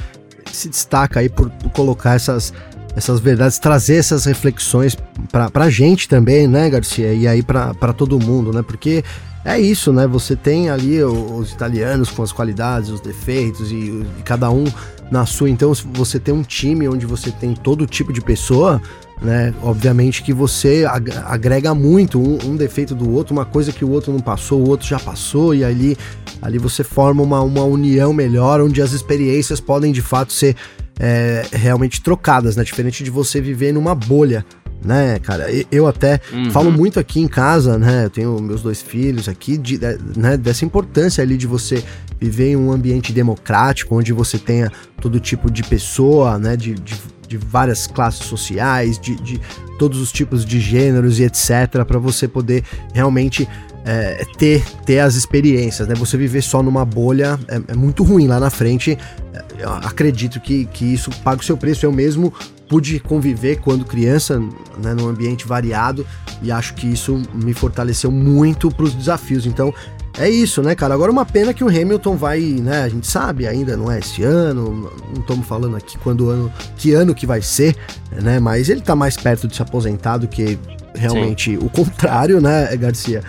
se 0.50 0.70
destaca 0.70 1.20
aí 1.20 1.28
por 1.28 1.50
colocar 1.74 2.14
essas 2.14 2.52
essas 2.96 3.20
verdades, 3.20 3.58
trazer 3.58 3.96
essas 3.96 4.24
reflexões 4.24 4.96
pra, 5.30 5.48
pra 5.48 5.70
gente 5.70 6.08
também, 6.08 6.48
né, 6.48 6.68
Garcia? 6.68 7.12
E 7.12 7.28
aí 7.28 7.40
pra, 7.40 7.72
pra 7.74 7.92
todo 7.92 8.18
mundo, 8.18 8.52
né? 8.52 8.62
Porque 8.62 9.04
é 9.44 9.60
isso, 9.60 9.92
né? 9.92 10.06
Você 10.06 10.34
tem 10.34 10.70
ali 10.70 11.02
os 11.02 11.52
italianos 11.52 12.10
com 12.10 12.22
as 12.22 12.32
qualidades, 12.32 12.90
os 12.90 13.00
defeitos 13.00 13.70
e, 13.70 13.74
e 13.74 14.22
cada 14.24 14.50
um 14.50 14.64
na 15.10 15.24
sua. 15.24 15.48
Então, 15.48 15.72
você 15.92 16.18
tem 16.18 16.34
um 16.34 16.42
time 16.42 16.88
onde 16.88 17.06
você 17.06 17.30
tem 17.30 17.54
todo 17.54 17.86
tipo 17.86 18.12
de 18.12 18.20
pessoa, 18.20 18.82
né? 19.22 19.52
Obviamente 19.62 20.22
que 20.22 20.32
você 20.32 20.86
agrega 21.26 21.74
muito 21.74 22.18
um, 22.20 22.38
um, 22.50 22.56
defeito 22.56 22.94
do 22.94 23.10
outro, 23.10 23.34
uma 23.34 23.44
coisa 23.44 23.72
que 23.72 23.84
o 23.84 23.90
outro 23.90 24.12
não 24.12 24.20
passou, 24.20 24.60
o 24.60 24.68
outro 24.68 24.86
já 24.86 24.98
passou, 24.98 25.54
e 25.54 25.62
ali, 25.62 25.96
ali 26.40 26.58
você 26.58 26.82
forma 26.82 27.22
uma, 27.22 27.40
uma 27.42 27.64
união 27.64 28.12
melhor, 28.12 28.60
onde 28.60 28.80
as 28.80 28.92
experiências 28.92 29.60
podem 29.60 29.92
de 29.92 30.00
fato 30.00 30.32
ser 30.32 30.56
é, 30.98 31.44
realmente 31.52 32.02
trocadas, 32.02 32.56
né? 32.56 32.64
Diferente 32.64 33.04
de 33.04 33.10
você 33.10 33.40
viver 33.40 33.72
numa 33.72 33.94
bolha, 33.94 34.44
né, 34.82 35.18
cara? 35.18 35.46
Eu 35.70 35.86
até 35.86 36.20
uhum. 36.32 36.50
falo 36.50 36.70
muito 36.70 36.98
aqui 36.98 37.20
em 37.20 37.28
casa, 37.28 37.78
né? 37.78 38.06
Eu 38.06 38.10
tenho 38.10 38.40
meus 38.40 38.62
dois 38.62 38.80
filhos 38.80 39.28
aqui, 39.28 39.58
de, 39.58 39.78
né, 40.16 40.36
dessa 40.36 40.64
importância 40.64 41.22
ali 41.22 41.36
de 41.36 41.46
você 41.46 41.82
viver 42.18 42.52
em 42.52 42.56
um 42.56 42.72
ambiente 42.72 43.12
democrático, 43.12 43.96
onde 43.96 44.12
você 44.12 44.38
tenha 44.38 44.70
todo 45.00 45.20
tipo 45.20 45.50
de 45.50 45.62
pessoa, 45.62 46.38
né? 46.38 46.56
De, 46.56 46.74
de 46.74 46.94
de 47.30 47.36
várias 47.36 47.86
classes 47.86 48.26
sociais, 48.26 48.98
de, 48.98 49.14
de 49.14 49.40
todos 49.78 50.00
os 50.00 50.10
tipos 50.10 50.44
de 50.44 50.58
gêneros 50.58 51.20
e 51.20 51.22
etc, 51.22 51.84
para 51.86 51.98
você 51.98 52.26
poder 52.26 52.64
realmente 52.92 53.48
é, 53.84 54.24
ter, 54.36 54.64
ter 54.84 54.98
as 54.98 55.14
experiências, 55.14 55.86
né? 55.86 55.94
Você 55.94 56.16
viver 56.16 56.42
só 56.42 56.60
numa 56.60 56.84
bolha 56.84 57.38
é, 57.46 57.60
é 57.68 57.74
muito 57.76 58.02
ruim 58.02 58.26
lá 58.26 58.40
na 58.40 58.50
frente. 58.50 58.98
É, 59.32 59.44
acredito 59.84 60.40
que, 60.40 60.64
que 60.66 60.84
isso 60.84 61.08
paga 61.22 61.40
o 61.40 61.44
seu 61.44 61.56
preço. 61.56 61.86
Eu 61.86 61.92
mesmo 61.92 62.34
pude 62.68 62.98
conviver 62.98 63.60
quando 63.60 63.84
criança, 63.84 64.40
né, 64.82 64.92
num 64.92 65.08
ambiente 65.08 65.46
variado, 65.46 66.04
e 66.42 66.50
acho 66.50 66.74
que 66.74 66.86
isso 66.86 67.22
me 67.32 67.54
fortaleceu 67.54 68.10
muito 68.10 68.70
para 68.70 68.84
os 68.84 68.94
desafios. 68.94 69.46
Então, 69.46 69.72
é 70.20 70.28
isso, 70.28 70.62
né, 70.62 70.74
cara? 70.74 70.92
Agora 70.92 71.10
uma 71.10 71.24
pena 71.24 71.54
que 71.54 71.64
o 71.64 71.68
Hamilton 71.68 72.16
vai, 72.16 72.40
né? 72.40 72.82
A 72.82 72.88
gente 72.88 73.06
sabe 73.06 73.46
ainda, 73.46 73.76
não 73.76 73.90
é 73.90 73.98
esse 73.98 74.22
ano, 74.22 74.92
não 75.12 75.20
estamos 75.20 75.46
falando 75.46 75.76
aqui 75.76 75.96
quando 75.98 76.28
ano, 76.28 76.52
que 76.76 76.92
ano 76.92 77.14
que 77.14 77.26
vai 77.26 77.40
ser, 77.40 77.74
né? 78.12 78.38
Mas 78.38 78.68
ele 78.68 78.80
tá 78.80 78.94
mais 78.94 79.16
perto 79.16 79.48
de 79.48 79.56
se 79.56 79.62
aposentar 79.62 80.18
do 80.18 80.28
que 80.28 80.58
realmente 80.94 81.52
Sim. 81.52 81.64
o 81.64 81.70
contrário, 81.70 82.40
né, 82.40 82.76
Garcia? 82.76 83.22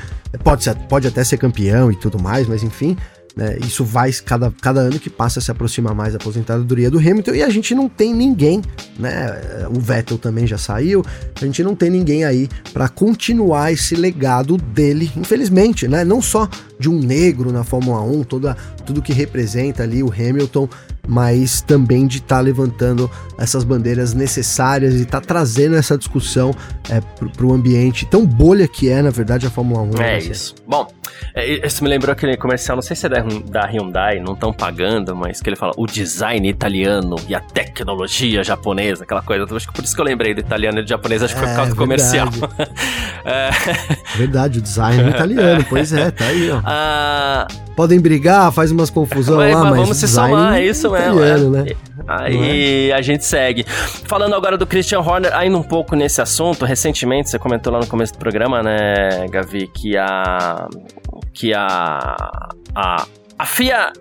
Pode, 0.44 0.64
ser, 0.64 0.76
pode 0.88 1.08
até 1.08 1.24
ser 1.24 1.38
campeão 1.38 1.92
e 1.92 1.96
tudo 1.96 2.22
mais, 2.22 2.48
mas 2.48 2.64
enfim, 2.64 2.98
né, 3.36 3.58
isso 3.66 3.84
vai, 3.84 4.12
cada, 4.12 4.52
cada 4.62 4.82
ano 4.82 5.00
que 5.00 5.10
passa, 5.10 5.40
se 5.40 5.50
aproxima 5.52 5.94
mais 5.94 6.14
da 6.14 6.18
aposentadoria 6.18 6.90
do 6.90 6.98
Hamilton 6.98 7.32
e 7.32 7.44
a 7.44 7.50
gente 7.50 7.74
não 7.74 7.88
tem 7.88 8.14
ninguém, 8.14 8.62
né? 9.00 9.68
O 9.74 9.80
Vettel 9.80 10.18
também 10.18 10.46
já 10.46 10.58
saiu, 10.58 11.04
a 11.42 11.46
gente 11.46 11.64
não 11.64 11.76
tem 11.76 11.90
ninguém 11.90 12.24
aí 12.26 12.50
para 12.74 12.90
continuar 12.90 13.72
esse 13.72 13.96
legado 13.96 14.58
dele, 14.58 15.12
infelizmente, 15.16 15.88
né? 15.88 16.04
Não 16.04 16.22
só 16.22 16.50
de 16.80 16.90
um 16.90 17.00
negro 17.00 17.52
na 17.52 17.64
Fórmula 17.64 18.02
1, 18.02 18.24
toda, 18.24 18.58
tudo 18.86 19.02
que 19.02 19.14
representa 19.14 19.84
ali 19.84 20.04
o 20.04 20.12
Hamilton, 20.12 20.68
mas 21.08 21.62
também 21.62 22.08
de 22.08 22.18
estar 22.18 22.38
tá 22.38 22.42
levantando 22.42 23.10
essas 23.38 23.64
bandeiras 23.64 24.14
necessárias 24.14 24.96
e 24.96 25.04
estar 25.04 25.22
tá 25.22 25.28
trazendo 25.28 25.76
essa 25.76 25.98
discussão 25.98 26.56
é, 26.90 27.02
para 27.02 27.46
o 27.46 27.54
ambiente 27.54 28.06
tão 28.06 28.26
bolha 28.26 28.68
que 28.68 28.90
é, 28.90 29.02
na 29.02 29.10
verdade, 29.10 29.48
a 29.48 29.50
Fórmula 29.50 29.82
1. 29.82 29.86
Né, 29.98 30.16
é 30.16 30.20
isso. 30.20 30.56
Bom, 30.68 30.88
é, 31.36 31.66
isso 31.66 31.84
me 31.84 31.90
lembrou 31.90 32.12
aquele 32.12 32.38
comercial, 32.38 32.76
não 32.76 32.82
sei 32.82 32.96
se 32.96 33.06
é 33.06 33.10
da, 33.10 33.22
da 33.22 33.66
Hyundai, 33.66 34.20
não 34.20 34.34
estão 34.34 34.54
pagando, 34.54 35.16
mas 35.16 35.42
que 35.42 35.50
ele 35.50 35.56
fala 35.56 35.74
o 35.78 35.86
design 35.86 36.48
italiano 36.48 37.16
e 37.28 37.36
a 37.36 37.40
tecnologia 37.40 38.44
japonesa, 38.44 39.04
aquela 39.04 39.22
coisa. 39.22 39.44
Acho 39.56 39.68
que 39.68 39.74
por 39.74 39.84
isso 39.84 39.96
que 39.96 40.02
eu 40.02 40.06
lembrei 40.06 40.34
do 40.34 40.40
italiano 40.40 40.80
e 40.80 40.84
do 40.84 40.90
japonês, 40.90 41.24
acho 41.24 41.34
que 41.34 41.40
foi 41.40 41.50
por 41.50 41.56
causa 41.56 41.72
do 41.72 41.78
comercial. 41.78 42.28
é. 43.26 43.50
Verdade, 44.16 44.60
o 44.60 44.62
design 44.62 45.10
italiano, 45.10 45.66
pois 45.70 45.94
é, 45.94 46.12
tá 46.12 46.26
aí, 46.26 46.52
ó. 46.52 46.62
Ah, 46.74 47.48
Podem 47.76 48.00
brigar, 48.00 48.52
faz 48.52 48.72
umas 48.72 48.90
confusão 48.90 49.38
mas, 49.38 49.54
lá, 49.54 49.64
mas, 49.64 49.76
vamos 49.76 49.98
se 49.98 50.08
somar, 50.08 50.56
é 50.56 50.66
isso 50.66 50.92
mesmo. 50.92 51.20
É. 51.24 51.38
Né? 51.38 51.76
Aí 52.08 52.90
é? 52.90 52.94
a 52.94 53.02
gente 53.02 53.26
segue. 53.26 53.64
Falando 53.64 54.36
agora 54.36 54.58
do 54.58 54.68
Christian 54.68 55.00
Horner, 55.00 55.34
ainda 55.36 55.58
um 55.58 55.64
pouco 55.64 55.96
nesse 55.96 56.22
assunto, 56.22 56.66
recentemente 56.66 57.30
você 57.30 57.40
comentou 57.40 57.72
lá 57.72 57.80
no 57.80 57.88
começo 57.88 58.14
do 58.14 58.20
programa, 58.20 58.62
né, 58.62 59.26
Gavi, 59.30 59.68
que 59.68 59.98
a 59.98 60.68
que 61.34 61.54
a 61.54 62.16
a, 62.76 63.06
a 63.40 63.46
FIA 63.46 63.94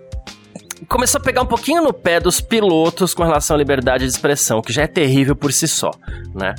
começou 0.87 1.19
a 1.19 1.23
pegar 1.23 1.41
um 1.41 1.45
pouquinho 1.45 1.81
no 1.81 1.93
pé 1.93 2.19
dos 2.19 2.41
pilotos 2.41 3.13
com 3.13 3.23
relação 3.23 3.55
à 3.55 3.59
liberdade 3.59 4.03
de 4.03 4.11
expressão, 4.11 4.61
que 4.61 4.73
já 4.73 4.83
é 4.83 4.87
terrível 4.87 5.35
por 5.35 5.53
si 5.53 5.67
só, 5.67 5.91
né? 6.35 6.53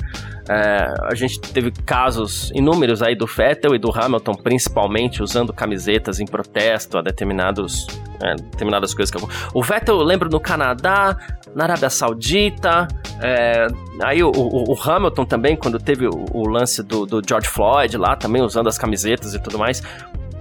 É, 0.49 0.93
a 1.09 1.15
gente 1.15 1.39
teve 1.39 1.71
casos 1.71 2.51
inúmeros 2.53 3.01
aí 3.01 3.15
do 3.15 3.25
Vettel 3.25 3.75
e 3.75 3.79
do 3.79 3.89
Hamilton, 3.91 4.33
principalmente 4.33 5.23
usando 5.23 5.53
camisetas 5.53 6.19
em 6.19 6.25
protesto 6.25 6.97
a 6.97 7.01
determinados, 7.01 7.87
é, 8.21 8.35
determinadas 8.35 8.93
coisas 8.93 9.13
que 9.13 9.25
O 9.53 9.63
Vettel, 9.63 9.95
eu 9.95 10.03
lembro, 10.03 10.29
no 10.29 10.39
Canadá, 10.39 11.17
na 11.55 11.63
Arábia 11.63 11.89
Saudita, 11.89 12.87
é, 13.21 13.67
aí 14.03 14.21
o, 14.21 14.31
o, 14.35 14.73
o, 14.73 14.81
Hamilton 14.81 15.25
também, 15.25 15.55
quando 15.55 15.79
teve 15.79 16.07
o, 16.07 16.25
o 16.33 16.47
lance 16.47 16.83
do, 16.83 17.05
do 17.05 17.21
George 17.25 17.47
Floyd 17.47 17.95
lá, 17.97 18.15
também 18.15 18.41
usando 18.41 18.67
as 18.67 18.77
camisetas 18.77 19.33
e 19.33 19.39
tudo 19.39 19.57
mais 19.57 19.81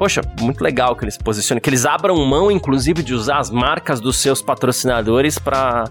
poxa, 0.02 0.20
muito 0.40 0.60
legal 0.60 0.96
que 0.96 1.04
eles 1.04 1.16
posicionem, 1.16 1.62
que 1.62 1.70
eles 1.70 1.86
abram 1.86 2.16
mão, 2.26 2.50
inclusive, 2.50 3.04
de 3.04 3.14
usar 3.14 3.38
as 3.38 3.52
marcas 3.52 4.00
dos 4.00 4.16
seus 4.16 4.42
patrocinadores 4.42 5.38
para 5.38 5.86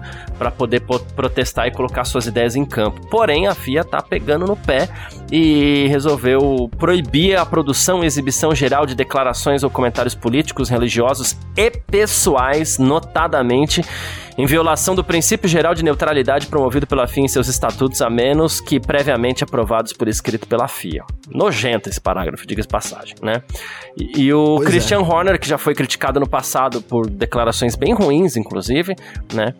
poder 0.58 0.82
protestar 1.16 1.68
e 1.68 1.72
colocar 1.72 2.04
suas 2.04 2.28
ideias 2.28 2.58
em 2.58 2.66
campo. 2.66 3.08
Porém, 3.08 3.48
a 3.48 3.56
FIA 3.56 3.86
tá 3.86 4.02
pegando 4.02 4.46
no 4.46 4.58
pé 4.58 4.90
e 5.32 5.88
resolveu 5.88 6.70
proibir 6.78 7.38
a 7.38 7.46
produção 7.46 8.04
e 8.04 8.06
exibição 8.06 8.54
geral 8.54 8.86
de 8.86 8.94
declarações 8.94 9.64
ou 9.64 9.70
comentários 9.70 10.14
políticos, 10.14 10.70
religiosos 10.70 11.38
e 11.56 11.72
pessoais, 11.72 12.78
notadamente 12.78 13.82
em 14.38 14.46
violação 14.46 14.96
do 14.96 15.04
princípio 15.04 15.48
geral 15.48 15.74
de 15.74 15.84
neutralidade 15.84 16.48
promovido 16.48 16.88
pela 16.88 17.08
FIA 17.08 17.24
em 17.24 17.28
seus 17.28 17.48
estatutos, 17.48 18.02
a 18.02 18.10
menos 18.10 18.60
que 18.60 18.80
previamente 18.80 19.44
aprovados 19.44 19.94
por 19.94 20.08
escrito 20.08 20.48
pela 20.48 20.68
FIA. 20.68 21.04
Nojento 21.30 21.90
esse 21.90 22.00
parágrafo, 22.00 22.48
diga-se 22.48 22.68
passagem, 22.68 23.16
né? 23.22 23.44
E, 23.98 24.24
e 24.24 24.34
o 24.34 24.56
pois 24.56 24.68
é. 24.68 24.72
Christian 24.72 25.00
é. 25.00 25.02
Horner, 25.02 25.40
que 25.40 25.48
já 25.48 25.58
foi 25.58 25.76
criticado 25.76 26.20
no 26.20 26.28
passado 26.28 26.82
por 26.82 27.10
declarações 27.10 27.76
bem 27.76 27.94
ruins, 27.94 28.36
inclusive, 28.36 28.96
né? 29.34 29.54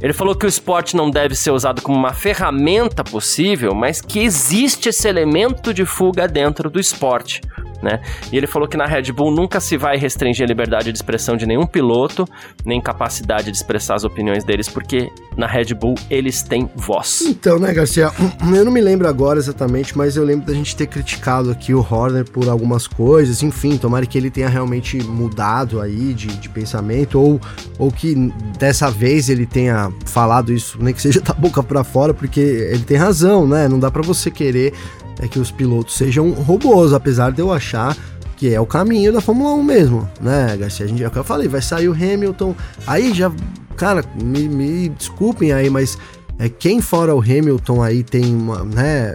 Ele 0.00 0.12
falou 0.12 0.34
que 0.34 0.46
o 0.46 0.48
esporte 0.48 0.96
não 0.96 1.10
deve 1.10 1.34
ser 1.34 1.50
usado 1.50 1.82
como 1.82 1.98
uma 1.98 2.12
ferramenta 2.14 3.04
possível, 3.04 3.74
mas 3.74 4.00
que 4.00 4.20
existe 4.20 4.88
esse 4.88 5.08
elemento 5.10 5.74
de 5.74 5.84
fuga 5.84 6.26
dentro 6.26 6.70
do 6.70 6.80
esporte 6.80 7.40
né? 7.82 8.00
E 8.32 8.36
ele 8.36 8.46
falou 8.46 8.68
que 8.68 8.76
na 8.76 8.86
Red 8.86 9.12
Bull 9.12 9.30
nunca 9.30 9.60
se 9.60 9.76
vai 9.76 9.96
restringir 9.96 10.44
a 10.44 10.46
liberdade 10.46 10.92
de 10.92 10.98
expressão 10.98 11.36
de 11.36 11.46
nenhum 11.46 11.66
piloto, 11.66 12.26
nem 12.64 12.80
capacidade 12.80 13.50
de 13.50 13.56
expressar 13.56 13.94
as 13.94 14.04
opiniões 14.04 14.44
deles, 14.44 14.68
porque 14.68 15.10
na 15.36 15.46
Red 15.46 15.74
Bull 15.74 15.94
eles 16.08 16.42
têm 16.42 16.70
voz. 16.74 17.22
Então, 17.22 17.58
né, 17.58 17.72
Garcia? 17.72 18.10
Eu 18.54 18.64
não 18.64 18.72
me 18.72 18.80
lembro 18.80 19.08
agora 19.08 19.38
exatamente, 19.38 19.96
mas 19.96 20.16
eu 20.16 20.24
lembro 20.24 20.46
da 20.46 20.52
gente 20.52 20.76
ter 20.76 20.86
criticado 20.86 21.50
aqui 21.50 21.72
o 21.72 21.80
Horner 21.80 22.28
por 22.28 22.48
algumas 22.48 22.86
coisas, 22.86 23.42
enfim, 23.42 23.76
tomara 23.76 24.04
que 24.04 24.18
ele 24.18 24.30
tenha 24.30 24.48
realmente 24.48 25.02
mudado 25.02 25.80
aí 25.80 26.12
de, 26.12 26.26
de 26.26 26.48
pensamento, 26.48 27.18
ou, 27.18 27.40
ou 27.78 27.90
que 27.90 28.14
dessa 28.58 28.90
vez 28.90 29.28
ele 29.28 29.46
tenha 29.46 29.90
falado 30.04 30.52
isso, 30.52 30.78
nem 30.80 30.92
que 30.92 31.00
seja 31.00 31.20
da 31.20 31.32
boca 31.32 31.62
para 31.62 31.82
fora, 31.84 32.12
porque 32.12 32.40
ele 32.40 32.84
tem 32.84 32.96
razão, 32.96 33.46
né? 33.46 33.68
Não 33.68 33.78
dá 33.78 33.90
para 33.90 34.02
você 34.02 34.30
querer 34.30 34.74
é 35.20 35.28
que 35.28 35.38
os 35.38 35.50
pilotos 35.50 35.94
sejam 35.94 36.30
robôs, 36.30 36.92
apesar 36.92 37.30
de 37.30 37.40
eu 37.40 37.52
achar 37.52 37.96
que 38.36 38.54
é 38.54 38.58
o 38.58 38.64
caminho 38.64 39.12
da 39.12 39.20
Fórmula 39.20 39.52
1 39.52 39.62
mesmo, 39.62 40.08
né, 40.18 40.56
Garcia? 40.56 40.86
A 40.86 40.88
gente, 40.88 41.04
é 41.04 41.08
o 41.08 41.10
que 41.10 41.18
eu 41.18 41.24
falei, 41.24 41.46
vai 41.46 41.60
sair 41.60 41.88
o 41.88 41.92
Hamilton. 41.92 42.54
Aí 42.86 43.12
já, 43.12 43.30
cara, 43.76 44.02
me, 44.20 44.48
me 44.48 44.88
desculpem 44.88 45.52
aí, 45.52 45.68
mas 45.68 45.98
é, 46.38 46.48
quem 46.48 46.80
fora 46.80 47.14
o 47.14 47.20
Hamilton 47.20 47.82
aí 47.82 48.02
tem 48.02 48.34
uma, 48.34 48.64
né, 48.64 49.14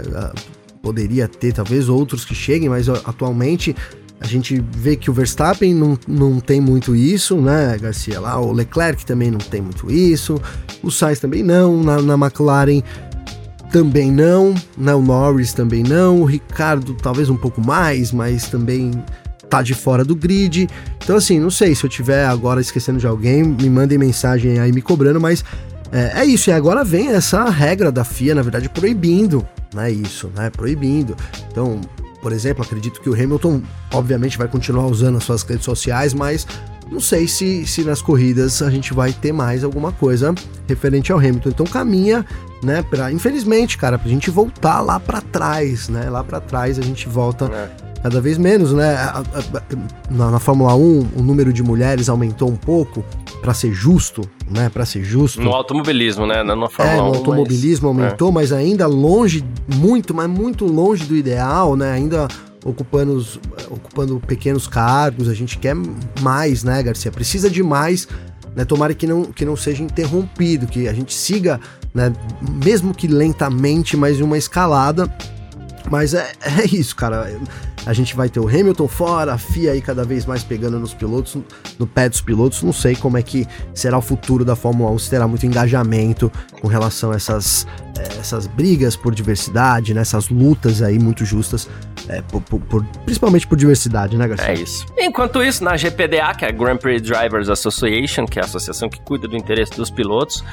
poderia 0.80 1.28
ter 1.28 1.54
talvez 1.54 1.90
outros 1.90 2.24
que 2.24 2.36
cheguem, 2.36 2.70
mas 2.70 2.88
atualmente 2.88 3.76
a 4.22 4.28
gente 4.28 4.64
vê 4.72 4.96
que 4.96 5.10
o 5.10 5.14
Verstappen 5.14 5.74
não, 5.74 5.98
não 6.08 6.40
tem 6.40 6.62
muito 6.62 6.96
isso, 6.96 7.36
né, 7.38 7.76
Garcia? 7.82 8.20
Lá 8.20 8.40
o 8.40 8.52
Leclerc 8.52 9.04
também 9.08 9.32
não 9.32 9.40
tem 9.40 9.60
muito 9.60 9.92
isso, 9.92 10.40
o 10.84 10.92
Sainz 10.92 11.20
também 11.20 11.42
não, 11.42 11.82
na, 11.82 12.00
na 12.00 12.14
McLaren 12.14 12.84
também 13.76 14.10
não, 14.10 14.56
né? 14.78 14.96
O 14.96 15.02
Norris 15.02 15.52
também 15.52 15.84
não, 15.84 16.22
o 16.22 16.24
Ricardo 16.24 16.94
talvez 16.94 17.30
um 17.30 17.36
pouco 17.36 17.60
mais, 17.60 18.10
mas 18.14 18.48
também 18.48 19.04
tá 19.50 19.62
de 19.62 19.74
fora 19.74 20.06
do 20.06 20.16
grid. 20.16 20.70
Então, 21.04 21.18
assim, 21.18 21.42
não 21.42 21.52
sei 21.52 21.76
se 21.76 21.84
eu 21.84 21.90
tiver 21.90 22.26
agora 22.26 22.62
esquecendo 22.62 23.00
de 23.00 23.06
alguém, 23.06 23.44
me 23.44 23.70
mandem 23.70 23.98
mensagem 23.98 24.60
aí 24.60 24.72
me 24.72 24.82
cobrando, 24.82 25.20
mas 25.20 25.44
é, 25.92 26.22
é 26.22 26.26
isso. 26.26 26.50
E 26.50 26.54
agora 26.54 26.86
vem 26.86 27.10
essa 27.10 27.50
regra 27.50 27.92
da 27.92 28.06
FIA, 28.06 28.34
na 28.34 28.42
verdade, 28.42 28.70
proibindo, 28.70 29.46
né? 29.74 29.92
Isso, 29.92 30.32
né? 30.34 30.50
Proibindo. 30.50 31.14
Então, 31.52 31.82
por 32.22 32.32
exemplo, 32.32 32.64
acredito 32.64 33.02
que 33.02 33.10
o 33.10 33.14
Hamilton, 33.14 33.62
obviamente, 33.94 34.38
vai 34.38 34.48
continuar 34.48 34.86
usando 34.86 35.18
as 35.18 35.26
suas 35.26 35.44
redes 35.44 35.66
sociais, 35.66 36.14
mas 36.14 36.48
não 36.92 37.00
sei 37.00 37.28
se, 37.28 37.66
se 37.66 37.84
nas 37.84 38.02
corridas 38.02 38.62
a 38.62 38.70
gente 38.70 38.94
vai 38.94 39.12
ter 39.12 39.32
mais 39.32 39.64
alguma 39.64 39.92
coisa 39.92 40.34
referente 40.68 41.12
ao 41.12 41.18
Hamilton. 41.18 41.50
Então 41.50 41.66
caminha, 41.66 42.26
né, 42.64 42.84
para 42.84 43.12
infelizmente, 43.12 43.78
cara, 43.78 43.98
pra 43.98 44.10
gente 44.10 44.30
voltar 44.30 44.82
lá 44.82 45.00
para 45.00 45.22
trás, 45.22 45.90
né? 45.90 46.10
Lá 46.10 46.24
para 46.24 46.40
trás 46.40 46.78
a 46.78 46.82
gente 46.82 47.08
volta 47.10 47.46
é. 47.46 48.02
cada 48.04 48.22
vez 48.22 48.38
menos, 48.38 48.72
né? 48.72 48.96
Na, 50.10 50.32
na, 50.32 50.40
Fórmula 50.40 50.76
1, 50.76 51.08
o 51.16 51.22
número 51.22 51.52
de 51.52 51.64
mulheres 51.64 52.08
aumentou 52.08 52.50
um 52.50 52.56
pouco 52.56 53.04
para 53.42 53.54
ser 53.54 53.74
justo, 53.74 54.22
né? 54.50 54.70
Para 54.70 54.86
ser 54.86 55.04
justo. 55.04 55.42
No 55.42 55.52
automobilismo, 55.52 56.26
né? 56.26 56.44
Na, 56.44 56.56
na 56.56 56.70
Fórmula 56.70 56.98
é, 56.98 57.02
no 57.02 57.12
1, 57.12 57.16
automobilismo 57.16 57.94
mas... 57.94 58.04
aumentou, 58.04 58.30
é. 58.30 58.32
mas 58.32 58.52
ainda 58.52 58.88
longe, 58.88 59.44
muito, 59.76 60.14
mas 60.14 60.30
muito 60.30 60.66
longe 60.66 61.06
do 61.06 61.16
ideal, 61.16 61.76
né? 61.76 61.92
Ainda 61.92 62.28
ocupando, 62.66 63.24
ocupando 63.70 64.20
pequenos 64.20 64.68
cargos, 64.68 65.30
a 65.30 65.36
gente 65.36 65.60
quer 65.60 65.76
mais, 66.20 66.64
né, 66.64 66.82
Garcia? 66.82 67.12
Precisa 67.12 67.48
de 67.48 67.62
mais, 67.62 68.08
né? 68.56 68.66
Tomara 68.66 68.96
que 68.96 69.06
não, 69.06 69.26
que 69.26 69.46
não 69.46 69.56
seja 69.56 69.84
interrompido, 69.84 70.66
que 70.66 70.88
a 70.88 70.94
gente 70.94 71.14
siga, 71.14 71.62
né, 71.94 72.12
mesmo 72.64 72.94
que 72.94 73.08
lentamente, 73.08 73.96
mas 73.96 74.20
em 74.20 74.24
uma 74.24 74.38
escalada. 74.38 75.08
Mas 75.90 76.14
é, 76.14 76.32
é 76.42 76.66
isso, 76.66 76.96
cara. 76.96 77.30
A 77.86 77.94
gente 77.94 78.16
vai 78.16 78.30
ter 78.30 78.40
o 78.40 78.48
Hamilton 78.48 78.88
fora, 78.88 79.34
a 79.34 79.38
FIA 79.38 79.74
aí 79.74 79.82
cada 79.82 80.04
vez 80.04 80.26
mais 80.26 80.44
pegando 80.44 80.80
nos 80.80 80.94
pilotos, 80.94 81.38
no 81.78 81.86
pé 81.86 82.10
dos 82.10 82.22
pilotos. 82.22 82.64
Não 82.64 82.74
sei 82.74 82.96
como 82.96 83.18
é 83.18 83.22
que 83.22 83.48
será 83.74 83.98
o 83.98 84.02
futuro 84.02 84.44
da 84.44 84.56
Fórmula 84.56 84.90
1, 84.92 85.00
se 85.00 85.10
terá 85.10 85.28
muito 85.28 85.46
engajamento 85.46 86.32
com 86.62 86.68
relação 86.68 87.12
a 87.12 87.16
essas, 87.16 87.68
eh, 87.98 88.20
essas 88.20 88.48
brigas 88.48 88.96
por 88.96 89.14
diversidade, 89.14 89.94
né, 89.94 90.02
essas 90.02 90.30
lutas 90.30 90.82
aí 90.82 90.98
muito 90.98 91.24
justas 91.26 91.70
é, 92.08 92.22
por, 92.22 92.42
por, 92.42 92.84
principalmente 93.04 93.48
por 93.48 93.58
diversidade, 93.58 94.18
né, 94.18 94.28
Garcia? 94.28 94.50
É 94.50 94.54
isso. 94.54 94.86
Enquanto 94.98 95.44
isso, 95.44 95.64
na 95.64 95.76
GPDA, 95.76 96.34
que 96.36 96.46
é 96.46 96.50
a 96.50 96.52
Grand 96.52 96.78
Prix 96.78 97.02
Drivers 97.02 97.50
Association, 97.50 98.26
que 98.26 98.40
é 98.40 98.42
a 98.42 98.46
associação 98.46 98.90
que 98.90 99.00
cuida 99.02 99.28
do 99.28 99.36
interesse 99.36 99.76
dos 99.76 99.90
pilotos, 99.90 100.44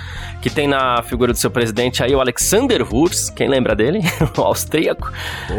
que 0.40 0.48
tem 0.48 0.66
na 0.66 1.02
figura 1.02 1.32
do 1.32 1.38
seu 1.38 1.50
presidente 1.50 2.02
aí 2.02 2.14
o 2.14 2.20
Alexander 2.20 2.86
Wurz, 2.90 3.30
quem 3.30 3.48
lembra 3.48 3.74
dele? 3.74 4.00
o 4.36 4.40
austríaco. 4.40 5.12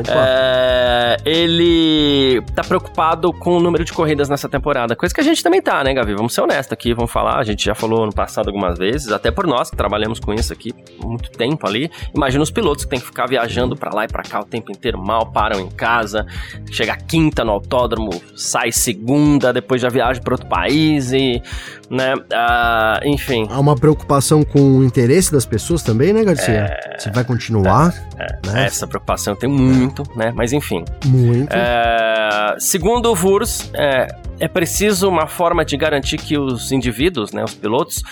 É, 0.10 1.18
ele 1.26 2.42
tá 2.56 2.64
preocupado 2.64 3.32
com 3.34 3.58
o 3.58 3.60
número 3.60 3.84
de 3.84 3.94
corridas 3.94 4.30
nessa 4.30 4.50
temporada, 4.50 4.96
coisa 4.96 5.14
que 5.14 5.22
a 5.22 5.24
gente 5.24 5.44
também 5.44 5.62
tá, 5.62 5.84
né, 5.84 5.94
Gavi? 5.94 6.14
Vamos 6.16 6.34
ser 6.34 6.42
honestos 6.42 6.74
aqui, 6.74 6.94
vamos 6.94 7.12
falar. 7.12 7.40
A 7.40 7.44
gente 7.44 7.66
já 7.66 7.76
falou 7.76 8.06
no 8.06 8.14
passado 8.14 8.48
algumas 8.48 8.78
vezes, 8.78 9.12
até 9.12 9.32
por 9.32 9.46
nós 9.48 9.70
que 9.70 9.76
trabalhamos 9.76 10.20
com 10.20 10.34
isso 10.34 10.54
aqui 10.54 10.74
muito 11.04 11.30
tempo 11.32 11.68
ali. 11.68 11.92
Imagina 12.16 12.44
os 12.44 12.52
pilotos 12.52 12.86
que 12.86 12.90
tem 12.90 13.00
que 13.00 13.06
ficar 13.06 13.28
viajando 13.28 13.76
para 13.76 13.94
lá 13.94 14.06
e 14.06 14.08
para 14.08 14.24
cá 14.24 14.40
o 14.40 14.46
tempo 14.46 14.72
inteiro, 14.72 14.98
mal 14.98 15.32
param 15.32 15.60
em 15.60 15.70
casa, 15.70 16.26
chega 16.72 16.96
quinta 16.96 17.44
no 17.44 17.52
autódromo, 17.52 18.12
sai 18.36 18.72
segunda, 18.72 19.52
depois 19.54 19.82
já 19.82 19.90
viaja 19.90 20.22
para 20.22 20.34
outro 20.34 20.48
país 20.48 21.12
e, 21.12 21.42
né, 21.90 22.16
uh, 22.16 23.08
enfim. 23.08 23.48
Há 23.50 23.60
uma 23.60 23.76
preocupação 23.76 24.44
com 24.44 24.78
o 24.78 24.84
interesse 24.84 25.32
das 25.32 25.46
pessoas 25.46 25.82
também, 25.84 26.14
né, 26.14 26.24
Garcia? 26.24 26.78
É... 26.82 26.98
Você 26.98 27.12
vai 27.12 27.24
continuar? 27.24 27.94
É, 28.18 28.24
é. 28.24 28.48
Né? 28.48 28.66
Essa 28.66 28.88
preocupação 28.88 29.36
tem 29.36 29.50
muito, 29.54 30.04
né, 30.16 30.32
mas 30.36 30.54
enfim. 30.54 30.84
Muito. 31.06 31.52
É, 31.52 32.56
segundo 32.60 33.12
o 33.12 33.16
VURS, 33.16 33.70
é, 33.74 34.08
é 34.40 34.48
preciso 34.48 35.08
uma 35.08 35.28
forma 35.28 35.64
de 35.64 35.78
garantir 35.78 36.18
que 36.18 36.38
os 36.38 36.72
indivíduos, 36.72 37.32
né, 37.32 37.44
os 37.44 37.54
pilotos, 37.54 38.04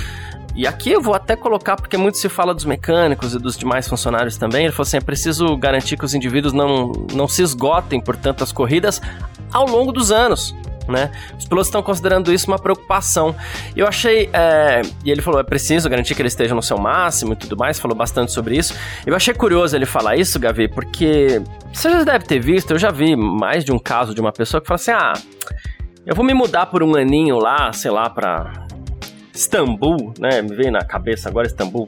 e 0.55 0.67
aqui 0.67 0.91
eu 0.91 1.01
vou 1.01 1.13
até 1.13 1.35
colocar, 1.35 1.75
porque 1.75 1.97
muito 1.97 2.17
se 2.17 2.27
fala 2.27 2.53
dos 2.53 2.65
mecânicos 2.65 3.33
e 3.33 3.39
dos 3.39 3.57
demais 3.57 3.87
funcionários 3.87 4.35
também. 4.37 4.65
Ele 4.65 4.73
falou 4.73 4.83
assim: 4.83 4.97
é 4.97 5.01
preciso 5.01 5.55
garantir 5.55 5.97
que 5.97 6.03
os 6.03 6.13
indivíduos 6.13 6.53
não, 6.53 6.91
não 7.13 7.27
se 7.27 7.41
esgotem 7.41 8.01
por 8.01 8.17
tantas 8.17 8.51
corridas 8.51 9.01
ao 9.51 9.65
longo 9.65 9.91
dos 9.91 10.11
anos. 10.11 10.53
Né? 10.87 11.11
Os 11.37 11.45
pilotos 11.45 11.67
estão 11.67 11.81
considerando 11.81 12.33
isso 12.33 12.47
uma 12.47 12.59
preocupação. 12.59 13.35
Eu 13.75 13.87
achei. 13.87 14.29
É... 14.33 14.81
E 15.05 15.11
ele 15.11 15.21
falou: 15.21 15.39
é 15.39 15.43
preciso 15.43 15.89
garantir 15.89 16.15
que 16.15 16.21
eles 16.21 16.33
estejam 16.33 16.55
no 16.55 16.61
seu 16.61 16.77
máximo 16.77 17.33
e 17.33 17.35
tudo 17.35 17.55
mais. 17.55 17.79
Falou 17.79 17.95
bastante 17.95 18.31
sobre 18.31 18.57
isso. 18.57 18.75
Eu 19.05 19.15
achei 19.15 19.33
curioso 19.33 19.75
ele 19.75 19.85
falar 19.85 20.15
isso, 20.15 20.39
Gavi, 20.39 20.67
porque 20.67 21.41
você 21.71 21.89
já 21.89 22.03
deve 22.03 22.25
ter 22.25 22.39
visto. 22.39 22.71
Eu 22.71 22.79
já 22.79 22.91
vi 22.91 23.15
mais 23.15 23.63
de 23.63 23.71
um 23.71 23.79
caso 23.79 24.13
de 24.13 24.21
uma 24.21 24.31
pessoa 24.31 24.59
que 24.59 24.67
fala 24.67 24.75
assim: 24.75 24.91
ah, 24.91 25.13
eu 26.05 26.15
vou 26.15 26.25
me 26.25 26.33
mudar 26.33 26.65
por 26.65 26.81
um 26.81 26.95
aninho 26.95 27.37
lá, 27.37 27.71
sei 27.73 27.91
lá, 27.91 28.09
pra 28.09 28.65
Istambul, 29.33 30.13
né? 30.19 30.41
Me 30.41 30.55
veio 30.55 30.71
na 30.71 30.83
cabeça 30.83 31.29
agora 31.29 31.47
Istambul. 31.47 31.87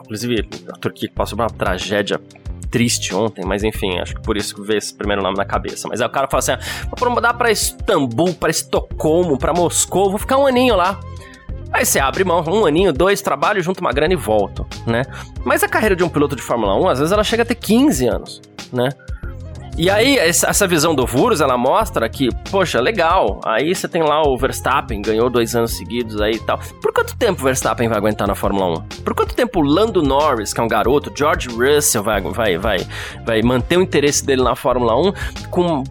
Inclusive, 0.00 0.46
a 0.68 0.76
Turquia 0.76 1.10
passou 1.14 1.36
por 1.36 1.44
uma 1.44 1.50
tragédia 1.50 2.20
triste 2.74 3.14
ontem, 3.14 3.44
mas 3.44 3.62
enfim, 3.62 4.00
acho 4.00 4.16
que 4.16 4.20
por 4.20 4.36
isso 4.36 4.52
que 4.52 4.60
veio 4.60 4.78
esse 4.78 4.92
primeiro 4.92 5.22
nome 5.22 5.36
na 5.36 5.44
cabeça. 5.44 5.86
Mas 5.88 6.00
aí 6.00 6.08
o 6.08 6.10
cara 6.10 6.26
fala 6.26 6.40
assim: 6.40 6.52
ah, 6.52 6.58
vou 6.98 7.08
mudar 7.08 7.32
pra 7.34 7.48
Istambul, 7.48 8.34
pra 8.34 8.50
Estocolmo, 8.50 9.38
pra 9.38 9.52
Moscou, 9.52 10.10
vou 10.10 10.18
ficar 10.18 10.38
um 10.38 10.44
aninho 10.44 10.74
lá. 10.74 10.98
Aí 11.72 11.84
você 11.84 12.00
abre 12.00 12.24
mão, 12.24 12.42
um 12.48 12.66
aninho, 12.66 12.92
dois, 12.92 13.22
trabalho, 13.22 13.62
junto 13.62 13.80
uma 13.80 13.92
grana 13.92 14.12
e 14.12 14.16
volto, 14.16 14.66
né? 14.88 15.02
Mas 15.44 15.62
a 15.62 15.68
carreira 15.68 15.94
de 15.94 16.02
um 16.02 16.08
piloto 16.08 16.34
de 16.34 16.42
Fórmula 16.42 16.74
1, 16.80 16.88
às 16.88 16.98
vezes 16.98 17.12
ela 17.12 17.22
chega 17.22 17.44
a 17.44 17.46
ter 17.46 17.54
15 17.54 18.08
anos, 18.08 18.42
né? 18.72 18.88
E 19.76 19.90
aí, 19.90 20.16
essa 20.18 20.68
visão 20.68 20.94
do 20.94 21.04
Vurus, 21.04 21.40
ela 21.40 21.58
mostra 21.58 22.08
que, 22.08 22.28
poxa, 22.48 22.80
legal. 22.80 23.40
Aí 23.44 23.74
você 23.74 23.88
tem 23.88 24.04
lá 24.04 24.22
o 24.22 24.36
Verstappen, 24.36 25.02
ganhou 25.02 25.28
dois 25.28 25.56
anos 25.56 25.76
seguidos 25.76 26.20
aí 26.20 26.34
e 26.34 26.38
tal. 26.38 26.60
Por 26.80 26.92
quanto 26.92 27.16
tempo 27.16 27.40
o 27.40 27.44
Verstappen 27.44 27.88
vai 27.88 27.98
aguentar 27.98 28.28
na 28.28 28.36
Fórmula 28.36 28.78
1? 28.78 29.02
Por 29.02 29.14
quanto 29.14 29.34
tempo 29.34 29.58
o 29.58 29.62
Lando 29.62 30.00
Norris, 30.00 30.54
que 30.54 30.60
é 30.60 30.62
um 30.62 30.68
garoto, 30.68 31.12
George 31.12 31.48
Russell 31.48 32.04
vai, 32.04 32.20
vai, 32.20 32.56
vai, 32.56 32.86
vai 33.26 33.42
manter 33.42 33.76
o 33.76 33.82
interesse 33.82 34.24
dele 34.24 34.44
na 34.44 34.54
Fórmula 34.54 34.96
1 34.96 35.12
com 35.50 35.82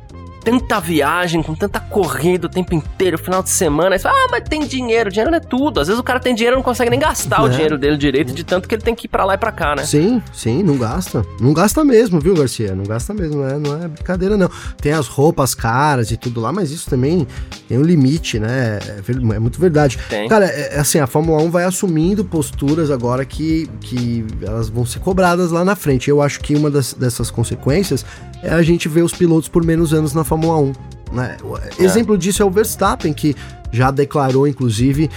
tanta 0.44 0.80
viagem, 0.80 1.41
com 1.41 1.56
tanta 1.56 1.80
corrida 1.80 2.48
o 2.48 2.50
tempo 2.50 2.76
inteiro, 2.76 3.18
final 3.18 3.41
de 3.41 3.50
semana. 3.50 3.96
Aí 3.96 4.00
você 4.00 4.04
fala, 4.04 4.18
ah, 4.26 4.28
mas 4.32 4.44
tem 4.48 4.66
dinheiro, 4.66 5.10
dinheiro 5.10 5.32
não 5.32 5.38
é 5.38 5.41
tudo. 5.41 5.80
Às 5.80 5.88
vezes 5.88 6.00
o 6.00 6.04
cara 6.04 6.20
tem 6.20 6.36
dinheiro 6.36 6.56
e 6.56 6.58
não 6.58 6.64
consegue 6.64 6.89
nem 6.89 7.00
gastar 7.00 7.39
é. 7.39 7.44
o 7.44 7.50
dinheiro 7.50 7.78
dele 7.78 7.98
direito, 7.98 8.34
de 8.34 8.44
tanto 8.44 8.68
que 8.68 8.76
ele 8.76 8.82
tem 8.82 8.94
que 8.94 9.06
ir 9.06 9.10
pra 9.10 9.26
lá 9.26 9.36
e 9.36 9.38
pra 9.38 9.52
cá, 9.52 9.76
né? 9.76 9.84
Sim, 9.86 10.22
sim, 10.34 10.62
não 10.62 10.78
gasta. 10.78 11.26
Não 11.39 11.54
gasta 11.54 11.84
mesmo, 11.84 12.20
viu, 12.20 12.36
Garcia? 12.36 12.76
Não 12.76 12.84
gasta 12.84 13.14
mesmo, 13.14 13.41
não 13.41 13.48
é, 13.48 13.60
não 13.60 13.84
é 13.84 13.88
brincadeira, 13.88 14.38
não. 14.38 14.50
Tem 14.82 14.91
as 14.91 15.08
roupas 15.08 15.56
caras 15.56 16.12
e 16.12 16.18
tudo 16.18 16.41
lá, 16.41 16.52
mas 16.52 16.72
isso 16.72 16.89
também 16.89 17.26
tem 17.68 17.78
um 17.78 17.82
limite, 17.82 18.39
né? 18.39 18.80
É, 18.86 19.36
é 19.36 19.39
muito 19.39 19.59
verdade. 19.59 19.97
Tem. 20.09 20.28
Cara, 20.28 20.45
é, 20.45 20.76
é, 20.76 20.80
assim, 20.80 20.99
a 20.99 21.07
Fórmula 21.07 21.41
1 21.41 21.49
vai 21.49 21.64
assumindo 21.64 22.24
posturas 22.26 22.91
agora 22.91 23.26
que, 23.26 23.70
que 23.80 24.26
elas 24.41 24.70
vão 24.70 24.86
ser 24.86 24.99
cobradas 24.99 25.51
lá 25.51 25.64
na 25.64 25.76
frente. 25.76 26.09
Eu 26.09 26.22
acho 26.22 26.39
que 26.41 26.55
uma 26.55 26.70
das, 26.70 26.93
dessas 26.93 27.32
consequências 27.32 28.05
é 28.41 28.53
a 28.53 28.61
gente 28.61 28.88
ver 28.89 29.01
os 29.01 29.14
pilotos 29.14 29.47
por 29.47 29.64
menos 29.64 29.93
anos 29.93 30.14
na 30.14 30.24
Fórmula 30.24 30.57
1. 30.57 30.74
Né? 31.14 31.38
É. 31.78 31.84
Exemplo 31.84 32.18
disso 32.18 32.41
é 32.41 32.45
o 32.45 32.49
Verstappen, 32.49 33.14
que 33.14 33.36
já 33.72 33.91
declarou, 33.91 34.47
inclusive, 34.47 35.09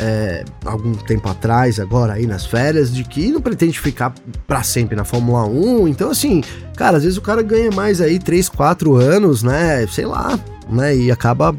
é, 0.00 0.44
algum 0.64 0.92
tempo 0.94 1.28
atrás, 1.28 1.78
agora 1.78 2.14
aí 2.14 2.26
nas 2.26 2.44
férias, 2.44 2.92
de 2.92 3.04
que 3.04 3.30
não 3.30 3.40
pretende 3.40 3.78
ficar 3.78 4.12
para 4.46 4.62
sempre 4.62 4.96
na 4.96 5.04
Fórmula 5.04 5.44
1. 5.44 5.88
Então, 5.88 6.10
assim, 6.10 6.42
cara, 6.76 6.96
às 6.96 7.04
vezes 7.04 7.18
o 7.18 7.22
cara 7.22 7.42
ganha 7.42 7.70
mais 7.70 8.00
aí 8.00 8.18
3, 8.18 8.48
4 8.48 8.96
anos, 8.96 9.42
né? 9.42 9.86
Sei 9.86 10.04
lá, 10.04 10.38
né? 10.68 10.96
E 10.96 11.10
acaba. 11.10 11.54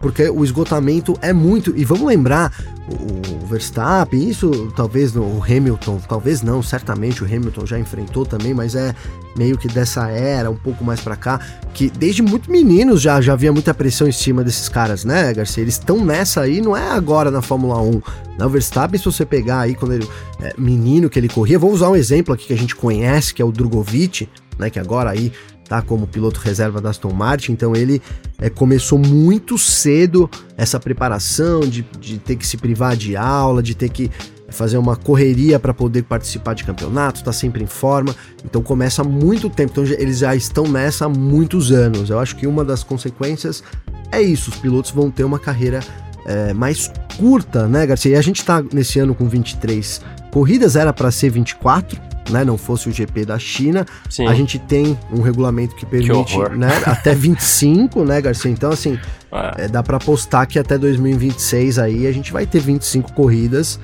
Porque 0.00 0.28
o 0.28 0.42
esgotamento 0.42 1.16
é 1.20 1.32
muito. 1.32 1.76
E 1.76 1.84
vamos 1.84 2.06
lembrar, 2.06 2.52
o 2.88 3.46
Verstappen, 3.46 4.28
isso 4.28 4.72
talvez 4.74 5.14
o 5.14 5.42
Hamilton, 5.42 6.00
talvez 6.08 6.42
não, 6.42 6.62
certamente 6.62 7.22
o 7.22 7.26
Hamilton 7.26 7.66
já 7.66 7.78
enfrentou 7.78 8.24
também, 8.26 8.52
mas 8.52 8.74
é 8.74 8.94
meio 9.36 9.56
que 9.56 9.68
dessa 9.68 10.08
era, 10.08 10.50
um 10.50 10.56
pouco 10.56 10.82
mais 10.82 11.00
para 11.00 11.14
cá, 11.14 11.38
que 11.72 11.88
desde 11.88 12.22
muito 12.22 12.50
meninos 12.50 13.00
já, 13.00 13.20
já 13.20 13.34
havia 13.34 13.52
muita 13.52 13.72
pressão 13.72 14.08
em 14.08 14.12
cima 14.12 14.42
desses 14.42 14.68
caras, 14.68 15.04
né, 15.04 15.32
Garcia? 15.32 15.62
Eles 15.62 15.74
estão 15.74 16.04
nessa 16.04 16.40
aí, 16.40 16.60
não 16.60 16.76
é 16.76 16.90
agora 16.90 17.30
na 17.30 17.42
Fórmula 17.42 17.80
1. 17.80 18.02
Na 18.38 18.48
Verstappen, 18.48 18.98
se 18.98 19.04
você 19.04 19.24
pegar 19.24 19.60
aí 19.60 19.74
quando 19.74 19.92
ele 19.92 20.08
é, 20.40 20.54
menino 20.58 21.08
que 21.08 21.18
ele 21.18 21.28
corria, 21.28 21.58
vou 21.58 21.70
usar 21.70 21.90
um 21.90 21.96
exemplo 21.96 22.34
aqui 22.34 22.46
que 22.46 22.52
a 22.52 22.58
gente 22.58 22.74
conhece, 22.74 23.34
que 23.34 23.42
é 23.42 23.44
o 23.44 23.52
Drogovic, 23.52 24.28
né, 24.58 24.70
que 24.70 24.78
agora 24.78 25.10
aí 25.10 25.32
tá 25.70 25.80
como 25.80 26.04
piloto 26.04 26.40
reserva 26.40 26.80
da 26.80 26.90
Aston 26.90 27.12
Martin, 27.12 27.52
então 27.52 27.76
ele 27.76 28.02
é, 28.40 28.50
começou 28.50 28.98
muito 28.98 29.56
cedo 29.56 30.28
essa 30.56 30.80
preparação 30.80 31.60
de, 31.60 31.86
de 32.00 32.18
ter 32.18 32.34
que 32.34 32.44
se 32.44 32.56
privar 32.56 32.96
de 32.96 33.14
aula, 33.16 33.62
de 33.62 33.76
ter 33.76 33.88
que 33.88 34.10
fazer 34.48 34.78
uma 34.78 34.96
correria 34.96 35.60
para 35.60 35.72
poder 35.72 36.02
participar 36.02 36.54
de 36.54 36.64
campeonatos, 36.64 37.22
tá 37.22 37.32
sempre 37.32 37.62
em 37.62 37.68
forma, 37.68 38.12
então 38.44 38.60
começa 38.60 39.02
há 39.02 39.04
muito 39.04 39.48
tempo, 39.48 39.70
então 39.70 39.84
eles 39.96 40.18
já 40.18 40.34
estão 40.34 40.64
nessa 40.64 41.04
há 41.04 41.08
muitos 41.08 41.70
anos. 41.70 42.10
Eu 42.10 42.18
acho 42.18 42.34
que 42.34 42.48
uma 42.48 42.64
das 42.64 42.82
consequências 42.82 43.62
é 44.10 44.20
isso, 44.20 44.50
os 44.50 44.56
pilotos 44.56 44.90
vão 44.90 45.08
ter 45.08 45.22
uma 45.22 45.38
carreira 45.38 45.78
é, 46.26 46.52
mais 46.52 46.90
curta, 47.16 47.68
né, 47.68 47.86
Garcia? 47.86 48.10
E 48.10 48.16
a 48.16 48.22
gente 48.22 48.44
tá 48.44 48.60
nesse 48.72 48.98
ano 48.98 49.14
com 49.14 49.28
23 49.28 50.00
corridas, 50.32 50.74
era 50.74 50.92
para 50.92 51.12
ser 51.12 51.30
24, 51.30 52.09
né, 52.28 52.44
não 52.44 52.58
fosse 52.58 52.88
o 52.88 52.92
GP 52.92 53.24
da 53.24 53.38
China. 53.38 53.86
Sim. 54.08 54.26
A 54.26 54.34
gente 54.34 54.58
tem 54.58 54.98
um 55.12 55.20
regulamento 55.20 55.74
que 55.74 55.86
permite 55.86 56.36
que 56.36 56.56
né, 56.56 56.70
até 56.86 57.14
25, 57.14 58.04
né, 58.04 58.20
Garcia? 58.20 58.50
Então, 58.50 58.70
assim, 58.70 58.98
é. 59.32 59.64
É, 59.64 59.68
dá 59.68 59.82
para 59.82 59.96
apostar 59.96 60.46
que 60.46 60.58
até 60.58 60.76
2026 60.76 61.78
aí 61.78 62.06
a 62.06 62.12
gente 62.12 62.32
vai 62.32 62.46
ter 62.46 62.60
25 62.60 63.12
corridas. 63.12 63.78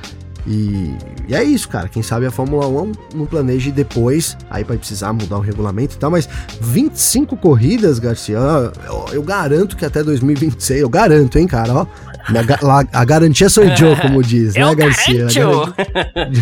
E, 0.46 0.94
e, 1.28 1.34
é 1.34 1.42
isso, 1.42 1.68
cara. 1.68 1.88
Quem 1.88 2.02
sabe 2.02 2.26
a 2.26 2.30
Fórmula 2.30 2.66
1 2.68 2.92
não 3.14 3.26
planeje 3.26 3.72
depois, 3.72 4.36
aí 4.48 4.62
vai 4.62 4.76
precisar 4.76 5.12
mudar 5.12 5.38
o 5.38 5.40
regulamento 5.40 5.96
e 5.96 5.98
tal, 5.98 6.10
mas 6.10 6.28
25 6.60 7.36
corridas, 7.36 7.98
Garcia, 7.98 8.38
eu, 8.38 9.06
eu 9.12 9.22
garanto 9.22 9.76
que 9.76 9.84
até 9.84 10.04
2026, 10.04 10.82
eu 10.82 10.88
garanto, 10.88 11.38
hein, 11.38 11.46
cara, 11.46 11.74
ó. 11.74 11.86
A, 12.92 13.04
garantia 13.04 13.48
sou 13.48 13.64
eu, 13.64 13.96
como 14.02 14.22
diz, 14.22 14.54
né, 14.54 14.74
Garcia? 14.74 15.26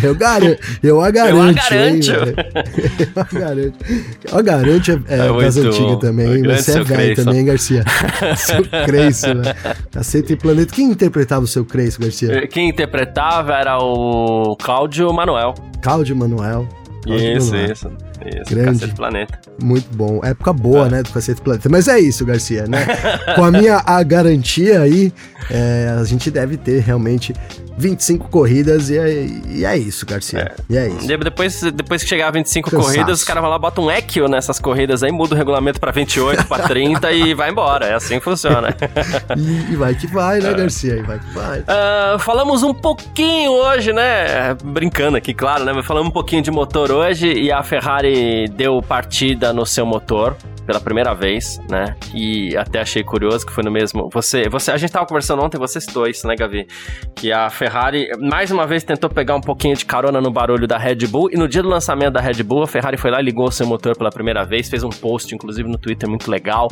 Eu 0.01 0.15
garanto. 0.15 0.59
Eu 0.81 1.01
a 1.01 1.11
garanto, 1.11 1.59
hein, 1.73 1.99
Eu 3.15 3.21
a 3.21 3.39
garanto. 3.39 3.85
Eu 4.31 4.37
a 4.37 4.41
garanto 4.41 4.91
é, 4.91 5.27
é 5.27 5.41
das 5.41 5.57
antigas 5.57 5.97
também, 5.99 6.43
Você 6.43 6.79
é 6.79 6.83
velho 6.83 7.15
também, 7.15 7.45
Garcia. 7.45 7.83
seu 8.35 8.63
Creiço, 8.85 9.33
né? 9.33 9.55
Cacete 9.91 10.33
e 10.33 10.35
Planeta. 10.35 10.73
Quem 10.73 10.91
interpretava 10.91 11.43
o 11.43 11.47
seu 11.47 11.63
Creiço, 11.63 11.99
Garcia? 12.01 12.47
Quem 12.47 12.69
interpretava 12.69 13.53
era 13.53 13.77
o 13.77 14.55
Cláudio 14.57 15.13
Manuel. 15.13 15.53
Cláudio 15.81 16.15
Manuel. 16.15 16.67
Isso, 17.05 17.55
isso. 17.55 17.91
Isso, 18.25 18.49
Grande. 18.49 18.79
Cacete 18.79 18.95
Planeta. 18.95 19.39
Muito 19.61 19.87
bom. 19.95 20.19
Época 20.23 20.53
boa, 20.53 20.87
é. 20.87 20.89
né, 20.89 21.03
do 21.03 21.09
Cacete 21.09 21.41
Planeta. 21.41 21.69
Mas 21.69 21.87
é 21.87 21.99
isso, 21.99 22.25
Garcia, 22.25 22.65
né? 22.67 22.85
Com 23.35 23.43
a 23.43 23.51
minha 23.51 23.81
a 23.85 24.01
garantia 24.03 24.81
aí, 24.81 25.13
é, 25.49 25.95
a 25.99 26.03
gente 26.03 26.31
deve 26.31 26.57
ter 26.57 26.81
realmente 26.81 27.33
25 27.77 28.29
corridas 28.29 28.89
e 28.89 28.97
é, 28.97 29.27
e 29.49 29.65
é 29.65 29.77
isso, 29.77 30.05
Garcia. 30.05 30.39
É. 30.39 30.55
E 30.69 30.77
é 30.77 30.87
isso. 30.87 31.07
Depois, 31.07 31.61
depois 31.73 32.03
que 32.03 32.09
chegar 32.09 32.29
a 32.29 32.31
25 32.31 32.69
Cansaço. 32.69 32.89
corridas, 32.89 33.19
os 33.19 33.23
caras 33.25 33.41
vão 33.41 33.49
lá, 33.49 33.59
botam 33.59 33.85
um 33.85 33.91
equio 33.91 34.27
nessas 34.27 34.59
corridas 34.59 35.03
aí, 35.03 35.11
muda 35.11 35.35
o 35.35 35.37
regulamento 35.37 35.79
pra 35.79 35.91
28, 35.91 36.45
pra 36.45 36.59
30 36.67 37.11
e 37.11 37.33
vai 37.33 37.51
embora. 37.51 37.85
É 37.85 37.93
assim 37.93 38.17
que 38.17 38.23
funciona. 38.23 38.75
e, 39.37 39.73
e, 39.73 39.75
vai 39.75 39.93
que 39.93 40.07
vai, 40.07 40.39
né, 40.39 40.51
é. 40.51 40.53
Garcia? 40.53 40.95
E 40.95 41.01
vai 41.01 41.19
que 41.19 41.33
vai. 41.33 41.59
Uh, 41.59 42.19
falamos 42.19 42.63
um 42.63 42.73
pouquinho 42.73 43.51
hoje, 43.51 43.91
né? 43.91 44.55
Brincando 44.63 45.17
aqui, 45.17 45.33
claro, 45.33 45.65
né? 45.65 45.73
Mas 45.73 45.85
falamos 45.85 46.09
um 46.09 46.13
pouquinho 46.13 46.41
de 46.41 46.51
motor 46.51 46.91
hoje 46.95 47.31
e 47.31 47.51
a 47.51 47.61
Ferrari 47.61 48.47
deu 48.47 48.81
partida 48.81 49.51
no 49.51 49.65
seu 49.65 49.85
motor 49.85 50.35
pela 50.65 50.79
primeira 50.79 51.13
vez, 51.13 51.59
né? 51.69 51.95
E 52.13 52.57
até 52.57 52.81
achei 52.81 53.03
curioso 53.03 53.45
que 53.45 53.51
foi 53.51 53.63
no 53.63 53.71
mesmo. 53.71 54.09
Você, 54.11 54.49
você, 54.49 54.71
a 54.71 54.77
gente 54.77 54.91
tava 54.91 55.05
conversando 55.05 55.43
ontem, 55.43 55.57
você 55.57 55.79
citou 55.79 56.07
isso, 56.07 56.27
né, 56.27 56.35
Gavi? 56.35 56.67
Que 57.13 57.31
a 57.31 57.49
Ferrari 57.49 58.09
mais 58.19 58.49
uma 58.51 58.65
vez 58.65 58.83
tentou 58.83 59.09
pegar 59.09 59.35
um 59.35 59.41
pouquinho 59.41 59.75
de 59.75 59.85
carona 59.85 60.19
no 60.19 60.31
barulho 60.31 60.67
da 60.67 60.77
Red 60.77 61.07
Bull 61.07 61.29
e 61.31 61.37
no 61.37 61.47
dia 61.47 61.61
do 61.61 61.69
lançamento 61.69 62.13
da 62.13 62.21
Red 62.21 62.41
Bull, 62.43 62.63
a 62.63 62.67
Ferrari 62.67 62.97
foi 62.97 63.11
lá, 63.11 63.21
ligou 63.21 63.47
o 63.47 63.51
seu 63.51 63.67
motor 63.67 63.95
pela 63.95 64.09
primeira 64.09 64.43
vez, 64.43 64.67
fez 64.67 64.83
um 64.83 64.89
post, 64.89 65.33
inclusive 65.33 65.69
no 65.69 65.77
Twitter 65.77 66.09
muito 66.09 66.29
legal, 66.29 66.67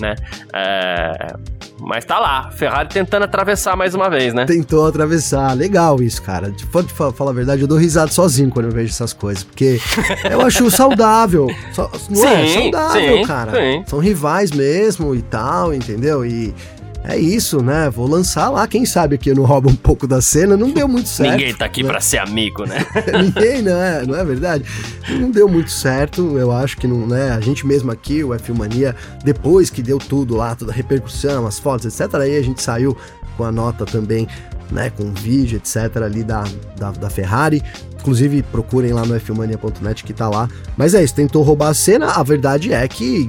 né? 0.00 0.14
É... 0.54 1.32
Mas 1.80 2.04
tá 2.04 2.18
lá, 2.18 2.50
Ferrari 2.50 2.88
tentando 2.88 3.24
atravessar 3.24 3.76
mais 3.76 3.94
uma 3.94 4.10
vez, 4.10 4.34
né? 4.34 4.44
Tentou 4.46 4.86
atravessar, 4.86 5.54
legal 5.54 6.02
isso, 6.02 6.20
cara. 6.20 6.52
Pode 6.72 6.92
falar 6.92 7.30
a 7.30 7.34
verdade, 7.34 7.62
eu 7.62 7.68
dou 7.68 7.78
risada 7.78 8.10
sozinho 8.10 8.50
quando 8.50 8.66
eu 8.66 8.72
vejo 8.72 8.90
essas 8.90 9.12
coisas, 9.12 9.44
porque 9.44 9.67
eu 10.30 10.40
acho 10.40 10.70
saudável. 10.70 11.46
Não 12.08 12.16
sim, 12.16 12.26
é? 12.26 12.48
Saudável, 12.48 13.16
sim. 13.18 13.24
cara. 13.24 13.52
Sim. 13.52 13.84
São 13.86 13.98
rivais 13.98 14.50
mesmo 14.50 15.14
e 15.14 15.22
tal, 15.22 15.74
entendeu? 15.74 16.24
E 16.24 16.54
é 17.04 17.16
isso, 17.16 17.62
né? 17.62 17.88
Vou 17.88 18.06
lançar 18.06 18.50
lá, 18.50 18.66
quem 18.66 18.84
sabe 18.84 19.14
aqui 19.14 19.32
não 19.32 19.44
rouba 19.44 19.70
um 19.70 19.74
pouco 19.74 20.06
da 20.06 20.20
cena, 20.20 20.56
não 20.56 20.70
deu 20.70 20.86
muito 20.86 21.08
certo. 21.08 21.30
Ninguém 21.30 21.54
tá 21.54 21.64
aqui 21.64 21.82
né? 21.82 21.88
para 21.88 22.00
ser 22.00 22.18
amigo, 22.18 22.66
né? 22.66 22.84
Ninguém, 23.22 23.62
não 23.62 23.82
é, 23.82 24.06
não 24.06 24.14
é 24.14 24.24
verdade? 24.24 24.64
Não 25.08 25.30
deu 25.30 25.48
muito 25.48 25.70
certo, 25.70 26.36
eu 26.36 26.52
acho 26.52 26.76
que 26.76 26.86
não, 26.86 27.06
né? 27.06 27.30
A 27.30 27.40
gente 27.40 27.66
mesmo 27.66 27.90
aqui, 27.90 28.22
o 28.22 28.34
F 28.34 28.52
Mania, 28.52 28.94
depois 29.24 29.70
que 29.70 29.80
deu 29.80 29.98
tudo 29.98 30.36
lá, 30.36 30.54
toda 30.54 30.70
a 30.70 30.74
repercussão, 30.74 31.46
as 31.46 31.58
fotos, 31.58 31.86
etc, 31.86 32.14
aí 32.16 32.36
a 32.36 32.42
gente 32.42 32.62
saiu 32.62 32.94
com 33.38 33.44
a 33.44 33.52
nota 33.52 33.86
também, 33.86 34.28
né, 34.70 34.90
com 34.90 35.12
vídeo, 35.12 35.56
etc 35.56 35.96
ali 36.02 36.22
da, 36.22 36.44
da, 36.76 36.90
da 36.92 37.10
Ferrari, 37.10 37.62
Inclusive, 38.00 38.42
procurem 38.44 38.92
lá 38.92 39.04
no 39.04 39.18
fmania.net 39.18 40.04
que 40.04 40.12
tá 40.12 40.28
lá. 40.28 40.48
Mas 40.76 40.94
é 40.94 41.02
isso, 41.02 41.14
tentou 41.14 41.42
roubar 41.42 41.68
a 41.68 41.74
cena. 41.74 42.12
A 42.12 42.22
verdade 42.22 42.72
é 42.72 42.86
que 42.86 43.28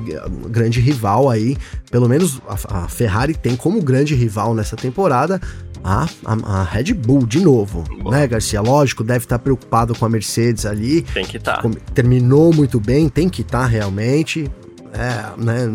grande 0.49 0.79
rival 0.79 1.29
aí, 1.29 1.57
pelo 1.91 2.07
menos 2.07 2.39
a, 2.47 2.83
a 2.83 2.87
Ferrari 2.87 3.33
tem 3.33 3.55
como 3.55 3.81
grande 3.81 4.15
rival 4.15 4.53
nessa 4.53 4.75
temporada 4.75 5.41
a, 5.83 6.07
a, 6.25 6.59
a, 6.59 6.63
Red 6.63 6.93
Bull 6.93 7.25
de 7.25 7.39
novo, 7.39 7.83
né, 8.09 8.27
Garcia? 8.27 8.61
Lógico, 8.61 9.03
deve 9.03 9.25
estar 9.25 9.37
tá 9.37 9.43
preocupado 9.43 9.95
com 9.95 10.05
a 10.05 10.09
Mercedes 10.09 10.65
ali. 10.65 11.01
Tem 11.01 11.25
que 11.25 11.37
estar. 11.37 11.61
Tá. 11.61 11.69
Terminou 11.93 12.53
muito 12.53 12.79
bem, 12.79 13.09
tem 13.09 13.27
que 13.27 13.41
estar 13.41 13.61
tá 13.61 13.65
realmente 13.65 14.49
é, 14.93 15.41
né, 15.41 15.69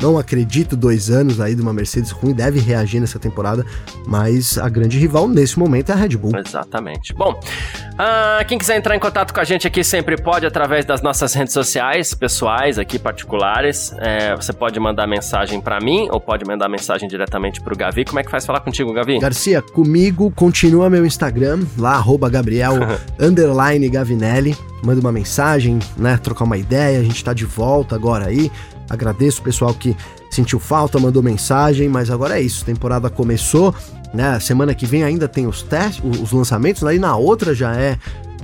não 0.00 0.18
acredito 0.18 0.76
dois 0.76 1.10
anos 1.10 1.40
aí 1.40 1.54
de 1.54 1.62
uma 1.62 1.72
Mercedes 1.72 2.10
ruim, 2.10 2.32
deve 2.32 2.58
reagir 2.58 3.00
nessa 3.00 3.18
temporada, 3.18 3.64
mas 4.06 4.58
a 4.58 4.68
grande 4.68 4.98
rival 4.98 5.28
nesse 5.28 5.58
momento 5.58 5.90
é 5.90 5.92
a 5.92 5.96
Red 5.96 6.16
Bull. 6.16 6.32
Exatamente. 6.36 7.12
Bom, 7.14 7.32
uh, 7.32 8.44
quem 8.46 8.58
quiser 8.58 8.76
entrar 8.76 8.96
em 8.96 8.98
contato 8.98 9.32
com 9.32 9.40
a 9.40 9.44
gente 9.44 9.66
aqui 9.66 9.84
sempre 9.84 10.16
pode 10.16 10.46
através 10.46 10.84
das 10.84 11.02
nossas 11.02 11.34
redes 11.34 11.52
sociais 11.52 12.14
pessoais 12.14 12.78
aqui 12.78 12.98
particulares. 12.98 13.94
É, 13.98 14.34
você 14.34 14.52
pode 14.52 14.78
mandar 14.80 15.06
mensagem 15.06 15.60
para 15.60 15.78
mim 15.80 16.08
ou 16.10 16.20
pode 16.20 16.44
mandar 16.44 16.68
mensagem 16.68 17.08
diretamente 17.08 17.60
pro 17.60 17.76
Gavi. 17.76 18.04
Como 18.04 18.18
é 18.18 18.22
que 18.22 18.30
faz 18.30 18.46
falar 18.46 18.60
contigo, 18.60 18.92
Gavi? 18.92 19.18
Garcia, 19.18 19.60
comigo 19.60 20.30
continua 20.30 20.88
meu 20.88 21.04
Instagram, 21.04 21.60
lá 21.76 21.92
arroba 21.92 22.28
Gabriel 22.28 22.74
Gavinelli 23.90 24.56
manda 24.82 25.00
uma 25.00 25.12
mensagem, 25.12 25.78
né? 25.96 26.18
Trocar 26.22 26.44
uma 26.44 26.56
ideia. 26.56 27.00
A 27.00 27.02
gente 27.02 27.22
tá 27.22 27.32
de 27.32 27.44
volta 27.44 27.94
agora 27.94 28.26
aí. 28.26 28.39
Agradeço 28.88 29.40
o 29.40 29.44
pessoal 29.44 29.74
que 29.74 29.96
sentiu 30.30 30.60
falta, 30.60 30.98
mandou 30.98 31.22
mensagem, 31.22 31.88
mas 31.88 32.10
agora 32.10 32.38
é 32.38 32.42
isso. 32.42 32.64
Temporada 32.64 33.10
começou, 33.10 33.74
né? 34.14 34.38
Semana 34.38 34.74
que 34.74 34.86
vem 34.86 35.02
ainda 35.02 35.26
tem 35.26 35.46
os 35.46 35.62
testes, 35.62 36.02
os 36.04 36.30
lançamentos, 36.30 36.84
aí 36.84 36.98
na 36.98 37.16
outra 37.16 37.52
já 37.54 37.74
é 37.74 37.98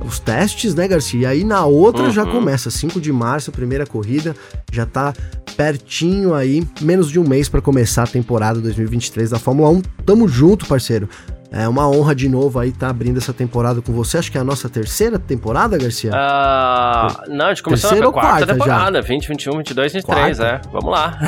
os 0.05 0.19
testes, 0.19 0.75
né, 0.75 0.89
Garcia? 0.89 1.21
E 1.21 1.27
aí 1.27 1.45
na 1.45 1.65
outra 1.65 2.05
uhum. 2.05 2.11
já 2.11 2.27
começa, 2.27 2.71
5 2.71 3.01
de 3.01 3.13
março, 3.13 3.53
primeira 3.53 3.87
corrida, 3.87 4.35
já 4.73 4.85
tá 4.85 5.15
pertinho 5.57 6.35
aí, 6.35 6.67
menos 6.83 7.11
de 7.11 7.19
um 7.19 7.27
mês 7.27 7.49
para 7.49 7.63
começar 7.63 8.03
a 8.03 8.07
temporada 8.07 8.61
2023 8.61 9.31
da 9.31 9.39
Fórmula 9.39 9.71
1. 9.71 9.83
Tamo 10.05 10.29
junto, 10.29 10.67
parceiro. 10.67 11.09
É 11.51 11.69
uma 11.69 11.89
honra 11.89 12.15
de 12.15 12.29
novo 12.29 12.59
aí 12.59 12.71
estar 12.71 12.87
tá 12.87 12.91
abrindo 12.91 13.19
essa 13.19 13.33
temporada 13.33 13.81
com 13.81 13.93
você. 13.93 14.19
Acho 14.19 14.31
que 14.31 14.39
é 14.39 14.41
a 14.41 14.45
nossa 14.45 14.69
terceira 14.69 15.19
temporada, 15.19 15.79
Garcia? 15.79 16.11
Uh, 16.11 17.31
não, 17.31 17.47
a 17.47 17.49
gente 17.51 17.63
começou 17.63 17.91
terceira 17.91 18.09
a 18.09 18.13
quarta, 18.13 18.31
quarta 18.31 18.53
temporada, 18.53 19.03
já? 19.03 19.09
20, 19.09 19.29
21, 19.29 19.57
22, 19.59 19.93
23, 19.93 20.39
quarta. 20.39 20.45
é. 20.45 20.71
Vamos 20.71 20.91
lá. 20.91 21.19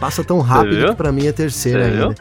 Passa 0.00 0.24
tão 0.24 0.40
rápido 0.40 0.88
que 0.88 0.94
pra 0.94 1.12
mim 1.12 1.26
é 1.26 1.32
terceira 1.32 1.84
Você 1.84 1.90
ainda. 1.90 2.08
Viu? 2.08 2.14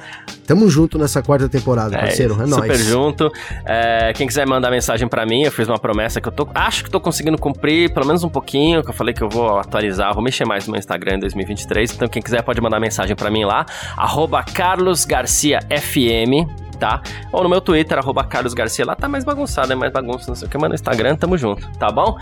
Tamo 0.45 0.69
junto 0.69 0.97
nessa 0.97 1.21
quarta 1.21 1.47
temporada, 1.47 1.95
é, 1.95 1.99
parceiro. 1.99 2.37
É, 2.39 2.43
é 2.43 2.47
super 2.47 2.67
nóis. 2.67 2.85
junto. 2.85 3.31
É, 3.65 4.11
quem 4.13 4.27
quiser 4.27 4.45
mandar 4.45 4.69
mensagem 4.69 5.07
para 5.07 5.25
mim, 5.25 5.43
eu 5.43 5.51
fiz 5.51 5.67
uma 5.67 5.79
promessa 5.79 6.19
que 6.19 6.27
eu 6.27 6.31
tô, 6.31 6.47
acho 6.53 6.83
que 6.83 6.89
tô 6.89 6.99
conseguindo 6.99 7.37
cumprir, 7.37 7.93
pelo 7.93 8.05
menos 8.05 8.23
um 8.23 8.29
pouquinho, 8.29 8.83
que 8.83 8.89
eu 8.89 8.93
falei 8.93 9.13
que 9.13 9.21
eu 9.21 9.29
vou 9.29 9.59
atualizar, 9.59 10.13
vou 10.13 10.23
mexer 10.23 10.45
mais 10.45 10.67
no 10.67 10.71
meu 10.73 10.79
Instagram 10.79 11.15
em 11.15 11.19
2023. 11.19 11.93
Então, 11.93 12.07
quem 12.07 12.21
quiser 12.21 12.41
pode 12.41 12.59
mandar 12.59 12.79
mensagem 12.79 13.15
para 13.15 13.31
mim 13.31 13.45
lá, 13.45 13.65
arroba 13.95 14.43
Carlos 14.43 15.05
Garcia 15.05 15.59
FM 15.69 16.70
tá? 16.82 16.99
Ou 17.32 17.43
no 17.43 17.49
meu 17.49 17.61
Twitter, 17.61 17.95
arroba 17.95 18.23
Carlos 18.23 18.55
Garcia. 18.55 18.84
Lá 18.84 18.95
tá 18.95 19.07
mais 19.07 19.23
bagunçado, 19.23 19.71
é 19.71 19.75
mais 19.75 19.93
bagunça, 19.93 20.25
não 20.27 20.36
sei 20.36 20.47
o 20.47 20.51
que, 20.51 20.57
mas 20.57 20.69
no 20.69 20.73
Instagram 20.73 21.15
tamo 21.15 21.38
junto, 21.38 21.69
tá 21.77 21.91
bom? 21.91 22.17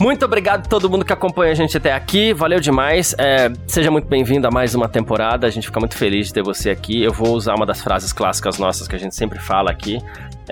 Muito 0.00 0.24
obrigado 0.24 0.66
a 0.66 0.68
todo 0.68 0.90
mundo 0.90 1.04
que 1.04 1.12
acompanha 1.12 1.52
a 1.52 1.54
gente 1.54 1.76
até 1.76 1.92
aqui, 1.92 2.34
valeu 2.34 2.58
demais. 2.58 3.14
É, 3.16 3.52
seja 3.68 3.88
muito 3.88 4.08
bem-vindo 4.08 4.48
a 4.48 4.50
mais 4.50 4.74
uma 4.74 4.88
temporada, 4.88 5.46
a 5.46 5.50
gente 5.50 5.68
fica 5.68 5.78
muito 5.78 5.96
feliz 5.96 6.26
de 6.26 6.34
ter 6.34 6.42
você 6.42 6.70
aqui. 6.70 7.00
Eu 7.00 7.12
vou 7.12 7.34
usar 7.34 7.54
uma 7.54 7.64
das 7.64 7.80
frases 7.80 8.12
clássicas 8.12 8.58
nossas 8.58 8.88
que 8.88 8.96
a 8.96 8.98
gente 8.98 9.14
sempre 9.14 9.38
fala 9.38 9.70
aqui, 9.70 10.02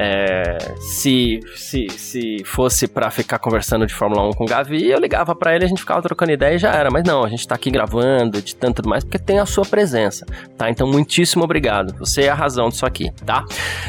é, 0.00 0.58
se, 0.78 1.40
se, 1.56 1.88
se 1.90 2.44
fosse 2.44 2.86
para 2.86 3.10
ficar 3.10 3.40
conversando 3.40 3.84
de 3.84 3.92
Fórmula 3.92 4.22
1 4.28 4.30
com 4.30 4.44
o 4.44 4.46
Gavi, 4.46 4.88
eu 4.88 5.00
ligava 5.00 5.34
para 5.34 5.56
ele, 5.56 5.64
a 5.64 5.68
gente 5.68 5.80
ficava 5.80 6.00
trocando 6.00 6.30
ideia 6.30 6.54
e 6.54 6.58
já 6.58 6.72
era. 6.72 6.88
Mas 6.88 7.02
não, 7.02 7.24
a 7.24 7.28
gente 7.28 7.48
tá 7.48 7.56
aqui 7.56 7.68
gravando, 7.68 8.38
editando 8.38 8.74
tudo 8.74 8.88
mais, 8.88 9.02
porque 9.02 9.18
tem 9.18 9.40
a 9.40 9.46
sua 9.46 9.64
presença, 9.64 10.24
tá? 10.56 10.70
Então, 10.70 10.86
muitíssimo 10.86 11.42
obrigado. 11.42 11.96
Você 11.98 12.22
é 12.22 12.28
a 12.28 12.34
razão 12.34 12.68
disso 12.68 12.86
aqui, 12.86 13.10
tá? 13.26 13.44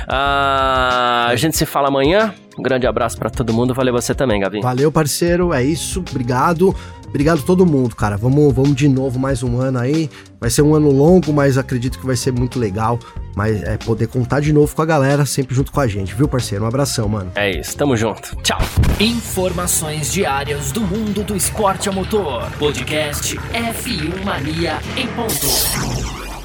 Ah, 0.08 1.28
a 1.30 1.36
gente 1.36 1.56
se 1.56 1.66
fala 1.68 1.90
amanhã. 1.90 2.34
Um 2.60 2.62
grande 2.62 2.86
abraço 2.86 3.18
para 3.18 3.30
todo 3.30 3.54
mundo. 3.54 3.74
Valeu 3.74 3.94
você 3.94 4.14
também, 4.14 4.42
Gavi. 4.42 4.60
Valeu, 4.60 4.92
parceiro. 4.92 5.54
É 5.54 5.64
isso. 5.64 6.04
Obrigado. 6.10 6.76
Obrigado 7.08 7.40
a 7.40 7.42
todo 7.42 7.66
mundo, 7.66 7.96
cara. 7.96 8.18
Vamos, 8.18 8.54
vamos 8.54 8.76
de 8.76 8.88
novo 8.88 9.18
mais 9.18 9.42
um 9.42 9.60
ano 9.60 9.80
aí. 9.80 10.10
Vai 10.42 10.50
ser 10.50 10.62
um 10.62 10.76
ano 10.76 10.92
longo, 10.92 11.32
mas 11.32 11.58
acredito 11.58 11.98
que 11.98 12.06
vai 12.06 12.18
ser 12.18 12.32
muito 12.32 12.60
legal. 12.60 13.00
Mas 13.34 13.64
é 13.64 13.78
poder 13.78 14.08
contar 14.08 14.42
de 14.42 14.52
novo 14.52 14.76
com 14.76 14.82
a 14.82 14.86
galera, 14.86 15.26
sempre 15.26 15.56
junto 15.56 15.72
com 15.72 15.80
a 15.80 15.88
gente, 15.88 16.14
viu, 16.14 16.28
parceiro? 16.28 16.66
Um 16.66 16.68
abração, 16.68 17.08
mano. 17.08 17.32
É 17.34 17.50
isso, 17.50 17.76
tamo 17.78 17.96
junto. 17.96 18.36
Tchau. 18.44 18.60
Informações 19.00 20.12
diárias 20.12 20.74
do 20.74 20.82
mundo 20.82 21.24
do 21.24 21.36
esporte 21.36 21.88
a 21.88 21.92
motor. 21.94 22.52
Podcast 22.60 23.38
F1 23.38 24.24
Mania 24.26 24.80
em 24.98 25.08
ponto. 25.08 26.29